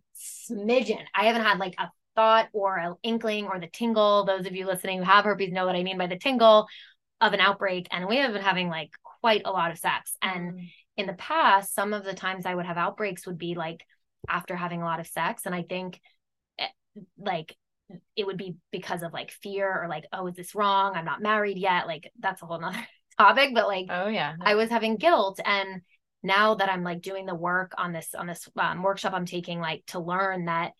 smidgen. 0.50 1.02
I 1.14 1.24
haven't 1.24 1.44
had 1.44 1.58
like 1.58 1.74
a 1.78 1.90
thought 2.14 2.48
or 2.52 2.76
an 2.76 2.94
inkling 3.02 3.46
or 3.46 3.58
the 3.58 3.68
tingle. 3.68 4.24
Those 4.24 4.44
of 4.44 4.54
you 4.54 4.66
listening 4.66 4.98
who 4.98 5.04
have 5.04 5.24
herpes 5.24 5.52
know 5.52 5.64
what 5.64 5.76
I 5.76 5.82
mean 5.82 5.96
by 5.96 6.08
the 6.08 6.18
tingle 6.18 6.66
of 7.20 7.32
an 7.32 7.40
outbreak. 7.40 7.88
And 7.90 8.06
we 8.06 8.16
have 8.16 8.32
been 8.32 8.42
having 8.42 8.68
like 8.68 8.90
quite 9.20 9.42
a 9.44 9.50
lot 9.50 9.70
of 9.70 9.78
sex. 9.78 10.16
And 10.20 10.54
mm. 10.54 10.72
in 10.96 11.06
the 11.06 11.14
past, 11.14 11.74
some 11.74 11.92
of 11.92 12.04
the 12.04 12.14
times 12.14 12.44
I 12.44 12.54
would 12.54 12.66
have 12.66 12.76
outbreaks 12.76 13.26
would 13.26 13.38
be 13.38 13.54
like 13.54 13.84
after 14.28 14.56
having 14.56 14.82
a 14.82 14.84
lot 14.84 15.00
of 15.00 15.06
sex. 15.06 15.42
And 15.46 15.54
I 15.54 15.62
think 15.62 16.00
eh, 16.58 16.66
like 17.16 17.56
it 18.16 18.26
would 18.26 18.36
be 18.36 18.56
because 18.70 19.02
of 19.02 19.12
like 19.12 19.30
fear 19.30 19.82
or 19.82 19.88
like, 19.88 20.04
oh, 20.12 20.26
is 20.26 20.34
this 20.34 20.54
wrong? 20.54 20.94
I'm 20.94 21.06
not 21.06 21.22
married 21.22 21.56
yet. 21.56 21.86
Like 21.86 22.10
that's 22.18 22.42
a 22.42 22.46
whole 22.46 22.60
nother 22.60 22.84
topic. 23.18 23.50
But 23.54 23.68
like, 23.68 23.86
oh 23.90 24.08
yeah, 24.08 24.34
I 24.40 24.54
was 24.54 24.70
having 24.70 24.96
guilt 24.96 25.40
and 25.44 25.82
now 26.28 26.54
that 26.54 26.70
I'm 26.70 26.84
like 26.84 27.00
doing 27.00 27.26
the 27.26 27.34
work 27.34 27.72
on 27.76 27.92
this 27.92 28.14
on 28.14 28.26
this 28.28 28.48
um, 28.56 28.82
workshop 28.82 29.14
I'm 29.14 29.26
taking 29.26 29.58
like 29.58 29.82
to 29.88 29.98
learn 29.98 30.44
that 30.44 30.72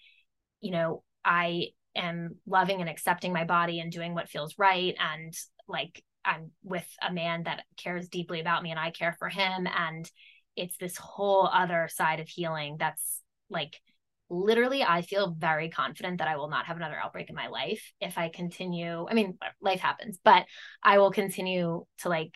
you 0.61 0.71
know 0.71 1.03
I 1.25 1.69
am 1.97 2.37
loving 2.47 2.81
and 2.81 2.89
accepting 2.89 3.33
my 3.33 3.45
body 3.45 3.81
and 3.81 3.91
doing 3.91 4.15
what 4.15 4.29
feels 4.29 4.55
right 4.59 4.95
and 5.01 5.35
like 5.67 6.05
I'm 6.25 6.51
with 6.63 6.87
a 7.03 7.13
man 7.13 7.45
that 7.45 7.65
cares 7.77 8.09
deeply 8.09 8.41
about 8.41 8.63
me 8.63 8.71
and 8.71 8.79
I 8.79 8.91
care 8.91 9.17
for 9.19 9.29
him 9.29 9.67
and 9.67 10.09
it's 10.55 10.77
this 10.77 10.97
whole 10.97 11.49
other 11.53 11.89
side 11.91 12.21
of 12.21 12.29
healing 12.29 12.77
that's 12.79 13.23
like 13.49 13.81
literally 14.29 14.83
I 14.83 15.01
feel 15.01 15.35
very 15.39 15.71
confident 15.71 16.19
that 16.19 16.29
I 16.29 16.37
will 16.37 16.51
not 16.51 16.67
have 16.67 16.77
another 16.77 16.99
outbreak 17.03 17.31
in 17.31 17.35
my 17.35 17.49
life 17.49 17.93
if 18.01 18.19
I 18.19 18.29
continue 18.29 19.07
I 19.09 19.15
mean 19.15 19.39
life 19.63 19.81
happens 19.81 20.19
but 20.23 20.45
I 20.83 20.99
will 20.99 21.11
continue 21.11 21.87
to 22.01 22.09
like 22.11 22.35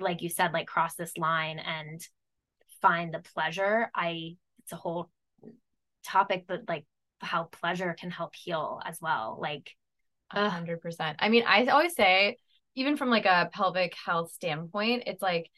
like 0.00 0.22
you 0.22 0.28
said 0.28 0.52
like 0.52 0.66
cross 0.66 0.94
this 0.94 1.16
line 1.16 1.58
and 1.58 2.00
find 2.84 3.14
the 3.14 3.22
pleasure 3.34 3.90
i 3.94 4.36
it's 4.62 4.72
a 4.72 4.76
whole 4.76 5.10
topic 6.04 6.44
but 6.46 6.62
like 6.68 6.84
how 7.20 7.44
pleasure 7.44 7.96
can 7.98 8.10
help 8.10 8.34
heal 8.34 8.80
as 8.84 8.98
well 9.00 9.38
like 9.40 9.70
a 10.30 10.50
hundred 10.50 10.80
percent. 10.82 11.16
I 11.20 11.28
mean 11.30 11.44
i 11.46 11.64
always 11.66 11.94
say 11.94 12.36
even 12.74 12.96
from 12.96 13.08
like 13.08 13.24
a 13.24 13.48
pelvic 13.52 13.94
health 13.94 14.32
standpoint 14.32 15.04
it's 15.06 15.22
like 15.22 15.48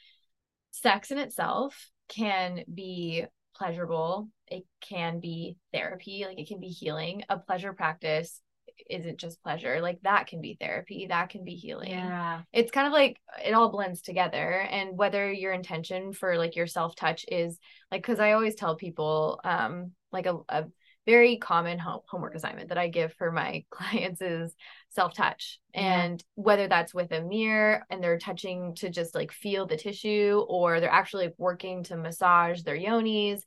sex 0.70 1.10
in 1.10 1.18
itself 1.18 1.90
can 2.08 2.62
be 2.72 3.24
pleasurable. 3.56 4.28
It 4.48 4.64
can 4.80 5.20
be 5.20 5.56
therapy 5.72 6.24
like 6.26 6.38
it 6.38 6.48
can 6.48 6.60
be 6.60 6.68
healing. 6.68 7.22
A 7.28 7.38
pleasure 7.38 7.72
practice 7.72 8.40
isn't 8.88 9.18
just 9.18 9.42
pleasure 9.42 9.80
like 9.80 10.00
that 10.02 10.26
can 10.26 10.40
be 10.40 10.56
therapy 10.60 11.06
that 11.08 11.30
can 11.30 11.44
be 11.44 11.54
healing. 11.54 11.90
Yeah. 11.90 12.42
It's 12.52 12.70
kind 12.70 12.86
of 12.86 12.92
like 12.92 13.18
it 13.44 13.52
all 13.52 13.70
blends 13.70 14.02
together 14.02 14.60
and 14.60 14.96
whether 14.96 15.32
your 15.32 15.52
intention 15.52 16.12
for 16.12 16.36
like 16.36 16.56
your 16.56 16.66
self 16.66 16.94
touch 16.94 17.24
is 17.28 17.58
like 17.90 18.02
because 18.02 18.20
i 18.20 18.32
always 18.32 18.54
tell 18.54 18.76
people 18.76 19.40
um 19.44 19.92
like 20.12 20.26
a, 20.26 20.38
a 20.48 20.64
very 21.06 21.36
common 21.36 21.78
home, 21.78 22.00
homework 22.08 22.34
assignment 22.34 22.68
that 22.68 22.78
i 22.78 22.88
give 22.88 23.12
for 23.14 23.30
my 23.30 23.64
clients 23.70 24.20
is 24.20 24.54
self 24.90 25.14
touch 25.14 25.58
yeah. 25.74 26.04
and 26.04 26.24
whether 26.34 26.68
that's 26.68 26.94
with 26.94 27.12
a 27.12 27.22
mirror 27.22 27.84
and 27.90 28.02
they're 28.02 28.18
touching 28.18 28.74
to 28.74 28.90
just 28.90 29.14
like 29.14 29.32
feel 29.32 29.66
the 29.66 29.76
tissue 29.76 30.44
or 30.48 30.80
they're 30.80 30.90
actually 30.90 31.30
working 31.38 31.82
to 31.84 31.96
massage 31.96 32.62
their 32.62 32.78
yonis 32.78 33.40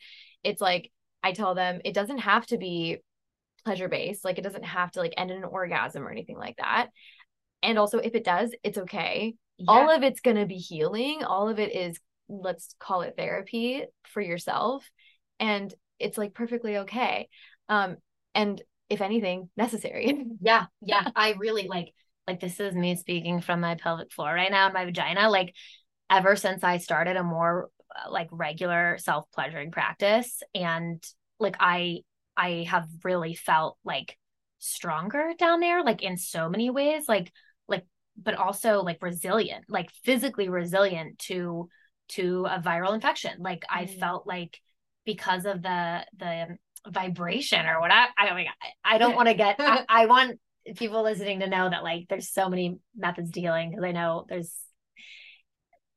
it's 0.43 0.61
like 0.61 0.91
I 1.21 1.33
tell 1.33 1.55
them 1.55 1.81
it 1.83 1.93
doesn't 1.93 2.19
have 2.19 2.45
to 2.47 2.57
be 2.57 2.99
pleasure 3.59 3.87
based. 3.87 4.25
Like 4.25 4.37
it 4.37 4.43
doesn't 4.43 4.65
have 4.65 4.91
to 4.91 4.99
like 4.99 5.13
end 5.17 5.31
in 5.31 5.37
an 5.37 5.43
orgasm 5.43 6.05
or 6.05 6.11
anything 6.11 6.37
like 6.37 6.57
that. 6.57 6.87
And 7.61 7.77
also 7.77 7.99
if 7.99 8.15
it 8.15 8.23
does, 8.23 8.53
it's 8.63 8.77
okay. 8.77 9.35
Yeah. 9.57 9.65
All 9.67 9.89
of 9.89 10.03
it's 10.03 10.21
going 10.21 10.37
to 10.37 10.45
be 10.45 10.57
healing. 10.57 11.23
All 11.23 11.49
of 11.49 11.59
it 11.59 11.75
is 11.75 11.99
let's 12.27 12.75
call 12.79 13.01
it 13.01 13.15
therapy 13.17 13.83
for 14.05 14.21
yourself 14.21 14.89
and 15.39 15.73
it's 15.97 16.17
like 16.17 16.33
perfectly 16.33 16.77
okay. 16.77 17.27
Um 17.67 17.97
and 18.35 18.61
if 18.89 19.01
anything, 19.01 19.49
necessary. 19.57 20.25
yeah. 20.41 20.65
Yeah, 20.81 21.07
I 21.15 21.33
really 21.33 21.67
like 21.67 21.93
like 22.27 22.39
this 22.39 22.59
is 22.59 22.75
me 22.75 22.95
speaking 22.95 23.41
from 23.41 23.59
my 23.59 23.73
pelvic 23.73 24.11
floor 24.11 24.31
right 24.31 24.51
now 24.51 24.69
my 24.71 24.85
vagina 24.85 25.31
like 25.31 25.51
ever 26.11 26.35
since 26.35 26.63
I 26.63 26.77
started 26.77 27.17
a 27.17 27.23
more 27.23 27.69
uh, 27.95 28.11
like 28.11 28.27
regular 28.31 28.97
self-pleasuring 28.99 29.71
practice 29.71 30.43
and 30.53 31.03
like 31.39 31.55
I 31.59 32.01
I 32.39 32.65
have 32.69 32.87
really 33.03 33.35
felt 33.35 33.77
like 33.83 34.17
stronger 34.59 35.33
down 35.37 35.59
there, 35.59 35.83
like 35.83 36.01
in 36.01 36.15
so 36.15 36.49
many 36.49 36.69
ways, 36.69 37.03
like 37.09 37.33
like 37.67 37.85
but 38.17 38.35
also 38.35 38.81
like 38.81 39.03
resilient, 39.03 39.65
like 39.67 39.91
physically 40.03 40.47
resilient 40.47 41.19
to 41.19 41.67
to 42.09 42.45
a 42.45 42.59
viral 42.59 42.95
infection. 42.95 43.33
Like 43.39 43.61
mm-hmm. 43.61 43.79
I 43.79 43.85
felt 43.87 44.25
like 44.25 44.59
because 45.05 45.45
of 45.45 45.61
the 45.61 46.05
the 46.17 46.57
vibration 46.87 47.65
or 47.65 47.81
what 47.81 47.91
I 47.91 48.07
I 48.17 48.27
don't 48.27 48.47
I 48.85 48.97
don't 48.97 49.15
want 49.15 49.27
to 49.27 49.33
get 49.33 49.57
I, 49.59 49.83
I 49.89 50.05
want 50.05 50.39
people 50.77 51.03
listening 51.03 51.41
to 51.41 51.47
know 51.47 51.69
that 51.69 51.83
like 51.83 52.07
there's 52.07 52.29
so 52.29 52.47
many 52.47 52.79
methods 52.95 53.31
to 53.31 53.41
healing 53.41 53.71
because 53.71 53.83
I 53.83 53.91
know 53.91 54.25
there's 54.29 54.53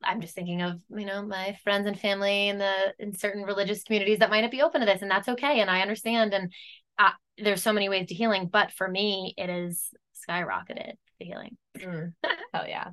I'm 0.05 0.21
just 0.21 0.35
thinking 0.35 0.63
of, 0.63 0.81
you 0.91 1.05
know, 1.05 1.23
my 1.23 1.57
friends 1.65 1.87
and 1.87 1.99
family 1.99 2.49
in 2.49 2.59
the 2.59 2.95
in 2.99 3.15
certain 3.15 3.43
religious 3.43 3.85
communities 3.85 4.19
that 4.19 4.31
might 4.31 4.43
not 4.43 4.51
be 4.51 4.63
open 4.63 4.81
to 4.81 4.87
this, 4.87 5.03
and 5.03 5.11
that's 5.11 5.29
okay. 5.29 5.61
And 5.61 5.71
I 5.71 5.81
understand. 5.81 6.35
And 6.35 6.53
uh, 6.99 7.11
there's 7.39 7.63
so 7.63 7.73
many 7.73 7.89
ways 7.89 8.09
to 8.09 8.15
healing, 8.15 8.49
but 8.53 8.73
for 8.73 8.89
me, 8.89 9.35
it 9.37 9.49
is 9.49 9.89
skyrocketed 10.29 10.95
the 11.19 11.25
healing. 11.25 11.57
Mm. 11.79 12.13
Hell 12.53 12.67
yeah. 12.69 12.91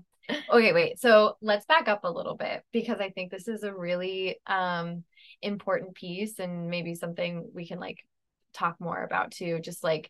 Okay, 0.52 0.74
wait. 0.74 1.00
So 1.00 1.38
let's 1.42 1.66
back 1.66 1.88
up 1.88 2.04
a 2.04 2.12
little 2.12 2.36
bit 2.36 2.64
because 2.72 3.00
I 3.00 3.10
think 3.10 3.32
this 3.32 3.48
is 3.48 3.64
a 3.64 3.74
really 3.74 4.40
um 4.46 5.04
important 5.42 5.96
piece 5.96 6.40
and 6.40 6.70
maybe 6.70 6.96
something 6.96 7.50
we 7.54 7.68
can 7.68 7.80
like 7.80 8.06
talk 8.54 8.76
more 8.80 9.04
about 9.04 9.32
too, 9.32 9.60
just 9.60 9.84
like 9.84 10.10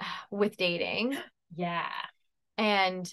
with 0.30 0.56
dating. 0.56 1.16
Yeah. 1.54 1.90
And 2.56 3.12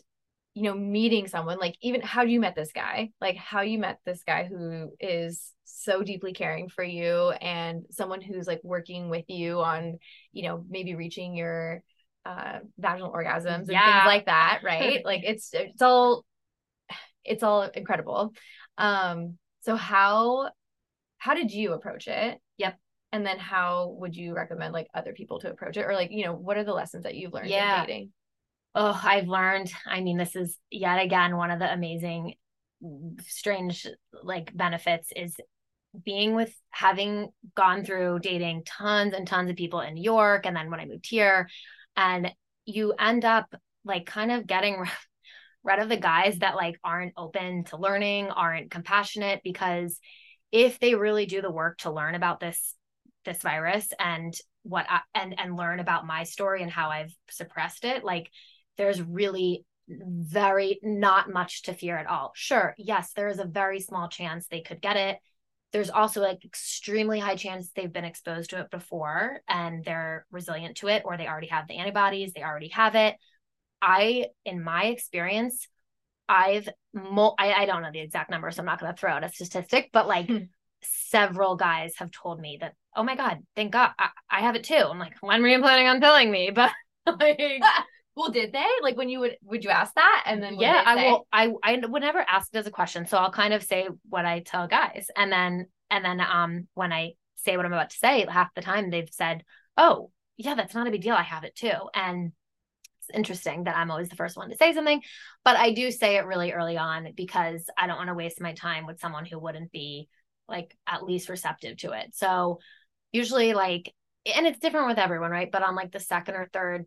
you 0.59 0.65
know 0.65 0.75
meeting 0.75 1.25
someone 1.29 1.57
like 1.57 1.77
even 1.81 2.01
how 2.01 2.23
you 2.23 2.41
met 2.41 2.53
this 2.53 2.73
guy? 2.73 3.11
Like 3.21 3.37
how 3.37 3.61
you 3.61 3.79
met 3.79 3.99
this 4.05 4.23
guy 4.27 4.43
who 4.43 4.91
is 4.99 5.53
so 5.63 6.03
deeply 6.03 6.33
caring 6.33 6.67
for 6.67 6.83
you 6.83 7.29
and 7.29 7.85
someone 7.91 8.19
who's 8.19 8.45
like 8.45 8.59
working 8.61 9.09
with 9.09 9.23
you 9.29 9.61
on 9.61 9.99
you 10.33 10.43
know 10.43 10.65
maybe 10.69 10.95
reaching 10.95 11.33
your 11.33 11.81
uh 12.25 12.59
vaginal 12.77 13.13
orgasms 13.13 13.59
and 13.59 13.69
yeah. 13.69 14.01
things 14.01 14.07
like 14.07 14.25
that 14.25 14.59
right? 14.61 15.05
Like 15.05 15.21
it's 15.25 15.51
it's 15.53 15.81
all 15.81 16.25
it's 17.23 17.41
all 17.41 17.63
incredible. 17.63 18.33
Um 18.77 19.37
so 19.61 19.77
how 19.77 20.49
how 21.19 21.35
did 21.35 21.53
you 21.53 21.71
approach 21.71 22.09
it? 22.09 22.37
Yep. 22.57 22.77
And 23.13 23.25
then 23.25 23.39
how 23.39 23.95
would 23.97 24.13
you 24.13 24.35
recommend 24.35 24.73
like 24.73 24.87
other 24.93 25.13
people 25.13 25.39
to 25.39 25.51
approach 25.51 25.77
it? 25.77 25.85
Or 25.85 25.93
like 25.93 26.11
you 26.11 26.25
know 26.25 26.33
what 26.33 26.57
are 26.57 26.65
the 26.65 26.73
lessons 26.73 27.05
that 27.05 27.15
you've 27.15 27.33
learned 27.33 27.49
yeah. 27.49 27.79
in 27.79 27.87
dating 27.87 28.11
oh, 28.75 28.99
I've 29.03 29.27
learned. 29.27 29.71
I 29.85 30.01
mean, 30.01 30.17
this 30.17 30.35
is 30.35 30.57
yet 30.69 31.03
again 31.03 31.35
one 31.35 31.51
of 31.51 31.59
the 31.59 31.71
amazing, 31.71 32.35
strange 33.27 33.85
like 34.23 34.55
benefits 34.55 35.11
is 35.15 35.35
being 36.05 36.35
with 36.35 36.53
having 36.69 37.29
gone 37.55 37.83
through 37.83 38.19
dating 38.19 38.63
tons 38.65 39.13
and 39.13 39.27
tons 39.27 39.49
of 39.49 39.55
people 39.55 39.81
in 39.81 39.95
New 39.95 40.03
York. 40.03 40.45
And 40.45 40.55
then 40.55 40.69
when 40.69 40.79
I 40.79 40.85
moved 40.85 41.07
here, 41.09 41.49
and 41.97 42.31
you 42.65 42.93
end 42.93 43.25
up 43.25 43.53
like 43.83 44.05
kind 44.05 44.31
of 44.31 44.47
getting 44.47 44.85
rid 45.63 45.79
of 45.79 45.89
the 45.89 45.97
guys 45.97 46.39
that 46.39 46.55
like 46.55 46.79
aren't 46.83 47.13
open 47.17 47.63
to 47.65 47.77
learning, 47.77 48.29
aren't 48.29 48.71
compassionate 48.71 49.41
because 49.43 49.99
if 50.51 50.79
they 50.79 50.95
really 50.95 51.25
do 51.25 51.41
the 51.41 51.51
work 51.51 51.79
to 51.79 51.91
learn 51.91 52.15
about 52.15 52.39
this 52.39 52.75
this 53.25 53.41
virus 53.41 53.89
and 53.99 54.33
what 54.63 54.85
I, 54.89 55.01
and 55.13 55.37
and 55.37 55.57
learn 55.57 55.79
about 55.79 56.07
my 56.07 56.23
story 56.23 56.63
and 56.63 56.71
how 56.71 56.89
I've 56.89 57.13
suppressed 57.29 57.85
it, 57.85 58.03
like 58.03 58.29
there's 58.79 59.01
really 59.01 59.65
very 59.89 60.79
not 60.81 61.29
much 61.29 61.63
to 61.63 61.73
fear 61.73 61.97
at 61.97 62.07
all. 62.07 62.31
Sure, 62.33 62.73
yes, 62.77 63.11
there 63.13 63.27
is 63.27 63.39
a 63.39 63.45
very 63.45 63.81
small 63.81 64.07
chance 64.07 64.47
they 64.47 64.61
could 64.61 64.81
get 64.81 64.95
it. 64.95 65.17
There's 65.73 65.89
also 65.89 66.21
like 66.21 66.45
extremely 66.45 67.19
high 67.19 67.35
chance 67.35 67.69
they've 67.75 67.91
been 67.91 68.05
exposed 68.05 68.51
to 68.51 68.59
it 68.61 68.71
before 68.71 69.41
and 69.47 69.83
they're 69.83 70.25
resilient 70.31 70.77
to 70.77 70.87
it 70.87 71.03
or 71.05 71.17
they 71.17 71.27
already 71.27 71.47
have 71.47 71.67
the 71.67 71.75
antibodies, 71.75 72.31
they 72.31 72.41
already 72.41 72.69
have 72.69 72.95
it. 72.95 73.17
I 73.81 74.27
in 74.45 74.63
my 74.63 74.85
experience, 74.85 75.67
I've 76.29 76.69
mo- 76.93 77.35
I, 77.37 77.53
I 77.53 77.65
don't 77.65 77.81
know 77.81 77.91
the 77.91 77.99
exact 77.99 78.31
number, 78.31 78.49
so 78.51 78.61
I'm 78.61 78.65
not 78.65 78.79
going 78.79 78.93
to 78.93 78.99
throw 78.99 79.11
out 79.11 79.25
a 79.25 79.29
statistic, 79.29 79.89
but 79.91 80.07
like 80.07 80.27
hmm. 80.27 80.37
several 80.81 81.57
guys 81.57 81.95
have 81.97 82.11
told 82.11 82.39
me 82.39 82.59
that, 82.61 82.75
oh 82.95 83.03
my 83.03 83.17
God, 83.17 83.39
thank 83.57 83.73
God, 83.73 83.91
I, 83.99 84.09
I 84.29 84.39
have 84.41 84.55
it 84.55 84.63
too. 84.63 84.75
I'm 84.75 84.99
like, 84.99 85.15
when 85.19 85.41
were 85.41 85.49
you 85.49 85.59
planning 85.59 85.87
on 85.87 85.99
telling 85.99 86.31
me? 86.31 86.51
But 87.05 87.19
like 87.19 87.61
well, 88.19 88.31
did 88.31 88.51
they? 88.51 88.67
Like 88.83 88.97
when 88.97 89.07
you 89.07 89.21
would 89.21 89.37
would 89.43 89.63
you 89.63 89.69
ask 89.69 89.93
that? 89.93 90.23
And 90.25 90.43
then 90.43 90.59
yeah, 90.59 90.83
I 90.85 90.95
will 90.95 91.27
I 91.31 91.53
I 91.63 91.79
would 91.87 92.01
never 92.01 92.19
ask 92.19 92.49
it 92.53 92.57
as 92.57 92.67
a 92.67 92.71
question. 92.71 93.05
So 93.05 93.17
I'll 93.17 93.31
kind 93.31 93.53
of 93.53 93.63
say 93.63 93.87
what 94.09 94.25
I 94.25 94.41
tell 94.41 94.67
guys. 94.67 95.07
And 95.15 95.31
then 95.31 95.67
and 95.89 96.03
then 96.03 96.19
um 96.19 96.67
when 96.73 96.91
I 96.91 97.13
say 97.37 97.55
what 97.55 97.65
I'm 97.65 97.71
about 97.71 97.91
to 97.91 97.97
say, 97.97 98.25
half 98.29 98.53
the 98.53 98.61
time 98.61 98.89
they've 98.89 99.09
said, 99.09 99.45
Oh, 99.77 100.11
yeah, 100.35 100.55
that's 100.55 100.75
not 100.75 100.85
a 100.85 100.91
big 100.91 101.01
deal. 101.01 101.15
I 101.15 101.23
have 101.23 101.45
it 101.45 101.55
too. 101.55 101.71
And 101.93 102.33
it's 102.99 103.09
interesting 103.15 103.63
that 103.63 103.77
I'm 103.77 103.89
always 103.89 104.09
the 104.09 104.17
first 104.17 104.35
one 104.35 104.49
to 104.49 104.57
say 104.57 104.73
something, 104.73 105.01
but 105.45 105.55
I 105.55 105.73
do 105.73 105.89
say 105.89 106.17
it 106.17 106.25
really 106.25 106.51
early 106.51 106.77
on 106.77 107.13
because 107.15 107.69
I 107.77 107.87
don't 107.87 107.95
want 107.95 108.09
to 108.09 108.15
waste 108.15 108.41
my 108.41 108.51
time 108.51 108.85
with 108.85 108.99
someone 108.99 109.25
who 109.27 109.39
wouldn't 109.39 109.71
be 109.71 110.09
like 110.49 110.75
at 110.85 111.05
least 111.05 111.29
receptive 111.29 111.77
to 111.77 111.93
it. 111.93 112.13
So 112.15 112.59
usually 113.13 113.53
like 113.53 113.93
and 114.25 114.45
it's 114.45 114.59
different 114.59 114.87
with 114.87 114.99
everyone, 114.99 115.31
right? 115.31 115.49
But 115.49 115.63
on 115.63 115.75
like 115.75 115.93
the 115.93 116.01
second 116.01 116.35
or 116.35 116.49
third 116.51 116.85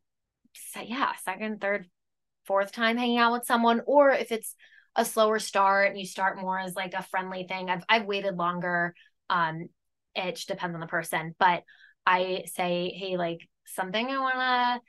yeah, 0.84 1.12
second, 1.24 1.60
third, 1.60 1.86
fourth 2.46 2.72
time 2.72 2.96
hanging 2.96 3.18
out 3.18 3.32
with 3.32 3.46
someone, 3.46 3.82
or 3.86 4.10
if 4.10 4.32
it's 4.32 4.54
a 4.96 5.04
slower 5.04 5.38
start 5.38 5.88
and 5.88 5.98
you 5.98 6.06
start 6.06 6.40
more 6.40 6.58
as 6.58 6.74
like 6.74 6.94
a 6.94 7.02
friendly 7.02 7.44
thing. 7.44 7.70
I've 7.70 7.84
I've 7.88 8.06
waited 8.06 8.36
longer. 8.36 8.94
Um, 9.30 9.68
it 10.14 10.44
depends 10.46 10.74
on 10.74 10.80
the 10.80 10.86
person, 10.86 11.34
but 11.38 11.62
I 12.06 12.44
say, 12.54 12.90
hey, 12.94 13.16
like 13.16 13.48
something 13.66 14.06
I 14.06 14.18
want 14.18 14.34
to 14.34 14.80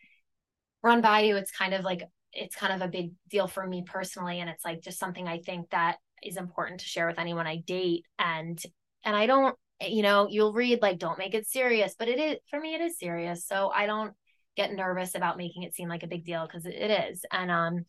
run 0.81 1.01
by 1.01 1.21
you. 1.21 1.37
It's 1.37 1.51
kind 1.51 1.73
of 1.73 1.83
like 1.83 2.03
it's 2.33 2.55
kind 2.55 2.73
of 2.73 2.81
a 2.81 2.91
big 2.91 3.11
deal 3.29 3.47
for 3.47 3.65
me 3.65 3.83
personally, 3.85 4.39
and 4.39 4.49
it's 4.49 4.65
like 4.65 4.81
just 4.81 4.99
something 4.99 5.27
I 5.27 5.39
think 5.39 5.69
that 5.69 5.97
is 6.21 6.37
important 6.37 6.79
to 6.79 6.85
share 6.85 7.07
with 7.07 7.19
anyone 7.19 7.47
I 7.47 7.57
date. 7.57 8.05
And 8.19 8.61
and 9.05 9.15
I 9.15 9.25
don't, 9.25 9.55
you 9.81 10.01
know, 10.01 10.27
you'll 10.29 10.53
read 10.53 10.81
like 10.81 10.99
don't 10.99 11.19
make 11.19 11.33
it 11.33 11.47
serious, 11.47 11.95
but 11.97 12.09
it 12.09 12.19
is 12.19 12.37
for 12.49 12.59
me. 12.59 12.75
It 12.75 12.81
is 12.81 12.99
serious, 12.99 13.45
so 13.47 13.69
I 13.73 13.85
don't 13.85 14.13
get 14.55 14.73
nervous 14.73 15.15
about 15.15 15.37
making 15.37 15.63
it 15.63 15.75
seem 15.75 15.89
like 15.89 16.03
a 16.03 16.07
big 16.07 16.25
deal 16.25 16.45
because 16.45 16.65
it 16.65 16.71
is. 17.11 17.25
And 17.31 17.51
um, 17.51 17.85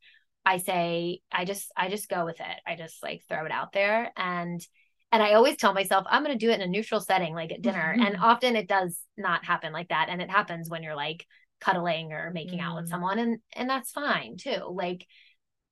I 0.46 0.58
say, 0.58 1.20
I 1.32 1.44
just, 1.44 1.70
I 1.76 1.88
just 1.88 2.08
go 2.08 2.24
with 2.24 2.40
it. 2.40 2.60
I 2.66 2.76
just 2.76 3.02
like 3.02 3.22
throw 3.28 3.44
it 3.44 3.52
out 3.52 3.72
there 3.72 4.12
and 4.16 4.64
and 5.12 5.22
I 5.22 5.34
always 5.34 5.56
tell 5.56 5.72
myself 5.72 6.04
I'm 6.10 6.24
going 6.24 6.36
to 6.36 6.44
do 6.44 6.50
it 6.50 6.56
in 6.56 6.60
a 6.62 6.66
neutral 6.66 7.00
setting, 7.00 7.34
like 7.34 7.52
at 7.52 7.62
dinner. 7.62 7.94
Mm-hmm. 7.96 8.04
And 8.04 8.16
often 8.20 8.56
it 8.56 8.66
does 8.66 8.98
not 9.16 9.44
happen 9.44 9.72
like 9.72 9.90
that. 9.90 10.08
And 10.08 10.20
it 10.20 10.28
happens 10.28 10.68
when 10.68 10.82
you're 10.82 10.96
like 10.96 11.24
cuddling 11.60 12.12
or 12.12 12.32
making 12.32 12.58
mm-hmm. 12.58 12.68
out 12.68 12.76
with 12.76 12.86
mm. 12.86 12.90
someone, 12.90 13.18
and 13.18 13.38
and 13.54 13.70
that's 13.70 13.92
fine 13.92 14.36
too. 14.36 14.58
Like, 14.68 15.06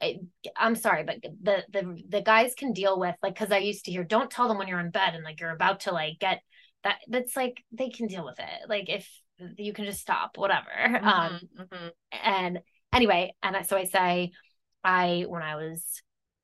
I, 0.00 0.18
I'm 0.56 0.76
sorry, 0.76 1.04
but 1.04 1.16
the 1.42 1.64
the 1.72 2.02
the 2.08 2.22
guys 2.22 2.54
can 2.54 2.72
deal 2.72 2.98
with 2.98 3.16
like 3.22 3.34
because 3.34 3.52
I 3.52 3.58
used 3.58 3.84
to 3.86 3.90
hear, 3.90 4.04
don't 4.04 4.30
tell 4.30 4.48
them 4.48 4.58
when 4.58 4.68
you're 4.68 4.80
in 4.80 4.90
bed 4.90 5.14
and 5.14 5.24
like 5.24 5.40
you're 5.40 5.50
about 5.50 5.80
to 5.80 5.92
like 5.92 6.18
get 6.20 6.40
that. 6.84 6.98
That's 7.08 7.36
like 7.36 7.62
they 7.72 7.90
can 7.90 8.06
deal 8.06 8.24
with 8.24 8.38
it. 8.38 8.68
Like 8.68 8.88
if 8.88 9.08
you 9.56 9.72
can 9.72 9.84
just 9.84 10.00
stop 10.00 10.36
whatever 10.36 10.68
mm-hmm, 10.78 11.06
um 11.06 11.40
mm-hmm. 11.58 11.88
and 12.12 12.60
anyway 12.92 13.34
and 13.42 13.66
so 13.66 13.76
i 13.76 13.84
say 13.84 14.30
i 14.84 15.24
when 15.28 15.42
i 15.42 15.56
was 15.56 16.02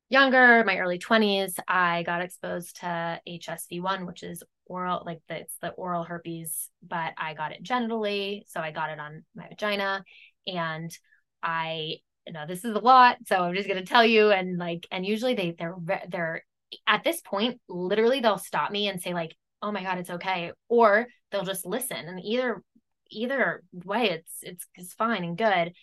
younger 0.09 0.63
my 0.65 0.77
early 0.77 0.97
20s 0.97 1.53
i 1.67 2.03
got 2.03 2.21
exposed 2.21 2.77
to 2.77 3.19
hsv1 3.27 4.07
which 4.07 4.23
is 4.23 4.43
oral 4.65 5.03
like 5.05 5.19
the, 5.27 5.37
it's 5.37 5.55
the 5.61 5.69
oral 5.69 6.03
herpes 6.03 6.69
but 6.87 7.13
i 7.17 7.33
got 7.33 7.51
it 7.51 7.63
genitally 7.63 8.41
so 8.47 8.59
i 8.59 8.71
got 8.71 8.89
it 8.89 8.99
on 8.99 9.23
my 9.35 9.47
vagina 9.47 10.03
and 10.47 10.97
i 11.43 11.95
you 12.25 12.33
know 12.33 12.45
this 12.47 12.63
is 12.63 12.75
a 12.75 12.79
lot 12.79 13.17
so 13.25 13.37
i'm 13.37 13.55
just 13.55 13.67
going 13.67 13.79
to 13.79 13.85
tell 13.85 14.05
you 14.05 14.31
and 14.31 14.57
like 14.57 14.87
and 14.91 15.05
usually 15.05 15.33
they 15.33 15.55
they're 15.57 15.75
they're 16.09 16.43
at 16.87 17.03
this 17.03 17.21
point 17.21 17.59
literally 17.67 18.19
they'll 18.19 18.37
stop 18.37 18.71
me 18.71 18.87
and 18.87 19.01
say 19.01 19.13
like 19.13 19.35
oh 19.61 19.71
my 19.71 19.83
god 19.83 19.97
it's 19.97 20.09
okay 20.09 20.51
or 20.67 21.07
they'll 21.31 21.43
just 21.43 21.65
listen 21.65 21.97
and 21.97 22.23
either 22.23 22.61
either 23.09 23.63
way 23.73 24.09
it's 24.11 24.33
it's 24.41 24.67
it's 24.75 24.93
fine 24.93 25.23
and 25.23 25.37
good. 25.37 25.73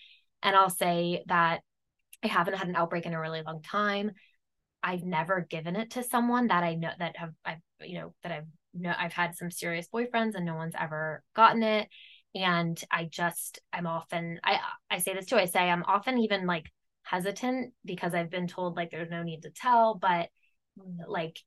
And 0.42 0.56
i'll 0.56 0.70
say 0.70 1.22
that 1.26 1.60
i 2.22 2.28
haven't 2.28 2.56
had 2.56 2.68
an 2.68 2.76
outbreak 2.76 3.06
in 3.06 3.14
a 3.14 3.20
really 3.20 3.42
long 3.42 3.62
time. 3.62 4.12
I've 4.82 5.04
never 5.04 5.46
given 5.48 5.76
it 5.76 5.90
to 5.92 6.02
someone 6.02 6.48
that 6.48 6.62
i 6.62 6.74
know 6.74 6.90
that 6.98 7.16
have 7.16 7.32
i've 7.44 7.58
you 7.80 7.98
know 7.98 8.14
that 8.22 8.32
i've 8.32 8.46
know 8.74 8.94
i've 8.98 9.12
had 9.12 9.34
some 9.34 9.50
serious 9.50 9.88
boyfriends 9.88 10.34
and 10.34 10.44
no 10.44 10.54
one's 10.54 10.74
ever 10.78 11.22
gotten 11.34 11.62
it. 11.62 11.88
And 12.34 12.82
i 12.90 13.04
just 13.04 13.60
i'm 13.72 13.86
often 13.86 14.40
i 14.44 14.60
i 14.90 14.98
say 14.98 15.14
this 15.14 15.26
too 15.26 15.36
i 15.36 15.46
say 15.46 15.60
i'm 15.60 15.84
often 15.84 16.18
even 16.18 16.46
like 16.46 16.70
hesitant 17.02 17.72
because 17.84 18.14
i've 18.14 18.30
been 18.30 18.48
told 18.48 18.76
like 18.76 18.90
there's 18.90 19.10
no 19.10 19.22
need 19.22 19.42
to 19.42 19.50
tell 19.50 19.94
but 19.94 20.28
like 21.06 21.38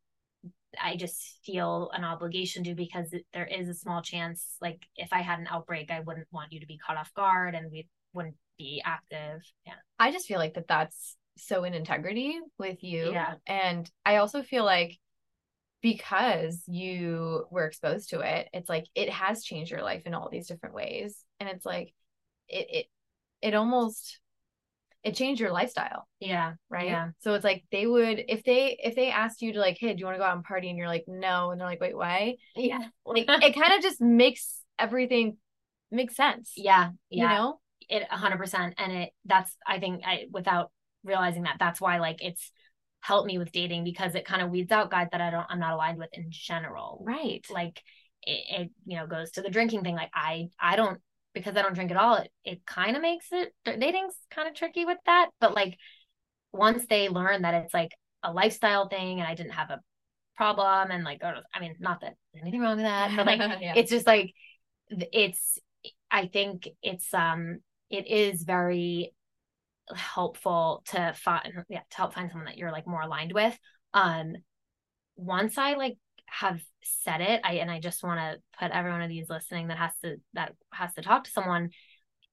I 0.81 0.95
just 0.95 1.39
feel 1.43 1.89
an 1.93 2.03
obligation 2.03 2.63
to 2.65 2.75
because 2.75 3.13
there 3.33 3.45
is 3.45 3.67
a 3.69 3.73
small 3.73 4.01
chance, 4.01 4.55
like 4.61 4.85
if 4.95 5.09
I 5.11 5.21
had 5.21 5.39
an 5.39 5.47
outbreak, 5.49 5.89
I 5.91 6.01
wouldn't 6.01 6.27
want 6.31 6.51
you 6.51 6.59
to 6.59 6.67
be 6.67 6.77
caught 6.77 6.97
off 6.97 7.13
guard 7.13 7.55
and 7.55 7.71
we 7.71 7.87
wouldn't 8.13 8.35
be 8.57 8.81
active. 8.85 9.41
Yeah. 9.65 9.73
I 9.97 10.11
just 10.11 10.27
feel 10.27 10.37
like 10.37 10.53
that 10.55 10.67
that's 10.67 11.15
so 11.37 11.63
in 11.63 11.73
integrity 11.73 12.39
with 12.57 12.83
you. 12.83 13.11
Yeah. 13.11 13.35
And 13.47 13.89
I 14.05 14.17
also 14.17 14.43
feel 14.43 14.65
like 14.65 14.97
because 15.81 16.61
you 16.67 17.45
were 17.51 17.65
exposed 17.65 18.09
to 18.09 18.19
it, 18.19 18.49
it's 18.53 18.69
like 18.69 18.85
it 18.95 19.09
has 19.09 19.43
changed 19.43 19.71
your 19.71 19.81
life 19.81 20.03
in 20.05 20.13
all 20.13 20.29
these 20.29 20.47
different 20.47 20.75
ways. 20.75 21.23
And 21.39 21.49
it's 21.49 21.65
like 21.65 21.93
it 22.47 22.67
it 22.69 22.85
it 23.41 23.53
almost 23.53 24.19
it 25.03 25.15
changed 25.15 25.39
your 25.39 25.51
lifestyle. 25.51 26.07
Yeah. 26.19 26.53
Right. 26.69 26.87
Yeah. 26.87 27.09
So 27.19 27.33
it's 27.33 27.43
like 27.43 27.63
they 27.71 27.87
would 27.87 28.23
if 28.27 28.43
they 28.43 28.77
if 28.83 28.95
they 28.95 29.11
asked 29.11 29.41
you 29.41 29.53
to 29.53 29.59
like, 29.59 29.77
hey, 29.79 29.93
do 29.93 29.99
you 29.99 30.05
want 30.05 30.15
to 30.15 30.19
go 30.19 30.25
out 30.25 30.35
and 30.35 30.43
party? 30.43 30.69
And 30.69 30.77
you're 30.77 30.87
like, 30.87 31.05
no, 31.07 31.51
and 31.51 31.59
they're 31.59 31.67
like, 31.67 31.79
wait, 31.79 31.95
why? 31.95 32.35
Yeah. 32.55 32.81
Like 33.05 33.25
it 33.27 33.55
kind 33.55 33.73
of 33.73 33.81
just 33.81 34.01
makes 34.01 34.61
everything 34.77 35.37
make 35.91 36.11
sense. 36.11 36.53
Yeah. 36.57 36.91
Yeah. 37.09 37.23
You 37.23 37.37
know? 37.37 37.59
It 37.87 38.03
hundred 38.11 38.37
percent. 38.37 38.75
And 38.77 38.91
it 38.91 39.09
that's 39.25 39.55
I 39.65 39.79
think 39.79 40.03
I 40.05 40.25
without 40.31 40.71
realizing 41.03 41.43
that 41.43 41.57
that's 41.59 41.79
why 41.79 41.99
like 41.99 42.21
it's 42.21 42.51
helped 42.99 43.25
me 43.25 43.37
with 43.37 43.53
dating 43.53 43.85
because 43.85 44.15
it 44.15 44.25
kind 44.25 44.41
of 44.41 44.49
weeds 44.49 44.71
out 44.71 44.91
guys 44.91 45.07
that 45.13 45.21
I 45.21 45.29
don't 45.29 45.47
I'm 45.49 45.59
not 45.59 45.73
aligned 45.73 45.97
with 45.97 46.09
in 46.11 46.27
general. 46.29 47.01
Right. 47.07 47.45
Like 47.49 47.81
it, 48.21 48.61
it 48.61 48.71
you 48.85 48.97
know 48.97 49.07
goes 49.07 49.31
to 49.31 49.41
the 49.41 49.49
drinking 49.49 49.83
thing. 49.83 49.95
Like 49.95 50.11
I 50.13 50.49
I 50.59 50.75
don't 50.75 50.99
because 51.33 51.55
I 51.55 51.61
don't 51.61 51.75
drink 51.75 51.91
at 51.91 51.97
all, 51.97 52.15
it, 52.15 52.31
it 52.43 52.65
kind 52.65 52.95
of 52.95 53.01
makes 53.01 53.27
it 53.31 53.53
dating's 53.65 54.15
kind 54.31 54.47
of 54.47 54.55
tricky 54.55 54.85
with 54.85 54.97
that. 55.05 55.29
But 55.39 55.53
like 55.53 55.77
once 56.51 56.85
they 56.89 57.09
learn 57.09 57.43
that 57.43 57.53
it's 57.53 57.73
like 57.73 57.91
a 58.23 58.33
lifestyle 58.33 58.87
thing 58.87 59.19
and 59.19 59.27
I 59.27 59.35
didn't 59.35 59.53
have 59.53 59.69
a 59.69 59.81
problem 60.35 60.91
and 60.91 61.03
like, 61.03 61.21
I 61.23 61.59
mean, 61.59 61.75
not 61.79 62.01
that 62.01 62.15
anything 62.39 62.61
wrong 62.61 62.77
with 62.77 62.85
that, 62.85 63.15
but 63.15 63.25
like 63.25 63.39
yeah. 63.61 63.73
it's 63.75 63.91
just 63.91 64.07
like 64.07 64.33
it's 64.89 65.59
I 66.09 66.27
think 66.27 66.67
it's 66.81 67.13
um 67.13 67.59
it 67.89 68.07
is 68.07 68.43
very 68.43 69.13
helpful 69.93 70.83
to 70.87 71.13
find 71.15 71.51
yeah 71.67 71.81
to 71.89 71.97
help 71.97 72.13
find 72.13 72.29
someone 72.29 72.45
that 72.45 72.57
you're 72.57 72.71
like 72.71 72.87
more 72.87 73.01
aligned 73.01 73.33
with. 73.33 73.57
Um 73.93 74.35
once 75.15 75.57
I 75.57 75.73
like 75.73 75.97
have 76.31 76.61
said 76.83 77.21
it 77.21 77.41
i 77.43 77.53
and 77.53 77.69
i 77.69 77.79
just 77.79 78.03
want 78.03 78.19
to 78.19 78.39
put 78.59 78.71
every 78.71 78.91
one 78.91 79.01
of 79.01 79.09
these 79.09 79.29
listening 79.29 79.67
that 79.67 79.77
has 79.77 79.91
to 80.03 80.17
that 80.33 80.53
has 80.73 80.93
to 80.93 81.01
talk 81.01 81.23
to 81.23 81.31
someone 81.31 81.69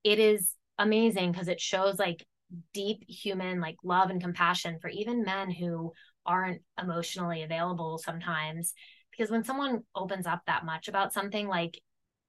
it 0.05 0.19
is 0.19 0.55
amazing 0.79 1.33
because 1.33 1.49
it 1.49 1.61
shows 1.61 1.99
like 1.99 2.25
deep 2.73 3.03
human 3.09 3.61
like 3.61 3.77
love 3.83 4.11
and 4.11 4.21
compassion 4.21 4.79
for 4.81 4.89
even 4.89 5.25
men 5.25 5.51
who 5.51 5.93
aren't 6.27 6.63
emotionally 6.81 7.43
available 7.43 7.99
sometimes. 7.99 8.75
Because 9.11 9.31
when 9.31 9.45
someone 9.45 9.83
opens 9.95 10.27
up 10.27 10.43
that 10.47 10.65
much 10.67 10.89
about 10.89 11.13
something 11.13 11.49
like 11.49 11.81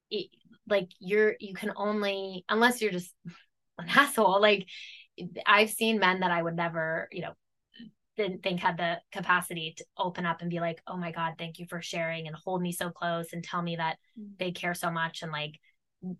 it, 0.09 0.27
like 0.69 0.89
you're 0.99 1.35
you 1.39 1.53
can 1.53 1.73
only 1.75 2.45
unless 2.47 2.81
you're 2.81 2.91
just 2.91 3.13
an 3.77 3.87
asshole 3.89 4.41
like 4.41 4.65
i've 5.45 5.69
seen 5.69 5.99
men 5.99 6.21
that 6.21 6.31
i 6.31 6.41
would 6.41 6.55
never 6.55 7.07
you 7.11 7.21
know 7.21 7.33
didn't 8.17 8.43
think 8.43 8.59
had 8.59 8.77
the 8.77 8.97
capacity 9.11 9.75
to 9.77 9.85
open 9.97 10.25
up 10.25 10.41
and 10.41 10.49
be 10.49 10.59
like, 10.59 10.81
oh 10.87 10.97
my 10.97 11.11
God, 11.11 11.33
thank 11.37 11.59
you 11.59 11.65
for 11.69 11.81
sharing 11.81 12.27
and 12.27 12.35
hold 12.35 12.61
me 12.61 12.71
so 12.71 12.89
close 12.89 13.33
and 13.33 13.43
tell 13.43 13.61
me 13.61 13.75
that 13.75 13.97
mm. 14.19 14.37
they 14.39 14.51
care 14.51 14.73
so 14.73 14.91
much. 14.91 15.21
And 15.21 15.31
like 15.31 15.59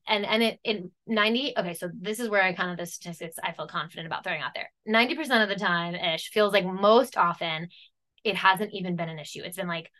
and 0.07 0.25
and 0.25 0.41
it 0.41 0.59
in 0.63 0.89
90 1.05 1.53
okay 1.55 1.75
so 1.75 1.87
this 2.01 2.19
is 2.19 2.29
where 2.29 2.41
i 2.41 2.51
kind 2.51 2.71
of 2.71 2.77
the 2.77 2.85
statistics 2.87 3.35
i 3.43 3.51
feel 3.51 3.67
confident 3.67 4.07
about 4.07 4.23
throwing 4.23 4.41
out 4.41 4.51
there. 4.55 4.71
90% 4.89 5.43
of 5.43 5.49
the 5.49 5.55
time 5.55 5.93
ish 5.93 6.29
feels 6.29 6.51
like 6.51 6.65
most 6.65 7.15
often 7.15 7.67
it 8.23 8.35
hasn't 8.35 8.73
even 8.73 8.95
been 8.95 9.07
an 9.07 9.19
issue. 9.19 9.41
It's 9.43 9.57
been 9.57 9.67
like 9.67 9.91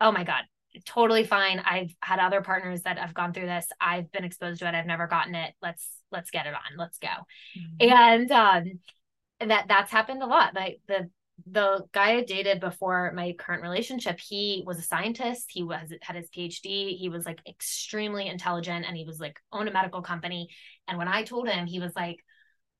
oh 0.00 0.10
my 0.10 0.24
god 0.24 0.44
totally 0.84 1.24
fine. 1.24 1.60
I've 1.60 1.94
had 2.00 2.18
other 2.18 2.42
partners 2.42 2.82
that 2.82 2.98
have 2.98 3.14
gone 3.14 3.32
through 3.32 3.46
this. 3.46 3.66
I've 3.80 4.10
been 4.12 4.24
exposed 4.24 4.60
to 4.60 4.68
it. 4.68 4.74
I've 4.74 4.86
never 4.86 5.06
gotten 5.06 5.34
it. 5.34 5.54
Let's 5.62 5.88
let's 6.10 6.30
get 6.30 6.46
it 6.46 6.54
on. 6.54 6.76
Let's 6.76 6.98
go. 6.98 7.08
Mm-hmm. 7.08 7.90
and 7.90 8.30
um 8.30 8.64
that 9.48 9.66
that's 9.68 9.92
happened 9.92 10.22
a 10.22 10.26
lot. 10.26 10.54
Like 10.54 10.80
the 10.88 11.10
the 11.44 11.84
guy 11.92 12.16
I 12.16 12.22
dated 12.22 12.60
before 12.60 13.12
my 13.14 13.34
current 13.38 13.62
relationship, 13.62 14.18
he 14.18 14.62
was 14.66 14.78
a 14.78 14.82
scientist. 14.82 15.46
He 15.48 15.62
was 15.62 15.92
had 16.00 16.16
his 16.16 16.30
PhD. 16.30 16.96
He 16.96 17.08
was 17.10 17.26
like 17.26 17.40
extremely 17.46 18.26
intelligent 18.26 18.86
and 18.86 18.96
he 18.96 19.04
was 19.04 19.20
like 19.20 19.38
owned 19.52 19.68
a 19.68 19.72
medical 19.72 20.02
company. 20.02 20.48
And 20.88 20.98
when 20.98 21.08
I 21.08 21.24
told 21.24 21.48
him, 21.48 21.66
he 21.66 21.78
was 21.78 21.92
like, 21.94 22.24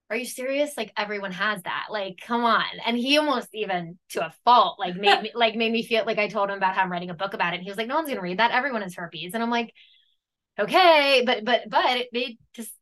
Are 0.09 0.17
you 0.17 0.25
serious? 0.25 0.77
Like 0.77 0.93
everyone 0.97 1.33
has 1.33 1.63
that. 1.63 1.87
Like, 1.91 2.17
come 2.23 2.45
on. 2.45 2.65
And 2.85 2.97
he 2.97 3.19
almost 3.19 3.49
even 3.53 3.99
to 4.11 4.27
a 4.27 4.35
fault, 4.45 4.79
like 4.79 4.97
made 4.97 5.23
me 5.23 5.33
like 5.35 5.55
made 5.55 5.73
me 5.73 5.83
feel 5.83 6.07
like 6.07 6.19
I 6.19 6.29
told 6.29 6.49
him 6.49 6.57
about 6.57 6.75
how 6.75 6.83
I'm 6.83 6.93
writing 6.93 7.11
a 7.11 7.15
book 7.15 7.35
about 7.35 7.53
it. 7.53 7.57
And 7.57 7.65
he 7.65 7.71
was 7.71 7.77
like, 7.77 7.89
No 7.89 7.97
one's 7.97 8.09
gonna 8.09 8.23
read 8.23 8.39
that. 8.39 8.53
Everyone 8.53 8.83
has 8.83 8.95
herpes. 8.95 9.35
And 9.35 9.43
I'm 9.43 9.51
like, 9.51 9.73
okay, 10.59 11.23
but 11.27 11.45
but 11.45 11.69
but 11.69 11.97
it 11.99 12.09
made 12.13 12.39
just 12.55 12.73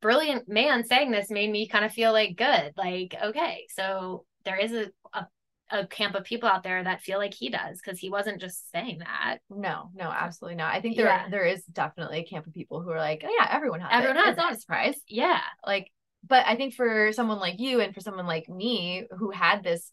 brilliant 0.00 0.48
man 0.48 0.84
saying 0.84 1.10
this 1.10 1.30
made 1.30 1.50
me 1.50 1.68
kind 1.68 1.84
of 1.84 1.92
feel 1.92 2.12
like 2.12 2.36
good. 2.36 2.72
Like, 2.76 3.14
okay, 3.24 3.66
so 3.74 4.24
there 4.44 4.58
is 4.58 4.72
a, 4.72 4.90
a 5.12 5.26
a 5.72 5.86
camp 5.86 6.14
of 6.14 6.24
people 6.24 6.48
out 6.48 6.62
there 6.62 6.84
that 6.84 7.00
feel 7.00 7.18
like 7.18 7.32
he 7.32 7.48
does 7.48 7.80
because 7.82 7.98
he 7.98 8.10
wasn't 8.10 8.40
just 8.40 8.70
saying 8.70 8.98
that. 8.98 9.38
No, 9.48 9.90
no, 9.94 10.04
absolutely 10.04 10.56
not. 10.56 10.74
I 10.74 10.80
think 10.80 10.96
there 10.96 11.06
yeah. 11.06 11.28
there 11.30 11.46
is 11.46 11.64
definitely 11.64 12.18
a 12.20 12.24
camp 12.24 12.46
of 12.46 12.52
people 12.52 12.82
who 12.82 12.90
are 12.90 12.98
like, 12.98 13.24
oh 13.26 13.34
yeah, 13.38 13.48
everyone 13.50 13.80
has 13.80 13.90
everyone 13.90 14.18
it. 14.18 14.20
has 14.20 14.28
it's 14.30 14.38
it. 14.38 14.42
not 14.42 14.52
a 14.52 14.60
surprise. 14.60 14.96
Yeah, 15.08 15.40
like, 15.66 15.90
but 16.28 16.46
I 16.46 16.56
think 16.56 16.74
for 16.74 17.12
someone 17.12 17.38
like 17.38 17.58
you 17.58 17.80
and 17.80 17.94
for 17.94 18.00
someone 18.00 18.26
like 18.26 18.48
me 18.48 19.06
who 19.18 19.30
had 19.30 19.62
this 19.62 19.90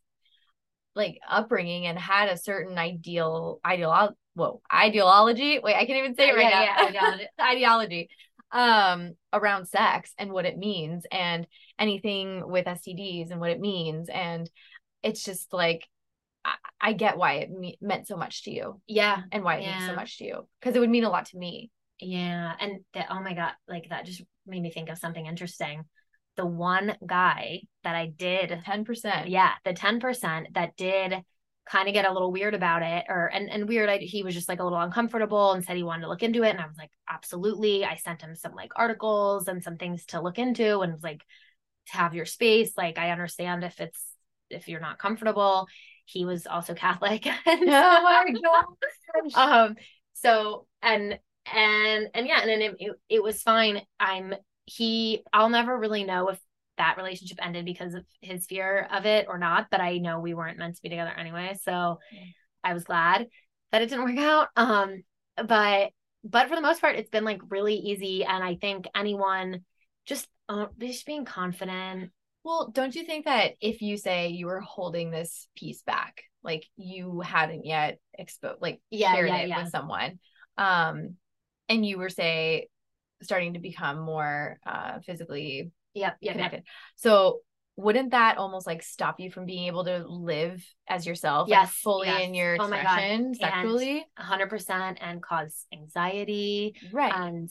like 0.95 1.19
upbringing 1.29 1.85
and 1.85 1.97
had 1.97 2.27
a 2.29 2.37
certain 2.37 2.77
ideal 2.77 3.59
ideal 3.63 4.15
whoa 4.33 4.61
ideology. 4.73 5.59
Wait, 5.59 5.75
I 5.75 5.85
can't 5.85 5.99
even 5.99 6.15
say 6.15 6.29
it 6.29 6.33
uh, 6.33 6.35
right 6.35 6.49
yeah, 6.49 6.89
now. 6.91 7.15
Yeah, 7.15 7.25
ideology. 7.41 8.09
um 8.51 9.13
around 9.31 9.67
sex 9.67 10.13
and 10.17 10.31
what 10.31 10.45
it 10.45 10.57
means 10.57 11.05
and 11.11 11.45
anything 11.77 12.49
with 12.49 12.65
STDs 12.65 13.31
and 13.31 13.39
what 13.39 13.51
it 13.51 13.59
means 13.59 14.09
and 14.09 14.49
it's 15.03 15.23
just 15.23 15.53
like 15.53 15.87
I, 16.43 16.55
I 16.81 16.93
get 16.93 17.17
why 17.17 17.35
it 17.35 17.51
me- 17.51 17.77
meant 17.81 18.07
so 18.07 18.15
much 18.15 18.43
to 18.43 18.51
you. 18.51 18.81
Yeah. 18.87 19.21
And 19.31 19.43
why 19.43 19.57
it 19.57 19.63
yeah. 19.63 19.77
means 19.77 19.89
so 19.89 19.95
much 19.95 20.17
to 20.19 20.25
you 20.25 20.47
because 20.59 20.75
it 20.75 20.79
would 20.79 20.89
mean 20.89 21.03
a 21.03 21.09
lot 21.09 21.27
to 21.27 21.37
me. 21.37 21.71
Yeah. 21.99 22.53
And 22.59 22.79
that, 22.93 23.07
oh 23.09 23.21
my 23.21 23.33
God, 23.33 23.51
like 23.67 23.89
that 23.89 24.05
just 24.05 24.21
made 24.47 24.61
me 24.61 24.71
think 24.71 24.89
of 24.89 24.97
something 24.97 25.25
interesting. 25.25 25.83
The 26.37 26.45
one 26.45 26.95
guy 27.05 27.61
that 27.83 27.95
I 27.95 28.07
did 28.07 28.49
10%. 28.49 29.29
Yeah. 29.29 29.51
The 29.65 29.73
10% 29.73 30.53
that 30.53 30.75
did 30.77 31.15
kind 31.69 31.87
of 31.87 31.93
get 31.93 32.05
a 32.05 32.11
little 32.11 32.31
weird 32.31 32.55
about 32.55 32.81
it 32.81 33.05
or 33.09 33.27
and, 33.27 33.49
and 33.49 33.67
weird 33.67 33.89
I, 33.89 33.97
he 33.97 34.23
was 34.23 34.33
just 34.33 34.49
like 34.49 34.59
a 34.59 34.63
little 34.63 34.79
uncomfortable 34.79 35.51
and 35.51 35.63
said 35.63 35.77
he 35.77 35.83
wanted 35.83 36.03
to 36.03 36.09
look 36.09 36.23
into 36.23 36.43
it. 36.43 36.49
And 36.49 36.59
i 36.59 36.65
was 36.65 36.77
like 36.77 36.91
absolutely. 37.07 37.85
I 37.85 37.95
sent 37.95 38.21
him 38.21 38.35
some 38.35 38.55
like 38.55 38.71
articles 38.75 39.47
and 39.47 39.63
some 39.63 39.77
things 39.77 40.05
to 40.07 40.21
look 40.21 40.39
into 40.39 40.79
and 40.79 40.93
was 40.93 41.03
like 41.03 41.23
to 41.91 41.97
have 41.97 42.15
your 42.15 42.25
space. 42.25 42.73
Like 42.75 42.97
i 42.97 43.11
understand 43.11 43.63
if 43.63 43.79
it's 43.79 44.03
if 44.49 44.67
you're 44.67 44.79
not 44.79 44.97
comfortable. 44.97 45.67
He 46.05 46.25
was 46.25 46.47
also 46.47 46.73
catholic. 46.85 47.27
And, 47.27 47.61
oh 47.63 48.03
my 48.03 48.33
god 49.35 49.67
um 49.67 49.75
so 50.13 50.65
and 50.81 51.19
and 51.53 52.09
and 52.13 52.27
yeah 52.27 52.41
and 52.41 52.49
then 52.49 52.61
it, 52.61 52.75
it, 52.79 52.91
it 53.09 53.23
was 53.23 53.43
fine. 53.43 53.81
I'm 53.99 54.33
he 54.65 55.23
i'll 55.33 55.49
never 55.49 55.75
really 55.77 56.03
know 56.03 56.29
if 56.29 56.39
that 56.79 56.97
relationship 56.97 57.37
ended 57.41 57.65
because 57.65 57.93
of 57.93 58.03
his 58.21 58.47
fear 58.47 58.87
of 58.91 59.05
it 59.05 59.27
or 59.29 59.37
not, 59.37 59.67
but 59.69 59.81
I 59.81 59.99
know 59.99 60.19
we 60.19 60.33
weren't 60.33 60.57
meant 60.57 60.75
to 60.77 60.81
be 60.81 60.89
together 60.89 61.13
anyway. 61.15 61.55
So 61.61 61.99
I 62.63 62.73
was 62.73 62.85
glad 62.85 63.27
that 63.71 63.81
it 63.81 63.89
didn't 63.89 64.05
work 64.05 64.17
out. 64.17 64.47
Um, 64.55 65.03
but 65.35 65.91
but 66.23 66.49
for 66.49 66.55
the 66.55 66.61
most 66.61 66.81
part, 66.81 66.95
it's 66.95 67.09
been 67.09 67.23
like 67.23 67.41
really 67.49 67.75
easy. 67.75 68.25
And 68.25 68.43
I 68.43 68.55
think 68.55 68.87
anyone 68.95 69.61
just 70.05 70.27
uh, 70.47 70.67
just 70.79 71.05
being 71.05 71.25
confident. 71.25 72.11
Well, 72.43 72.71
don't 72.73 72.95
you 72.95 73.05
think 73.05 73.25
that 73.25 73.53
if 73.61 73.81
you 73.81 73.97
say 73.97 74.29
you 74.29 74.47
were 74.47 74.61
holding 74.61 75.11
this 75.11 75.47
piece 75.55 75.83
back, 75.83 76.23
like 76.43 76.65
you 76.77 77.19
hadn't 77.19 77.65
yet 77.65 77.99
exposed, 78.17 78.61
like 78.61 78.81
yeah, 78.89 79.13
shared 79.13 79.29
yeah, 79.29 79.37
it 79.37 79.49
yeah. 79.49 79.63
with 79.63 79.71
someone, 79.71 80.19
um, 80.57 81.15
and 81.67 81.85
you 81.85 81.97
were 81.97 82.09
say 82.09 82.69
starting 83.21 83.53
to 83.53 83.59
become 83.59 83.99
more 83.99 84.57
uh 84.65 84.99
physically 85.01 85.71
Yep, 85.99 86.17
yep, 86.21 86.33
connected. 86.33 86.57
Yep. 86.57 86.65
So 86.95 87.39
wouldn't 87.79 88.11
that 88.11 88.37
almost 88.37 88.67
like 88.67 88.83
stop 88.83 89.21
you 89.21 89.31
from 89.31 89.45
being 89.45 89.67
able 89.67 89.85
to 89.85 90.05
live 90.05 90.61
as 90.89 91.07
yourself 91.07 91.47
yes 91.47 91.67
like 91.67 91.69
fully 91.69 92.07
yes. 92.07 92.21
in 92.23 92.33
your 92.33 92.57
oh 92.59 92.65
expression 92.65 93.33
sexually 93.33 94.05
100% 94.19 94.97
and 94.99 95.23
cause 95.23 95.65
anxiety 95.73 96.75
right 96.91 97.13
and 97.15 97.49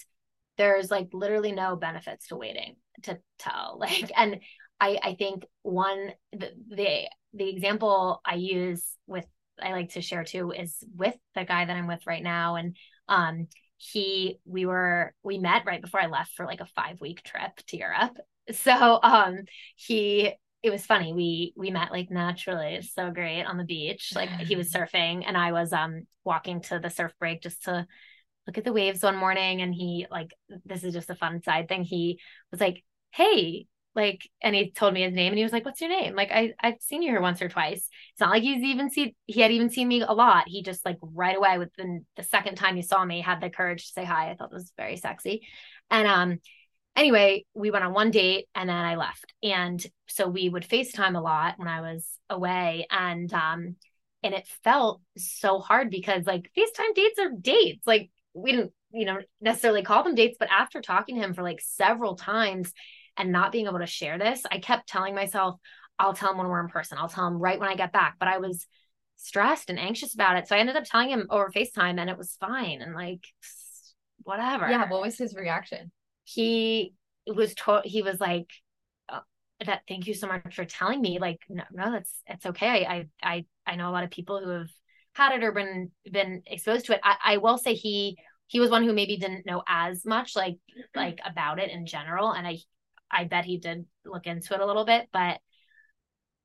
there's 0.59 0.91
like 0.91 1.09
literally 1.15 1.53
no 1.53 1.77
benefits 1.77 2.29
to 2.29 2.37
waiting 2.37 2.77
to 3.05 3.19
tell 3.39 3.77
like 3.81 4.13
and 4.17 4.41
i 4.81 4.99
i 5.03 5.15
think 5.15 5.47
one 5.63 6.13
the 6.33 6.51
the, 6.69 7.09
the 7.33 7.49
example 7.49 8.21
i 8.27 8.35
use 8.35 8.85
with 9.07 9.27
i 9.63 9.73
like 9.73 9.91
to 9.93 10.03
share 10.03 10.25
too 10.25 10.51
is 10.51 10.77
with 10.95 11.17
the 11.35 11.45
guy 11.45 11.65
that 11.65 11.77
i'm 11.77 11.87
with 11.87 12.07
right 12.07 12.23
now 12.23 12.57
and 12.57 12.77
um 13.09 13.49
he 13.79 14.41
we 14.45 14.67
were 14.67 15.15
we 15.23 15.39
met 15.39 15.65
right 15.65 15.81
before 15.81 16.01
I 16.01 16.07
left 16.07 16.33
for 16.35 16.45
like 16.45 16.61
a 16.61 16.67
5 16.67 17.01
week 17.01 17.23
trip 17.23 17.57
to 17.69 17.77
Europe. 17.77 18.19
So 18.53 19.01
um 19.03 19.41
he 19.77 20.33
it 20.63 20.71
was 20.71 20.85
funny. 20.85 21.13
We 21.13 21.53
we 21.57 21.71
met 21.71 21.93
like 21.93 22.11
naturally. 22.11 22.75
It's 22.75 22.93
so 22.93 23.11
great 23.11 23.45
on 23.45 23.59
the 23.59 23.65
beach. 23.65 24.13
Like 24.15 24.31
he 24.31 24.57
was 24.57 24.73
surfing 24.73 25.25
and 25.27 25.37
I 25.37 25.53
was 25.53 25.73
um 25.73 26.07
walking 26.25 26.61
to 26.63 26.79
the 26.79 26.91
surf 26.91 27.13
break 27.19 27.43
just 27.43 27.65
to 27.65 27.87
look 28.47 28.59
at 28.59 28.65
the 28.65 28.73
waves 28.73 29.03
one 29.03 29.17
morning 29.17 29.61
and 29.61 29.75
he 29.75 30.07
like 30.11 30.33
this 30.65 30.85
is 30.85 30.95
just 30.95 31.11
a 31.11 31.15
fun 31.15 31.43
side 31.43 31.69
thing. 31.69 31.85
He 31.85 32.21
was 32.51 32.61
like, 32.61 32.85
"Hey, 33.13 33.67
like 33.99 34.29
and 34.41 34.55
he 34.55 34.71
told 34.71 34.95
me 34.95 35.03
his 35.03 35.13
name 35.13 35.33
and 35.33 35.39
he 35.39 35.43
was 35.43 35.53
like 35.53 35.65
what's 35.65 35.81
your 35.81 35.91
name 35.91 36.15
like 36.15 36.31
i 36.31 36.53
i've 36.61 36.81
seen 36.81 37.03
you 37.03 37.11
here 37.11 37.21
once 37.21 37.43
or 37.43 37.49
twice 37.49 37.89
it's 38.13 38.21
not 38.21 38.31
like 38.31 38.45
he's 38.45 38.63
even 38.63 38.91
seen 38.91 39.13
he 39.27 39.41
had 39.41 39.51
even 39.51 39.69
seen 39.69 39.89
me 39.89 40.01
a 40.01 40.13
lot 40.13 40.45
he 40.47 40.63
just 40.63 40.85
like 40.85 40.99
right 41.03 41.37
away 41.37 41.59
within 41.59 42.07
the 42.17 42.23
second 42.23 42.55
time 42.55 42.77
he 42.77 42.83
saw 42.83 43.05
me 43.05 43.21
had 43.21 43.41
the 43.41 43.51
courage 43.51 43.87
to 43.87 43.93
say 43.93 44.05
hi 44.05 44.31
i 44.31 44.35
thought 44.35 44.53
it 44.53 44.55
was 44.55 44.73
very 44.77 44.97
sexy 44.97 45.47
and 45.91 46.07
um 46.07 46.39
anyway 46.99 47.45
we 47.55 47.71
went 47.71 47.85
on 47.85 47.93
one 47.93 48.11
date 48.11 48.47
and 48.55 48.69
then 48.69 48.77
i 48.77 48.97
left 48.97 49.33
and 49.43 49.87
so 50.09 50.29
we 50.29 50.49
would 50.49 50.69
facetime 50.69 51.17
a 51.17 51.21
lot 51.21 51.55
when 51.57 51.69
i 51.69 51.81
was 51.81 52.07
away 52.29 52.87
and 52.91 53.33
um 53.33 53.77
and 54.23 54.35
it 54.35 54.47
felt 54.65 55.01
so 55.17 55.59
hard 55.59 55.91
because 55.91 56.27
like 56.27 56.51
facetime 56.57 56.95
dates 56.95 57.19
are 57.19 57.31
dates 57.41 57.87
like 57.87 58.11
we 58.35 58.53
didn't 58.53 58.73
you 58.93 59.05
know 59.05 59.19
necessarily 59.41 59.83
call 59.83 60.03
them 60.03 60.15
dates 60.15 60.37
but 60.39 60.51
after 60.51 60.81
talking 60.81 61.15
to 61.15 61.23
him 61.23 61.35
for 61.35 61.43
like 61.43 61.61
several 61.61 62.17
times 62.17 62.73
and 63.19 63.33
not 63.33 63.53
being 63.53 63.67
able 63.67 63.81
to 63.81 63.87
share 63.87 64.17
this, 64.17 64.43
I 64.51 64.59
kept 64.59 64.89
telling 64.89 65.15
myself, 65.15 65.57
I'll 65.99 66.15
tell 66.15 66.31
him 66.31 66.39
when 66.39 66.47
we're 66.47 66.61
in 66.61 66.69
person. 66.69 66.97
I'll 66.97 67.09
tell 67.09 67.27
him 67.27 67.39
right 67.39 67.59
when 67.59 67.69
I 67.69 67.75
get 67.75 67.93
back. 67.93 68.15
But 68.19 68.29
I 68.29 68.39
was 68.39 68.67
stressed 69.17 69.69
and 69.69 69.79
anxious 69.79 70.15
about 70.15 70.37
it. 70.37 70.47
So 70.47 70.55
I 70.55 70.61
ended 70.61 70.77
up 70.77 70.85
telling 70.85 71.11
him 71.11 71.27
over 71.29 71.51
FaceTime 71.51 71.99
and 71.99 72.09
it 72.09 72.17
was 72.17 72.37
fine. 72.41 72.81
And 72.81 72.95
like, 72.95 73.27
whatever. 74.23 74.71
Yeah. 74.71 74.89
What 74.89 75.03
was 75.03 75.19
his 75.19 75.35
reaction? 75.35 75.91
He 76.33 76.95
was 77.27 77.55
told, 77.55 77.85
he 77.85 78.03
was 78.03 78.21
like, 78.21 78.49
oh, 79.09 79.21
that 79.65 79.83
thank 79.89 80.07
you 80.07 80.15
so 80.15 80.27
much 80.27 80.55
for 80.55 80.65
telling 80.65 81.01
me 81.01 81.19
like 81.19 81.41
no 81.49 81.65
no 81.73 81.93
that's 81.93 82.13
it's 82.27 82.47
okay. 82.47 82.85
I, 82.87 83.09
I 83.23 83.45
i 83.67 83.77
know 83.77 83.89
a 83.89 83.93
lot 83.93 84.05
of 84.05 84.11
people 84.11 84.41
who 84.43 84.51
have 84.51 84.71
had 85.15 85.33
it 85.33 85.45
or 85.45 85.53
been 85.53 85.91
been 86.11 86.43
exposed 86.47 86.87
to 86.87 86.95
it. 86.95 87.01
I, 87.03 87.17
I 87.25 87.37
will 87.39 87.59
say 87.59 87.75
he 87.75 88.19
he 88.47 88.61
was 88.61 88.71
one 88.71 88.85
who 88.85 88.93
maybe 88.93 89.17
didn't 89.17 89.47
know 89.47 89.63
as 89.69 90.05
much 90.05 90.35
like 90.37 90.55
mm-hmm. 90.55 90.99
like 90.99 91.21
about 91.25 91.59
it 91.59 91.71
in 91.71 91.87
general 91.87 92.33
and 92.33 92.47
i 92.47 92.59
I 93.11 93.25
bet 93.25 93.45
he 93.45 93.59
did 93.59 93.87
look 94.05 94.27
into 94.27 94.55
it 94.55 94.61
a 94.61 94.67
little 94.67 94.85
bit, 94.85 95.09
but 95.13 95.41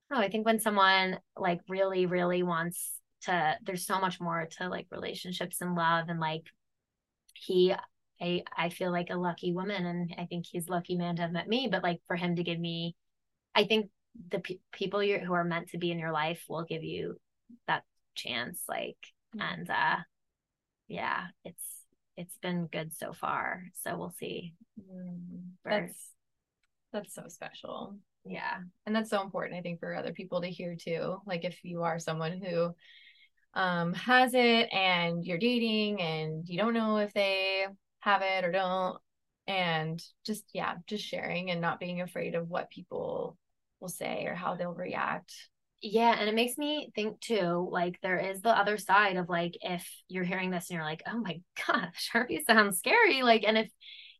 no, 0.09 0.17
I 0.17 0.29
think 0.29 0.45
when 0.45 0.59
someone 0.59 1.19
like 1.35 1.59
really, 1.67 2.05
really 2.05 2.43
wants 2.43 2.91
to, 3.23 3.57
there's 3.63 3.85
so 3.85 3.99
much 3.99 4.19
more 4.19 4.47
to 4.57 4.69
like 4.69 4.87
relationships 4.91 5.57
and 5.61 5.75
love 5.75 6.09
and 6.09 6.19
like 6.19 6.43
he 7.33 7.73
I 8.21 8.43
I 8.55 8.69
feel 8.69 8.91
like 8.91 9.09
a 9.09 9.15
lucky 9.17 9.53
woman 9.53 9.85
and 9.85 10.15
I 10.17 10.25
think 10.25 10.45
he's 10.45 10.69
lucky 10.69 10.95
man 10.95 11.15
to 11.17 11.23
have 11.23 11.31
met 11.31 11.47
me, 11.47 11.67
but 11.71 11.83
like 11.83 12.01
for 12.07 12.15
him 12.15 12.35
to 12.35 12.43
give 12.43 12.59
me 12.59 12.95
I 13.55 13.65
think 13.65 13.89
the 14.29 14.39
pe- 14.39 14.59
people 14.71 15.01
who 15.01 15.33
are 15.33 15.43
meant 15.43 15.69
to 15.69 15.77
be 15.77 15.91
in 15.91 15.99
your 15.99 16.11
life 16.11 16.43
will 16.47 16.63
give 16.63 16.83
you 16.83 17.17
that 17.67 17.83
chance 18.15 18.61
like 18.67 18.97
mm-hmm. 19.35 19.41
and 19.41 19.69
uh 19.69 19.97
yeah, 20.87 21.27
it's 21.43 21.63
it's 22.15 22.37
been 22.41 22.67
good 22.67 22.95
so 22.95 23.13
far. 23.13 23.63
So 23.83 23.97
we'll 23.97 24.13
see. 24.19 24.53
Mm-hmm. 24.79 25.39
That's 25.65 26.11
that's 26.91 27.15
so 27.15 27.23
special. 27.27 27.97
Yeah. 28.25 28.59
And 28.85 28.95
that's 28.95 29.09
so 29.09 29.21
important, 29.21 29.57
I 29.57 29.61
think, 29.61 29.79
for 29.79 29.95
other 29.95 30.13
people 30.13 30.41
to 30.41 30.47
hear 30.47 30.75
too. 30.75 31.17
Like 31.25 31.43
if 31.43 31.63
you 31.63 31.83
are 31.83 31.99
someone 31.99 32.41
who 32.41 32.73
um 33.55 33.93
has 33.93 34.33
it 34.33 34.73
and 34.73 35.23
you're 35.23 35.37
dating 35.37 36.01
and 36.01 36.47
you 36.47 36.57
don't 36.57 36.73
know 36.73 36.97
if 36.97 37.13
they 37.13 37.67
have 38.03 38.21
it 38.21 38.43
or 38.43 38.51
don't, 38.51 38.97
and 39.47 40.01
just 40.25 40.43
yeah 40.53 40.75
just 40.87 41.03
sharing 41.05 41.51
and 41.51 41.61
not 41.61 41.79
being 41.79 42.01
afraid 42.01 42.35
of 42.35 42.49
what 42.49 42.69
people 42.69 43.37
will 43.79 43.89
say 43.89 44.25
or 44.25 44.35
how 44.35 44.55
they'll 44.55 44.73
react. 44.73 45.33
Yeah 45.81 46.15
and 46.17 46.29
it 46.29 46.35
makes 46.35 46.57
me 46.57 46.91
think 46.95 47.19
too 47.19 47.67
like 47.69 47.99
there 48.01 48.17
is 48.17 48.41
the 48.41 48.57
other 48.57 48.77
side 48.77 49.17
of 49.17 49.27
like 49.27 49.57
if 49.61 49.85
you're 50.07 50.23
hearing 50.23 50.49
this 50.49 50.69
and 50.69 50.75
you're 50.75 50.85
like 50.85 51.03
oh 51.11 51.19
my 51.19 51.41
gosh 51.67 52.09
herpes 52.13 52.45
sounds 52.47 52.77
scary 52.77 53.21
like 53.21 53.43
and 53.45 53.57
if 53.57 53.69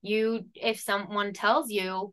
you 0.02 0.46
if 0.56 0.82
someone 0.82 1.32
tells 1.32 1.72
you 1.72 2.12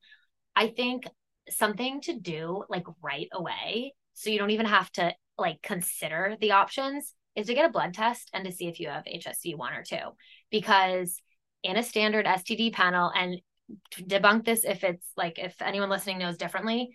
i 0.54 0.68
think 0.68 1.04
something 1.48 2.00
to 2.02 2.16
do 2.16 2.62
like 2.68 2.84
right 3.02 3.26
away 3.32 3.92
so 4.14 4.30
you 4.30 4.38
don't 4.38 4.50
even 4.50 4.66
have 4.66 4.90
to 4.92 5.12
like 5.36 5.60
consider 5.62 6.36
the 6.40 6.52
options 6.52 7.12
is 7.34 7.48
to 7.48 7.54
get 7.54 7.68
a 7.68 7.72
blood 7.72 7.92
test 7.92 8.30
and 8.32 8.44
to 8.44 8.52
see 8.52 8.68
if 8.68 8.78
you 8.78 8.88
have 8.88 9.02
hsv 9.04 9.56
1 9.56 9.72
or 9.72 9.82
2 9.82 9.96
because 10.52 11.20
in 11.62 11.76
a 11.76 11.82
standard 11.82 12.26
std 12.26 12.72
panel 12.72 13.12
and 13.14 13.40
debunk 14.00 14.44
this 14.44 14.64
if 14.64 14.82
it's 14.82 15.06
like 15.16 15.38
if 15.38 15.60
anyone 15.62 15.88
listening 15.88 16.18
knows 16.18 16.36
differently 16.36 16.90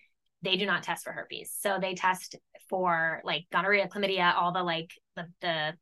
they 0.45 0.55
do 0.55 0.65
not 0.65 0.83
test 0.83 1.03
for 1.03 1.11
herpes. 1.11 1.53
So 1.59 1.79
they 1.81 1.95
test 1.95 2.35
for 2.69 3.21
like 3.25 3.45
gonorrhea, 3.51 3.87
chlamydia, 3.87 4.33
all 4.35 4.53
the 4.53 4.63
like 4.63 4.91
the 5.15 5.27
the 5.41 5.47
kind 5.47 5.77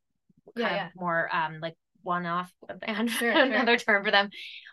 yeah, 0.56 0.74
yeah. 0.74 0.86
of 0.88 0.92
more 0.96 1.34
um 1.34 1.60
like 1.60 1.76
one 2.02 2.26
off 2.26 2.52
and 2.82 3.10
sure, 3.10 3.30
another 3.30 3.78
sure. 3.78 3.94
term 3.94 4.04
for 4.04 4.10
them. 4.10 4.30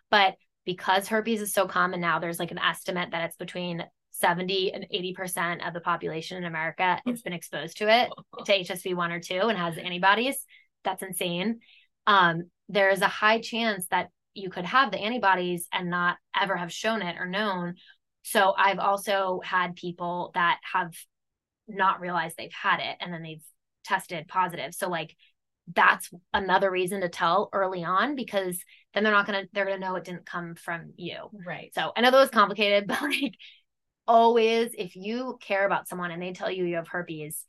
But 0.09 0.35
because 0.65 1.07
herpes 1.07 1.41
is 1.41 1.53
so 1.53 1.67
common 1.67 2.01
now, 2.01 2.19
there's 2.19 2.39
like 2.39 2.51
an 2.51 2.59
estimate 2.59 3.11
that 3.11 3.25
it's 3.25 3.37
between 3.37 3.83
70 4.11 4.73
and 4.73 4.85
80% 4.93 5.67
of 5.67 5.73
the 5.73 5.79
population 5.79 6.37
in 6.37 6.43
America 6.43 7.01
has 7.07 7.21
been 7.21 7.33
exposed 7.33 7.77
to 7.77 7.89
it, 7.89 8.09
to 8.45 8.51
HSV 8.51 8.93
one 8.93 9.11
or 9.11 9.19
two, 9.19 9.39
and 9.39 9.57
has 9.57 9.77
antibodies. 9.77 10.37
That's 10.83 11.01
insane. 11.01 11.61
Um, 12.05 12.51
there 12.71 12.89
is 12.89 13.01
a 13.01 13.07
high 13.07 13.39
chance 13.39 13.87
that 13.87 14.09
you 14.33 14.49
could 14.49 14.65
have 14.65 14.91
the 14.91 14.99
antibodies 14.99 15.67
and 15.73 15.89
not 15.89 16.17
ever 16.39 16.55
have 16.55 16.71
shown 16.71 17.01
it 17.01 17.17
or 17.19 17.25
known, 17.25 17.75
so 18.23 18.53
I've 18.57 18.79
also 18.79 19.41
had 19.43 19.75
people 19.75 20.31
that 20.35 20.59
have 20.73 20.93
not 21.67 22.01
realized 22.01 22.35
they've 22.37 22.51
had 22.51 22.79
it 22.79 22.97
and 22.99 23.13
then 23.13 23.23
they've 23.23 23.43
tested 23.83 24.27
positive. 24.27 24.73
So 24.73 24.89
like 24.89 25.15
that's 25.73 26.09
another 26.33 26.69
reason 26.69 27.01
to 27.01 27.09
tell 27.09 27.49
early 27.53 27.83
on 27.83 28.15
because 28.15 28.59
then 28.93 29.03
they're 29.03 29.13
not 29.13 29.25
gonna 29.25 29.43
they're 29.53 29.65
gonna 29.65 29.79
know 29.79 29.95
it 29.95 30.03
didn't 30.03 30.25
come 30.25 30.55
from 30.55 30.93
you. 30.97 31.17
Right. 31.45 31.73
So 31.73 31.91
I 31.95 32.01
know 32.01 32.11
that 32.11 32.17
was 32.17 32.29
complicated, 32.29 32.87
but 32.87 33.01
like 33.01 33.35
always 34.07 34.71
if 34.77 34.95
you 34.95 35.37
care 35.41 35.65
about 35.65 35.87
someone 35.87 36.11
and 36.11 36.21
they 36.21 36.33
tell 36.33 36.51
you 36.51 36.65
you 36.65 36.75
have 36.75 36.87
herpes, 36.87 37.45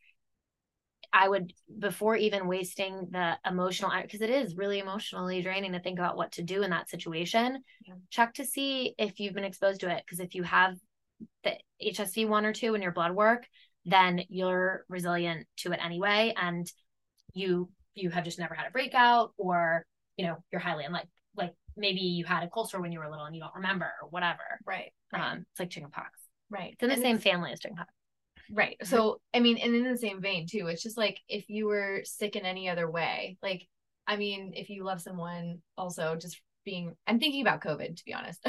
I 1.13 1.29
would 1.29 1.53
before 1.79 2.17
even 2.17 2.47
wasting 2.49 3.09
the 3.11 3.39
emotional 3.47 3.93
because 4.01 4.23
it 4.23 4.31
is 4.31 4.57
really 4.57 4.79
emotionally 4.79 5.43
draining 5.43 5.73
to 5.73 5.81
think 5.81 5.99
about 5.99 6.17
what 6.17 6.33
to 6.33 6.43
do 6.43 6.63
in 6.63 6.71
that 6.71 6.89
situation. 6.89 7.63
Yeah. 7.87 7.95
Check 8.11 8.35
to 8.35 8.45
see 8.45 8.95
if 8.99 9.21
you've 9.21 9.35
been 9.35 9.45
exposed 9.45 9.81
to 9.81 9.91
it 9.91 10.03
because 10.07 10.21
if 10.21 10.35
you 10.35 10.43
have 10.43 10.77
the 11.45 11.53
HSV 11.85 12.27
one 12.29 12.47
or 12.47 12.53
two 12.53 12.75
in 12.75 12.83
your 12.83 12.93
blood 12.93 13.13
work, 13.13 13.47
then 13.85 14.23
you're 14.29 14.85
resilient 14.89 15.47
to 15.59 15.73
it 15.73 15.81
anyway, 15.85 16.33
and 16.37 16.71
you 17.35 17.69
you 17.95 18.11
have 18.11 18.25
just 18.25 18.39
never 18.39 18.55
had 18.55 18.67
a 18.67 18.71
breakout, 18.71 19.33
or 19.37 19.85
you 20.17 20.27
know 20.27 20.37
you're 20.51 20.61
highly 20.61 20.85
unlike 20.85 21.09
like 21.37 21.55
maybe 21.77 22.01
you 22.01 22.25
had 22.25 22.43
a 22.43 22.49
cold 22.49 22.71
sore 22.71 22.81
when 22.81 22.93
you 22.93 22.99
were 22.99 23.11
little 23.11 23.25
and 23.25 23.35
you 23.35 23.41
don't 23.43 23.55
remember 23.55 23.91
or 24.03 24.09
whatever. 24.09 24.41
Right. 24.67 24.93
right. 25.13 25.33
Um, 25.33 25.47
it's 25.51 25.61
like 25.61 25.71
chickenpox. 25.71 26.21
Right. 26.51 26.73
It's 26.73 26.83
in 26.83 26.89
the 26.89 26.95
and 26.95 27.03
same 27.03 27.19
family 27.19 27.53
as 27.53 27.61
chickenpox. 27.61 27.93
Right. 28.53 28.77
So, 28.85 29.21
I 29.33 29.41
mean, 29.41 29.57
and 29.59 29.75
in 29.75 29.91
the 29.91 29.97
same 29.97 30.21
vein 30.21 30.47
too, 30.47 30.67
it's 30.67 30.83
just 30.83 30.99
like 30.99 31.19
if 31.29 31.49
you 31.49 31.67
were 31.67 32.03
sick 32.05 32.37
in 32.37 32.45
any 32.45 32.69
other 32.69 32.91
way, 32.91 33.39
like, 33.43 33.67
I 34.07 34.17
mean, 34.17 34.53
if 34.55 34.69
you 34.69 34.85
love 34.85 35.01
someone, 35.01 35.63
also 35.79 36.17
just 36.17 36.41
being, 36.65 36.95
I'm 37.07 37.19
thinking 37.19 37.41
about 37.41 37.63
COVID, 37.63 37.97
to 37.97 38.05
be 38.05 38.13
honest. 38.13 38.47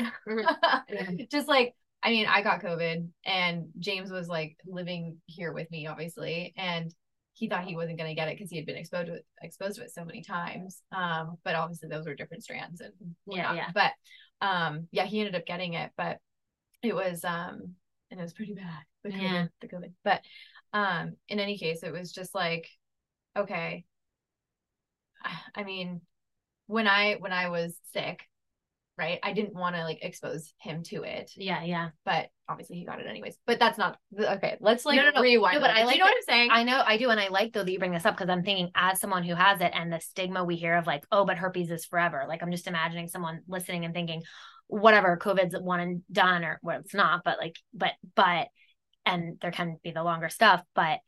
just 1.32 1.48
like, 1.48 1.74
I 2.04 2.10
mean, 2.10 2.26
I 2.28 2.42
got 2.42 2.62
COVID 2.62 3.08
and 3.26 3.68
James 3.80 4.12
was 4.12 4.28
like 4.28 4.58
living 4.66 5.18
here 5.26 5.54
with 5.54 5.72
me, 5.72 5.88
obviously. 5.88 6.54
And 6.58 6.94
he 7.32 7.48
thought 7.48 7.64
he 7.64 7.78
wasn't 7.78 7.98
going 7.98 8.10
to 8.10 8.16
get 8.16 8.28
it 8.28 8.38
because 8.38 8.52
he 8.52 8.58
had 8.58 8.66
been 8.66 8.76
exposed 8.76 9.08
to 9.08 9.14
it, 9.14 9.26
exposed 9.42 9.78
to 9.78 9.84
it 9.84 9.94
so 9.94 10.04
many 10.04 10.22
times. 10.22 10.82
Um, 10.92 11.38
but 11.46 11.56
obviously 11.56 11.88
those 11.88 12.06
were 12.06 12.14
different 12.14 12.44
strands 12.44 12.82
and 12.82 12.92
whatnot. 13.24 13.56
yeah, 13.56 13.68
yeah. 13.68 13.72
But 13.74 14.46
um, 14.46 14.88
yeah, 14.92 15.06
he 15.06 15.20
ended 15.20 15.36
up 15.36 15.46
getting 15.46 15.76
it, 15.76 15.92
but 15.96 16.18
it 16.84 16.94
was 16.94 17.24
um, 17.24 17.76
and 18.14 18.22
it 18.22 18.24
was 18.24 18.34
pretty 18.34 18.54
bad 18.54 18.84
the 19.04 19.10
COVID, 19.10 19.22
yeah. 19.22 19.46
the 19.60 19.68
COVID. 19.68 19.94
But 20.04 20.22
um, 20.72 21.16
in 21.28 21.40
any 21.40 21.58
case, 21.58 21.82
it 21.84 21.92
was 21.92 22.12
just 22.12 22.34
like, 22.36 22.68
okay. 23.36 23.86
I 25.56 25.64
mean, 25.64 26.02
when 26.68 26.88
I 26.88 27.16
when 27.16 27.34
I 27.34 27.50
was 27.50 27.76
sick, 27.94 28.22
right? 28.98 29.20
I 29.24 29.34
didn't 29.34 29.56
want 29.56 29.76
to 29.76 29.84
like 29.84 30.04
expose 30.04 30.54
him 30.60 30.84
to 30.84 31.04
it. 31.04 31.32
Yeah, 31.36 31.64
yeah. 31.64 31.90
But 32.06 32.28
obviously 32.48 32.78
he 32.78 32.86
got 32.86 33.00
it 33.00 33.08
anyways. 33.08 33.38
But 33.48 33.60
that's 33.60 33.78
not 33.78 33.98
okay. 34.18 34.58
Let's 34.60 34.86
like 34.86 34.98
no, 34.98 35.04
no, 35.04 35.12
no. 35.16 35.22
rewind. 35.22 35.56
No, 35.56 35.62
but 35.62 35.72
I 35.72 35.84
like 35.84 35.96
you 35.96 36.00
know 36.00 36.06
what 36.06 36.16
I'm 36.16 36.24
saying. 36.24 36.50
I 36.52 36.64
know 36.64 36.84
I 36.86 36.98
do, 36.98 37.10
and 37.10 37.20
I 37.20 37.30
like 37.30 37.54
though 37.54 37.64
that 37.64 37.72
you 37.72 37.80
bring 37.80 37.94
this 37.94 38.06
up 38.06 38.16
because 38.16 38.30
I'm 38.30 38.44
thinking 38.44 38.70
as 38.76 39.00
someone 39.00 39.24
who 39.24 39.34
has 39.34 39.60
it 39.62 39.72
and 39.74 39.92
the 39.92 40.00
stigma 40.00 40.44
we 40.44 40.56
hear 40.56 40.76
of 40.78 40.86
like, 40.86 41.06
oh, 41.12 41.26
but 41.26 41.38
herpes 41.38 41.72
is 41.72 41.86
forever. 41.86 42.26
Like 42.28 42.44
I'm 42.44 42.52
just 42.52 42.68
imagining 42.68 43.08
someone 43.08 43.42
listening 43.48 43.86
and 43.86 43.94
thinking, 43.94 44.22
whatever, 44.68 45.18
COVID's 45.18 45.56
one 45.60 45.80
and 45.80 46.02
done, 46.12 46.44
or 46.44 46.60
well, 46.64 46.80
it's 46.80 46.94
not, 46.94 47.24
but 47.24 47.38
like, 47.40 47.58
but 47.74 47.92
but 48.16 48.48
and 49.06 49.38
there 49.42 49.52
can 49.52 49.78
be 49.84 49.92
the 49.92 50.04
longer 50.04 50.30
stuff, 50.30 50.64
but 50.76 51.00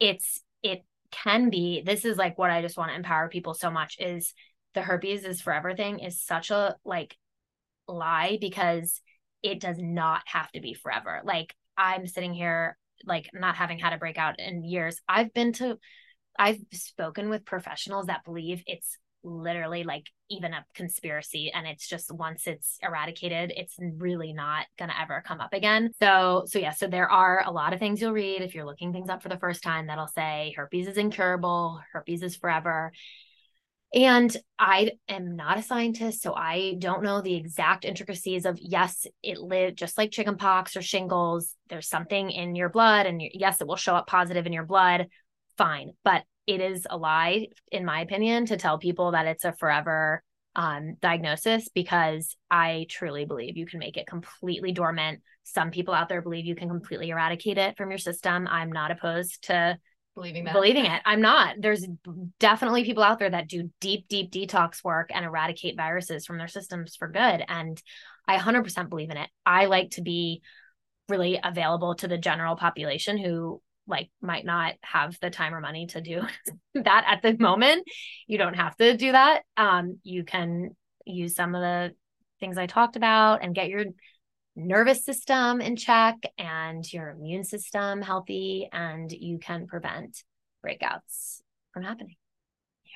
it's 0.00 0.42
it 0.62 0.84
can 1.10 1.50
be 1.50 1.82
this 1.84 2.04
is 2.04 2.16
like 2.16 2.38
what 2.38 2.50
I 2.50 2.62
just 2.62 2.76
want 2.76 2.90
to 2.90 2.96
empower 2.96 3.28
people 3.28 3.54
so 3.54 3.70
much 3.70 3.96
is 3.98 4.34
the 4.74 4.82
herpes 4.82 5.24
is 5.24 5.40
forever 5.40 5.74
thing 5.74 5.98
is 5.98 6.22
such 6.22 6.50
a 6.50 6.76
like 6.84 7.16
lie 7.86 8.38
because 8.40 9.00
it 9.42 9.60
does 9.60 9.76
not 9.78 10.22
have 10.26 10.50
to 10.52 10.60
be 10.60 10.74
forever. 10.74 11.20
Like 11.24 11.54
I'm 11.76 12.06
sitting 12.06 12.32
here 12.32 12.76
like 13.04 13.28
not 13.34 13.56
having 13.56 13.78
had 13.78 13.92
a 13.92 13.98
breakout 13.98 14.38
in 14.38 14.64
years. 14.64 15.00
I've 15.08 15.34
been 15.34 15.52
to 15.54 15.78
I've 16.38 16.58
spoken 16.72 17.28
with 17.28 17.44
professionals 17.44 18.06
that 18.06 18.24
believe 18.24 18.62
it's 18.66 18.96
literally 19.24 19.84
like 19.84 20.06
even 20.30 20.52
a 20.52 20.64
conspiracy 20.74 21.50
and 21.54 21.66
it's 21.66 21.88
just 21.88 22.12
once 22.12 22.46
it's 22.46 22.78
eradicated 22.82 23.52
it's 23.56 23.76
really 23.78 24.32
not 24.32 24.66
going 24.78 24.90
to 24.90 25.00
ever 25.00 25.22
come 25.26 25.40
up 25.40 25.52
again 25.52 25.90
so 26.00 26.44
so 26.46 26.58
yeah 26.58 26.72
so 26.72 26.86
there 26.86 27.10
are 27.10 27.42
a 27.46 27.50
lot 27.50 27.72
of 27.72 27.78
things 27.78 28.00
you'll 28.00 28.12
read 28.12 28.42
if 28.42 28.54
you're 28.54 28.64
looking 28.64 28.92
things 28.92 29.08
up 29.08 29.22
for 29.22 29.28
the 29.28 29.38
first 29.38 29.62
time 29.62 29.86
that'll 29.86 30.08
say 30.08 30.52
herpes 30.56 30.88
is 30.88 30.96
incurable 30.96 31.80
herpes 31.92 32.22
is 32.22 32.36
forever 32.36 32.92
and 33.94 34.34
I 34.58 34.92
am 35.08 35.36
not 35.36 35.58
a 35.58 35.62
scientist, 35.62 36.22
so 36.22 36.32
I 36.34 36.76
don't 36.78 37.02
know 37.02 37.20
the 37.20 37.34
exact 37.34 37.84
intricacies 37.84 38.46
of 38.46 38.58
yes, 38.58 39.06
it 39.22 39.38
lived 39.38 39.76
just 39.76 39.98
like 39.98 40.10
chickenpox 40.10 40.76
or 40.76 40.82
shingles. 40.82 41.54
There's 41.68 41.88
something 41.88 42.30
in 42.30 42.54
your 42.54 42.70
blood, 42.70 43.04
and 43.04 43.20
yes, 43.20 43.60
it 43.60 43.66
will 43.66 43.76
show 43.76 43.94
up 43.94 44.06
positive 44.06 44.46
in 44.46 44.52
your 44.54 44.64
blood. 44.64 45.08
Fine. 45.56 45.92
But 46.04 46.24
it 46.46 46.60
is 46.60 46.86
a 46.88 46.96
lie, 46.96 47.48
in 47.70 47.84
my 47.84 48.00
opinion, 48.00 48.46
to 48.46 48.56
tell 48.56 48.78
people 48.78 49.12
that 49.12 49.26
it's 49.26 49.44
a 49.44 49.52
forever 49.52 50.22
um, 50.54 50.96
diagnosis 51.00 51.68
because 51.68 52.36
I 52.50 52.86
truly 52.88 53.24
believe 53.24 53.56
you 53.56 53.66
can 53.66 53.78
make 53.78 53.96
it 53.96 54.06
completely 54.06 54.72
dormant. 54.72 55.20
Some 55.44 55.70
people 55.70 55.94
out 55.94 56.08
there 56.08 56.22
believe 56.22 56.44
you 56.44 56.54
can 56.54 56.68
completely 56.68 57.10
eradicate 57.10 57.58
it 57.58 57.76
from 57.76 57.90
your 57.90 57.98
system. 57.98 58.46
I'm 58.48 58.70
not 58.70 58.90
opposed 58.90 59.44
to 59.44 59.78
believing 60.14 60.44
that. 60.44 60.52
Believing 60.52 60.86
it. 60.86 61.00
I'm 61.04 61.20
not. 61.20 61.56
There's 61.58 61.86
definitely 62.38 62.84
people 62.84 63.02
out 63.02 63.18
there 63.18 63.30
that 63.30 63.48
do 63.48 63.70
deep, 63.80 64.08
deep 64.08 64.30
detox 64.30 64.84
work 64.84 65.10
and 65.12 65.24
eradicate 65.24 65.76
viruses 65.76 66.26
from 66.26 66.38
their 66.38 66.48
systems 66.48 66.96
for 66.96 67.08
good. 67.08 67.44
And 67.48 67.82
I 68.28 68.36
100% 68.36 68.88
believe 68.88 69.10
in 69.10 69.16
it. 69.16 69.30
I 69.46 69.66
like 69.66 69.92
to 69.92 70.02
be 70.02 70.42
really 71.08 71.40
available 71.42 71.94
to 71.96 72.08
the 72.08 72.18
general 72.18 72.56
population 72.56 73.18
who 73.18 73.60
like 73.86 74.10
might 74.20 74.44
not 74.44 74.74
have 74.82 75.18
the 75.20 75.30
time 75.30 75.54
or 75.54 75.60
money 75.60 75.86
to 75.86 76.00
do 76.00 76.22
that 76.74 77.04
at 77.06 77.22
the 77.22 77.36
moment. 77.42 77.84
You 78.26 78.38
don't 78.38 78.54
have 78.54 78.76
to 78.76 78.96
do 78.96 79.12
that. 79.12 79.42
Um 79.56 79.98
you 80.02 80.24
can 80.24 80.76
use 81.04 81.34
some 81.34 81.54
of 81.54 81.60
the 81.60 81.92
things 82.38 82.58
i 82.58 82.66
talked 82.66 82.96
about 82.96 83.42
and 83.42 83.54
get 83.54 83.68
your 83.68 83.84
nervous 84.54 85.04
system 85.04 85.60
in 85.60 85.76
check 85.76 86.16
and 86.38 86.90
your 86.92 87.10
immune 87.10 87.44
system 87.44 88.02
healthy 88.02 88.68
and 88.72 89.10
you 89.10 89.38
can 89.38 89.66
prevent 89.66 90.22
breakouts 90.64 91.40
from 91.72 91.82
happening. 91.82 92.16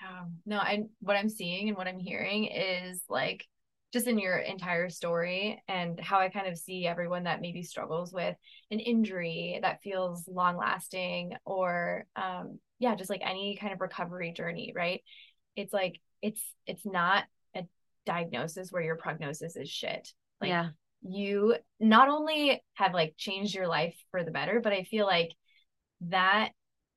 Yeah. 0.01 0.24
No 0.45 0.59
i 0.59 0.84
what 1.01 1.16
i'm 1.16 1.28
seeing 1.28 1.68
and 1.68 1.76
what 1.76 1.89
i'm 1.89 1.99
hearing 1.99 2.45
is 2.45 3.01
like 3.09 3.47
just 3.93 4.07
in 4.07 4.18
your 4.18 4.37
entire 4.37 4.91
story 4.91 5.62
and 5.68 5.99
how 6.01 6.18
I 6.18 6.28
kind 6.28 6.49
of 6.49 6.59
see 6.59 6.87
everyone 6.87 7.24
that 7.24 7.41
maybe 7.41 7.62
struggles 7.62 8.12
with 8.12 8.37
an 8.70 8.80
injury 8.80 9.59
that 9.62 9.82
feels 9.82 10.26
long 10.28 10.57
lasting 10.57 11.34
or 11.45 12.07
um 12.16 12.59
yeah 12.78 12.95
just 12.95 13.11
like 13.11 13.22
any 13.24 13.57
kind 13.57 13.72
of 13.72 13.80
recovery 13.80 14.32
journey 14.32 14.72
right? 14.74 15.03
It's 15.55 15.72
like 15.72 16.01
it's 16.20 16.43
it's 16.66 16.84
not 16.84 17.24
a 17.55 17.64
diagnosis 18.05 18.72
where 18.72 18.82
your 18.82 18.97
prognosis 18.97 19.57
is 19.57 19.70
shit. 19.70 20.12
Like 20.41 20.51
yeah. 20.51 20.68
you 21.03 21.57
not 21.80 22.09
only 22.09 22.62
have 22.74 22.93
like 22.93 23.14
changed 23.16 23.55
your 23.55 23.68
life 23.68 23.97
for 24.11 24.24
the 24.24 24.30
better 24.30 24.61
but 24.61 24.72
I 24.72 24.82
feel 24.82 25.07
like 25.07 25.32
that 26.03 26.51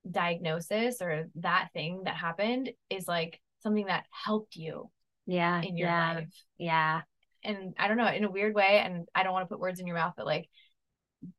diagnosis 0.09 1.01
or 1.01 1.29
that 1.35 1.69
thing 1.73 2.03
that 2.05 2.15
happened 2.15 2.71
is 2.89 3.07
like 3.07 3.39
something 3.61 3.85
that 3.85 4.05
helped 4.11 4.55
you 4.55 4.89
yeah 5.29 5.61
in 5.61 5.77
your 5.77 5.87
yeah, 5.87 6.13
life 6.13 6.45
yeah 6.57 7.01
and 7.43 7.73
I 7.77 7.87
don't 7.87 7.97
know, 7.97 8.07
in 8.07 8.23
a 8.23 8.31
weird 8.31 8.55
way, 8.55 8.81
and 8.83 9.07
I 9.15 9.23
don't 9.23 9.33
want 9.33 9.43
to 9.43 9.53
put 9.53 9.59
words 9.59 9.79
in 9.79 9.87
your 9.87 9.95
mouth, 9.95 10.13
but 10.17 10.25
like, 10.25 10.49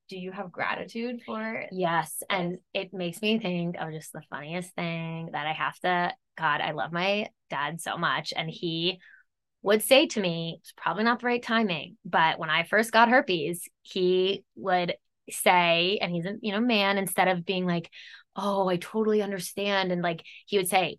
do 0.08 0.18
you 0.18 0.32
have 0.32 0.52
gratitude 0.52 1.20
for 1.24 1.54
it? 1.54 1.70
Yes. 1.72 2.22
And 2.28 2.58
it 2.74 2.92
makes 2.92 3.22
me 3.22 3.38
think 3.38 3.76
of 3.78 3.92
just 3.92 4.12
the 4.12 4.22
funniest 4.30 4.74
thing 4.74 5.30
that 5.32 5.46
I 5.46 5.52
have 5.52 5.78
to, 5.80 6.12
God, 6.36 6.60
I 6.60 6.72
love 6.72 6.92
my 6.92 7.28
dad 7.48 7.80
so 7.80 7.96
much. 7.96 8.32
And 8.36 8.50
he 8.50 8.98
would 9.62 9.82
say 9.82 10.06
to 10.06 10.20
me, 10.20 10.58
it's 10.60 10.72
probably 10.76 11.04
not 11.04 11.20
the 11.20 11.26
right 11.26 11.42
timing, 11.42 11.96
but 12.04 12.38
when 12.38 12.50
I 12.50 12.64
first 12.64 12.92
got 12.92 13.08
herpes, 13.08 13.68
he 13.82 14.44
would 14.56 14.94
say, 15.30 15.98
and 16.00 16.12
he's 16.12 16.24
a 16.24 16.34
you 16.40 16.52
know 16.52 16.60
man, 16.60 16.98
instead 16.98 17.28
of 17.28 17.44
being 17.44 17.66
like, 17.66 17.90
"Oh, 18.34 18.68
I 18.68 18.78
totally 18.78 19.22
understand," 19.22 19.92
and 19.92 20.02
like 20.02 20.24
he 20.46 20.56
would 20.56 20.68
say, 20.68 20.98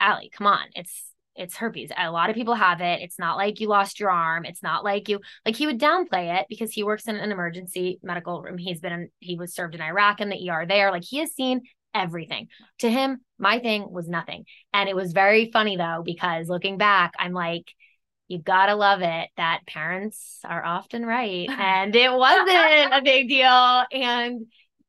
"Allie, 0.00 0.30
come 0.32 0.46
on, 0.46 0.64
it's 0.74 1.12
it's 1.38 1.56
herpes. 1.56 1.90
A 1.96 2.10
lot 2.10 2.30
of 2.30 2.36
people 2.36 2.54
have 2.54 2.80
it. 2.80 3.00
It's 3.00 3.18
not 3.18 3.36
like 3.36 3.60
you 3.60 3.68
lost 3.68 4.00
your 4.00 4.10
arm. 4.10 4.44
It's 4.44 4.62
not 4.62 4.84
like 4.84 5.08
you 5.08 5.20
like 5.46 5.56
he 5.56 5.66
would 5.66 5.80
downplay 5.80 6.40
it 6.40 6.46
because 6.48 6.72
he 6.72 6.82
works 6.82 7.06
in 7.06 7.16
an 7.16 7.30
emergency 7.30 7.98
medical 8.02 8.42
room. 8.42 8.58
He's 8.58 8.80
been 8.80 8.92
in, 8.92 9.08
he 9.20 9.36
was 9.36 9.54
served 9.54 9.74
in 9.74 9.80
Iraq 9.80 10.20
in 10.20 10.28
the 10.28 10.50
ER 10.50 10.66
there. 10.66 10.90
Like 10.90 11.04
he 11.04 11.18
has 11.18 11.32
seen 11.32 11.62
everything. 11.94 12.48
To 12.80 12.90
him, 12.90 13.20
my 13.38 13.60
thing 13.60 13.90
was 13.90 14.08
nothing. 14.08 14.44
And 14.72 14.88
it 14.88 14.96
was 14.96 15.12
very 15.12 15.50
funny 15.52 15.76
though 15.76 16.02
because 16.04 16.48
looking 16.48 16.76
back, 16.76 17.14
I'm 17.18 17.32
like 17.32 17.72
you 18.28 18.38
gotta 18.38 18.74
love 18.74 19.00
it 19.00 19.30
that 19.38 19.60
parents 19.66 20.40
are 20.44 20.64
often 20.64 21.04
right 21.04 21.48
and 21.58 21.96
it 21.96 22.12
wasn't 22.12 22.92
a 22.92 23.00
big 23.02 23.28
deal 23.28 23.84
and 23.92 24.46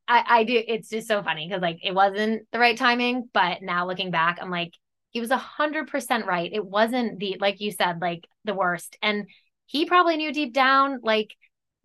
I, 0.07 0.23
I 0.27 0.43
do 0.43 0.61
it's 0.67 0.89
just 0.89 1.07
so 1.07 1.23
funny 1.23 1.47
because 1.47 1.61
like 1.61 1.79
it 1.81 1.95
wasn't 1.95 2.47
the 2.51 2.59
right 2.59 2.77
timing 2.77 3.29
but 3.33 3.61
now 3.61 3.87
looking 3.87 4.11
back 4.11 4.39
i'm 4.41 4.51
like 4.51 4.73
he 5.11 5.19
was 5.19 5.31
a 5.31 5.37
hundred 5.37 5.87
percent 5.87 6.25
right. 6.25 6.51
It 6.51 6.65
wasn't 6.65 7.19
the 7.19 7.37
like 7.39 7.59
you 7.59 7.71
said 7.71 8.01
like 8.01 8.27
the 8.45 8.53
worst. 8.53 8.97
And 9.01 9.27
he 9.65 9.85
probably 9.85 10.17
knew 10.17 10.33
deep 10.33 10.53
down 10.53 10.99
like 11.03 11.35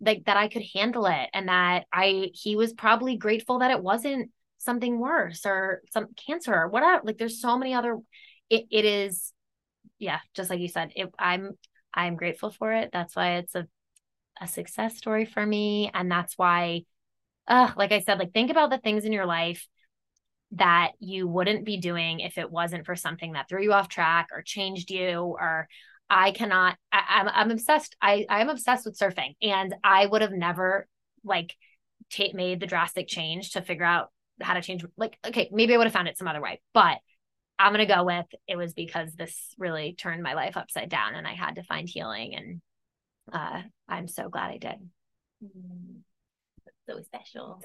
like 0.01 0.25
that 0.25 0.35
i 0.35 0.49
could 0.49 0.63
handle 0.73 1.05
it 1.05 1.29
and 1.33 1.47
that 1.47 1.85
i 1.93 2.29
he 2.33 2.57
was 2.57 2.73
probably 2.73 3.15
grateful 3.15 3.59
that 3.59 3.71
it 3.71 3.81
wasn't 3.81 4.29
something 4.57 4.99
worse 4.99 5.45
or 5.45 5.81
some 5.93 6.07
cancer 6.27 6.53
or 6.53 6.67
whatever 6.67 7.01
like 7.05 7.17
there's 7.17 7.39
so 7.39 7.57
many 7.57 7.73
other 7.73 7.97
it, 8.49 8.65
it 8.71 8.83
is 8.83 9.31
yeah, 9.99 10.19
just 10.33 10.49
like 10.49 10.59
you 10.59 10.67
said, 10.67 10.91
it, 10.95 11.13
I'm 11.17 11.51
I'm 11.93 12.15
grateful 12.15 12.51
for 12.51 12.73
it. 12.73 12.89
That's 12.91 13.15
why 13.15 13.37
it's 13.37 13.55
a 13.55 13.67
a 14.41 14.47
success 14.47 14.97
story 14.97 15.25
for 15.25 15.45
me, 15.45 15.91
and 15.93 16.11
that's 16.11 16.37
why, 16.37 16.83
uh, 17.47 17.71
like 17.77 17.91
I 17.91 18.01
said, 18.01 18.19
like 18.19 18.33
think 18.33 18.51
about 18.51 18.69
the 18.69 18.79
things 18.79 19.05
in 19.05 19.13
your 19.13 19.25
life 19.25 19.67
that 20.55 20.91
you 20.99 21.27
wouldn't 21.27 21.65
be 21.65 21.77
doing 21.77 22.19
if 22.19 22.37
it 22.37 22.51
wasn't 22.51 22.85
for 22.85 22.95
something 22.95 23.33
that 23.33 23.47
threw 23.47 23.63
you 23.63 23.73
off 23.73 23.89
track 23.89 24.29
or 24.31 24.41
changed 24.41 24.89
you 24.91 25.19
or 25.19 25.67
I 26.09 26.31
cannot 26.31 26.77
I, 26.91 27.19
am 27.19 27.27
I'm, 27.27 27.33
I'm 27.35 27.51
obsessed 27.51 27.95
I 28.01 28.25
I'm 28.29 28.49
obsessed 28.49 28.85
with 28.85 28.97
surfing 28.97 29.35
and 29.41 29.75
I 29.83 30.05
would 30.05 30.21
have 30.21 30.31
never 30.31 30.87
like 31.23 31.55
t- 32.11 32.33
made 32.33 32.59
the 32.59 32.67
drastic 32.67 33.07
change 33.07 33.51
to 33.51 33.61
figure 33.61 33.85
out 33.85 34.09
how 34.41 34.53
to 34.53 34.61
change 34.61 34.85
like 34.97 35.17
okay 35.25 35.49
maybe 35.51 35.73
I 35.73 35.77
would 35.77 35.87
have 35.87 35.93
found 35.93 36.07
it 36.07 36.17
some 36.17 36.27
other 36.27 36.41
way 36.41 36.61
but 36.73 36.99
I'm 37.57 37.73
going 37.73 37.87
to 37.87 37.93
go 37.93 38.03
with 38.03 38.25
it 38.47 38.57
was 38.57 38.73
because 38.73 39.13
this 39.13 39.53
really 39.57 39.93
turned 39.93 40.23
my 40.23 40.33
life 40.33 40.57
upside 40.57 40.89
down 40.89 41.15
and 41.15 41.27
I 41.27 41.33
had 41.33 41.55
to 41.55 41.63
find 41.63 41.87
healing. 41.87 42.35
And 42.35 42.61
uh, 43.31 43.61
I'm 43.87 44.07
so 44.07 44.29
glad 44.29 44.51
I 44.51 44.57
did. 44.57 44.89
Mm, 45.43 46.01
so 46.87 47.01
special. 47.01 47.61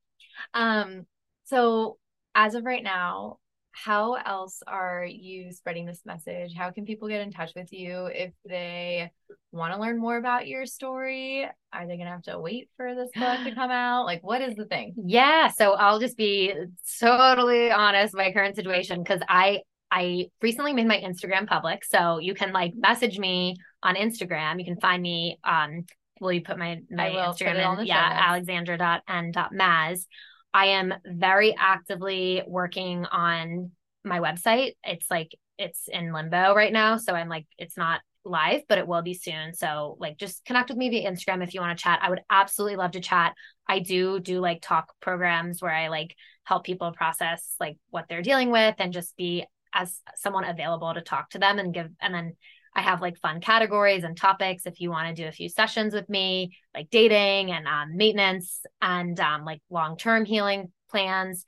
um, 0.54 1.06
so 1.44 1.98
as 2.34 2.54
of 2.54 2.64
right 2.64 2.82
now, 2.82 3.38
how 3.72 4.14
else 4.14 4.62
are 4.66 5.04
you 5.04 5.50
spreading 5.50 5.86
this 5.86 6.02
message? 6.04 6.54
How 6.54 6.70
can 6.70 6.84
people 6.84 7.08
get 7.08 7.22
in 7.22 7.32
touch 7.32 7.52
with 7.56 7.72
you 7.72 8.06
if 8.06 8.32
they 8.46 9.10
want 9.50 9.74
to 9.74 9.80
learn 9.80 9.98
more 9.98 10.18
about 10.18 10.46
your 10.46 10.66
story? 10.66 11.48
Are 11.72 11.86
they 11.86 11.96
going 11.96 12.06
to 12.06 12.12
have 12.12 12.22
to 12.24 12.38
wait 12.38 12.68
for 12.76 12.94
this 12.94 13.10
book 13.14 13.44
to 13.44 13.54
come 13.54 13.70
out? 13.70 14.04
Like, 14.04 14.22
what 14.22 14.42
is 14.42 14.54
the 14.56 14.66
thing? 14.66 14.94
Yeah. 15.06 15.48
So 15.48 15.72
I'll 15.72 15.98
just 15.98 16.16
be 16.16 16.52
totally 17.00 17.70
honest, 17.70 18.14
my 18.14 18.30
current 18.32 18.56
situation, 18.56 19.02
because 19.02 19.22
I, 19.26 19.60
I 19.90 20.26
recently 20.42 20.74
made 20.74 20.86
my 20.86 20.98
Instagram 21.00 21.46
public. 21.46 21.84
So 21.84 22.18
you 22.18 22.34
can 22.34 22.52
like 22.52 22.74
message 22.76 23.18
me 23.18 23.56
on 23.82 23.94
Instagram. 23.96 24.58
You 24.58 24.66
can 24.66 24.80
find 24.80 25.02
me. 25.02 25.38
Um, 25.44 25.86
will 26.20 26.32
you 26.32 26.42
put 26.42 26.58
my, 26.58 26.80
my 26.90 27.08
Instagram 27.08 27.80
in? 27.80 27.86
Yeah. 27.86 28.26
Alexandra.n.maz. 28.28 30.06
I 30.54 30.66
am 30.66 30.94
very 31.04 31.54
actively 31.58 32.42
working 32.46 33.06
on 33.06 33.70
my 34.04 34.20
website. 34.20 34.72
It's 34.84 35.10
like 35.10 35.34
it's 35.58 35.88
in 35.88 36.12
limbo 36.12 36.54
right 36.54 36.72
now. 36.72 36.96
So 36.96 37.14
I'm 37.14 37.28
like, 37.28 37.46
it's 37.58 37.76
not 37.76 38.00
live, 38.24 38.62
but 38.68 38.78
it 38.78 38.86
will 38.86 39.02
be 39.02 39.14
soon. 39.14 39.54
So 39.54 39.96
like 39.98 40.18
just 40.18 40.44
connect 40.44 40.68
with 40.68 40.78
me 40.78 40.90
via 40.90 41.10
Instagram 41.10 41.42
if 41.42 41.54
you 41.54 41.60
want 41.60 41.76
to 41.76 41.82
chat. 41.82 42.00
I 42.02 42.10
would 42.10 42.22
absolutely 42.30 42.76
love 42.76 42.92
to 42.92 43.00
chat. 43.00 43.34
I 43.68 43.80
do 43.80 44.20
do 44.20 44.40
like 44.40 44.60
talk 44.62 44.92
programs 45.00 45.62
where 45.62 45.74
I 45.74 45.88
like 45.88 46.14
help 46.44 46.64
people 46.64 46.92
process 46.92 47.54
like 47.60 47.78
what 47.90 48.06
they're 48.08 48.22
dealing 48.22 48.50
with 48.50 48.74
and 48.78 48.92
just 48.92 49.16
be 49.16 49.44
as 49.72 50.00
someone 50.16 50.44
available 50.44 50.92
to 50.92 51.00
talk 51.00 51.30
to 51.30 51.38
them 51.38 51.58
and 51.58 51.72
give 51.72 51.88
and 52.00 52.14
then 52.14 52.36
I 52.74 52.82
have 52.82 53.02
like 53.02 53.18
fun 53.18 53.40
categories 53.40 54.04
and 54.04 54.16
topics 54.16 54.66
if 54.66 54.80
you 54.80 54.90
want 54.90 55.08
to 55.14 55.22
do 55.22 55.28
a 55.28 55.32
few 55.32 55.48
sessions 55.48 55.92
with 55.94 56.08
me, 56.08 56.56
like 56.74 56.90
dating 56.90 57.50
and 57.52 57.66
um, 57.66 57.96
maintenance 57.96 58.64
and 58.80 59.18
um, 59.20 59.44
like 59.44 59.60
long 59.70 59.96
term 59.96 60.24
healing 60.24 60.72
plans. 60.90 61.44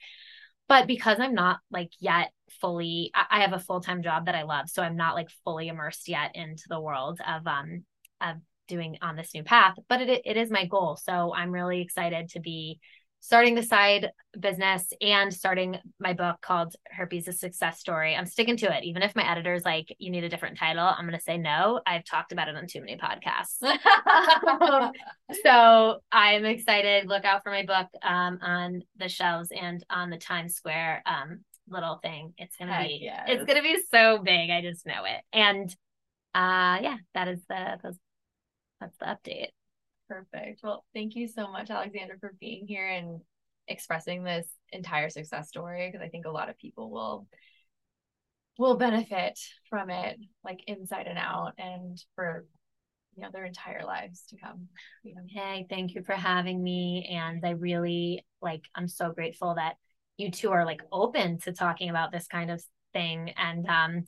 But 0.69 0.87
because 0.87 1.21
I'm 1.21 1.35
not 1.35 1.61
like 1.71 1.91
yet 1.99 2.31
fully, 2.61 3.11
I, 3.15 3.25
I 3.31 3.41
have 3.41 3.53
a 3.53 3.59
full 3.59 3.81
time 3.81 4.03
job 4.03 4.27
that 4.27 4.35
I 4.35 4.43
love, 4.43 4.69
so 4.69 4.83
I'm 4.83 4.97
not 4.97 5.15
like 5.15 5.29
fully 5.45 5.69
immersed 5.69 6.09
yet 6.09 6.33
into 6.35 6.65
the 6.69 6.81
world 6.81 7.21
of 7.27 7.47
um 7.47 7.85
of 8.21 8.37
doing 8.69 8.99
on 9.03 9.17
this 9.17 9.35
new 9.35 9.45
path. 9.45 9.77
But 9.89 10.03
it 10.03 10.23
it 10.25 10.37
is 10.37 10.51
my 10.51 10.67
goal, 10.67 10.97
so 10.97 11.33
I'm 11.35 11.51
really 11.51 11.81
excited 11.81 12.31
to 12.31 12.41
be 12.41 12.81
starting 13.25 13.55
the 13.55 13.63
side 13.63 14.11
business 14.39 14.93
and 15.01 15.33
starting 15.33 15.79
my 15.99 16.13
book 16.13 16.37
called 16.43 16.77
Herpes 16.91 17.27
a 17.27 17.33
Success 17.33 17.81
Story. 17.81 18.15
I'm 18.15 18.27
sticking 18.27 18.59
to 18.59 18.77
it. 18.77 18.85
Even 18.85 19.01
if 19.01 19.17
my 19.17 19.27
editor's 19.27 19.65
like, 19.65 19.97
you 19.99 20.11
need 20.11 20.25
a 20.25 20.29
different 20.29 20.59
title, 20.59 20.85
I'm 20.85 21.07
going 21.07 21.19
to 21.19 21.25
say 21.25 21.39
no. 21.39 21.81
I've 21.87 22.05
talked 22.05 22.33
about 22.33 22.49
it 22.49 22.55
on 22.55 22.67
too 22.67 22.81
many 22.81 22.99
podcasts. 22.99 23.63
so 25.43 26.01
I'm 26.13 26.45
excited. 26.45 27.09
Look 27.09 27.25
out 27.25 27.43
for 27.43 27.49
my 27.49 27.65
book 27.65 27.87
um, 28.03 28.41
on 28.43 28.83
the 28.99 29.09
shelves 29.09 29.49
and 29.59 29.83
on 29.89 30.11
the 30.11 30.19
Times 30.19 30.55
Square 30.55 31.03
um, 31.07 31.41
little 31.67 32.01
thing. 32.03 32.35
It's 32.37 32.57
going 32.57 32.71
to 32.71 32.79
be, 32.87 32.99
yes. 33.05 33.25
it's 33.29 33.45
going 33.45 33.57
to 33.57 33.63
be 33.63 33.79
so 33.91 34.19
big. 34.19 34.51
I 34.51 34.61
just 34.61 34.85
know 34.85 35.05
it. 35.07 35.23
And 35.33 35.71
uh, 36.35 36.77
yeah, 36.83 36.97
that 37.15 37.29
is 37.29 37.41
the, 37.49 37.79
that's 38.83 38.99
the 38.99 39.07
update. 39.07 39.49
Perfect. 40.09 40.61
Well, 40.63 40.85
thank 40.95 41.15
you 41.17 41.29
so 41.29 41.49
much, 41.51 41.71
Alexandra, 41.71 42.19
for 42.19 42.35
being 42.39 42.67
here 42.67 42.89
and 42.89 43.21
expressing 43.69 44.23
this 44.23 44.47
entire 44.73 45.09
success 45.09 45.49
story 45.49 45.89
because 45.91 46.05
I 46.05 46.09
think 46.09 46.27
a 46.27 46.31
lot 46.31 46.51
of 46.51 46.59
people 46.59 46.91
will 46.91 47.27
will 48.59 48.77
benefit 48.77 49.39
from 49.69 49.91
it 49.91 50.19
like 50.45 50.61
inside 50.67 51.07
and 51.07 51.19
out 51.19 51.53
and 51.59 52.01
for 52.15 52.47
you 53.17 53.23
know 53.23 53.31
their 53.33 53.45
entire 53.45 53.85
lives 53.85 54.23
to 54.29 54.37
come 54.37 54.69
you 55.03 55.15
know. 55.15 55.23
hey 55.29 55.67
thank 55.69 55.95
you 55.95 56.03
for 56.03 56.15
having 56.15 56.63
me 56.63 57.09
and 57.11 57.45
i 57.45 57.51
really 57.51 58.25
like 58.41 58.63
i'm 58.75 58.89
so 58.89 59.11
grateful 59.11 59.55
that 59.55 59.75
you 60.17 60.31
two 60.31 60.51
are 60.51 60.65
like 60.65 60.83
open 60.93 61.39
to 61.39 61.53
talking 61.53 61.91
about 61.91 62.13
this 62.13 62.27
kind 62.27 62.51
of 62.51 62.63
thing 62.93 63.33
and 63.37 63.67
um 63.67 64.05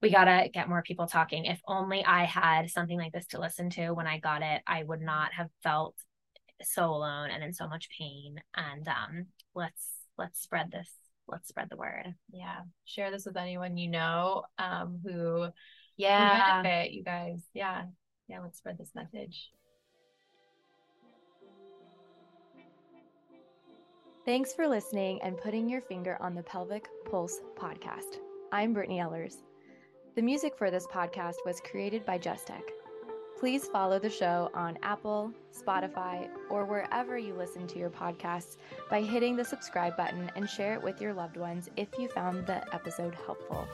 we 0.00 0.10
got 0.10 0.24
to 0.24 0.48
get 0.52 0.68
more 0.68 0.82
people 0.82 1.06
talking. 1.06 1.44
If 1.44 1.60
only 1.66 2.04
I 2.04 2.24
had 2.24 2.70
something 2.70 2.98
like 2.98 3.12
this 3.12 3.26
to 3.28 3.40
listen 3.40 3.70
to 3.70 3.90
when 3.90 4.06
I 4.06 4.18
got 4.18 4.42
it, 4.42 4.62
I 4.66 4.82
would 4.84 5.00
not 5.00 5.32
have 5.32 5.48
felt 5.62 5.94
so 6.62 6.90
alone 6.90 7.30
and 7.30 7.42
in 7.42 7.52
so 7.52 7.68
much 7.68 7.88
pain. 7.96 8.40
And 8.54 8.86
um, 8.88 9.26
let's 9.54 9.88
let's 10.16 10.40
spread 10.40 10.70
this. 10.70 10.90
Let's 11.26 11.48
spread 11.48 11.68
the 11.70 11.76
word. 11.76 12.14
Yeah, 12.30 12.60
share 12.84 13.10
this 13.10 13.26
with 13.26 13.36
anyone 13.36 13.76
you 13.76 13.88
know 13.88 14.44
um, 14.58 15.00
who 15.04 15.48
yeah 15.96 16.62
benefit. 16.62 16.92
You 16.92 17.02
guys, 17.02 17.42
yeah, 17.52 17.84
yeah. 18.28 18.40
Let's 18.40 18.58
spread 18.58 18.78
this 18.78 18.92
message. 18.94 19.50
Thanks 24.24 24.52
for 24.52 24.68
listening 24.68 25.20
and 25.22 25.38
putting 25.38 25.70
your 25.70 25.80
finger 25.80 26.18
on 26.20 26.34
the 26.34 26.42
Pelvic 26.42 26.86
Pulse 27.10 27.40
podcast. 27.56 28.18
I'm 28.52 28.74
Brittney 28.74 29.00
Ellers. 29.00 29.38
The 30.18 30.24
music 30.24 30.58
for 30.58 30.68
this 30.68 30.84
podcast 30.84 31.36
was 31.46 31.60
created 31.60 32.04
by 32.04 32.18
Justech. 32.18 32.72
Please 33.38 33.68
follow 33.68 34.00
the 34.00 34.10
show 34.10 34.50
on 34.52 34.76
Apple, 34.82 35.32
Spotify, 35.56 36.28
or 36.50 36.64
wherever 36.64 37.16
you 37.16 37.34
listen 37.34 37.68
to 37.68 37.78
your 37.78 37.88
podcasts 37.88 38.56
by 38.90 39.00
hitting 39.00 39.36
the 39.36 39.44
subscribe 39.44 39.96
button 39.96 40.28
and 40.34 40.50
share 40.50 40.74
it 40.74 40.82
with 40.82 41.00
your 41.00 41.14
loved 41.14 41.36
ones 41.36 41.70
if 41.76 41.86
you 42.00 42.08
found 42.08 42.48
the 42.48 42.74
episode 42.74 43.14
helpful. 43.26 43.68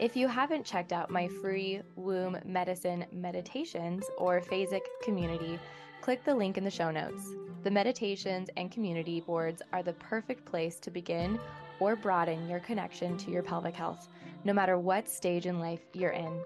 If 0.00 0.16
you 0.16 0.26
haven't 0.26 0.66
checked 0.66 0.92
out 0.92 1.08
my 1.08 1.28
free 1.28 1.82
womb 1.94 2.36
medicine 2.44 3.06
meditations 3.12 4.02
or 4.18 4.40
phasic 4.40 4.82
community, 5.04 5.56
click 6.00 6.24
the 6.24 6.34
link 6.34 6.58
in 6.58 6.64
the 6.64 6.68
show 6.68 6.90
notes. 6.90 7.32
The 7.62 7.70
meditations 7.70 8.50
and 8.56 8.72
community 8.72 9.20
boards 9.20 9.62
are 9.72 9.84
the 9.84 9.92
perfect 9.92 10.46
place 10.46 10.80
to 10.80 10.90
begin 10.90 11.38
or 11.78 11.94
broaden 11.94 12.48
your 12.48 12.58
connection 12.58 13.16
to 13.18 13.30
your 13.30 13.44
pelvic 13.44 13.76
health, 13.76 14.08
no 14.46 14.52
matter 14.52 14.78
what 14.78 15.08
stage 15.08 15.46
in 15.46 15.58
life 15.58 15.80
you're 15.92 16.12
in. 16.12 16.40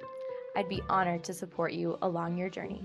I'd 0.56 0.70
be 0.70 0.80
honored 0.88 1.22
to 1.24 1.34
support 1.34 1.74
you 1.74 1.98
along 2.00 2.38
your 2.38 2.48
journey. 2.48 2.82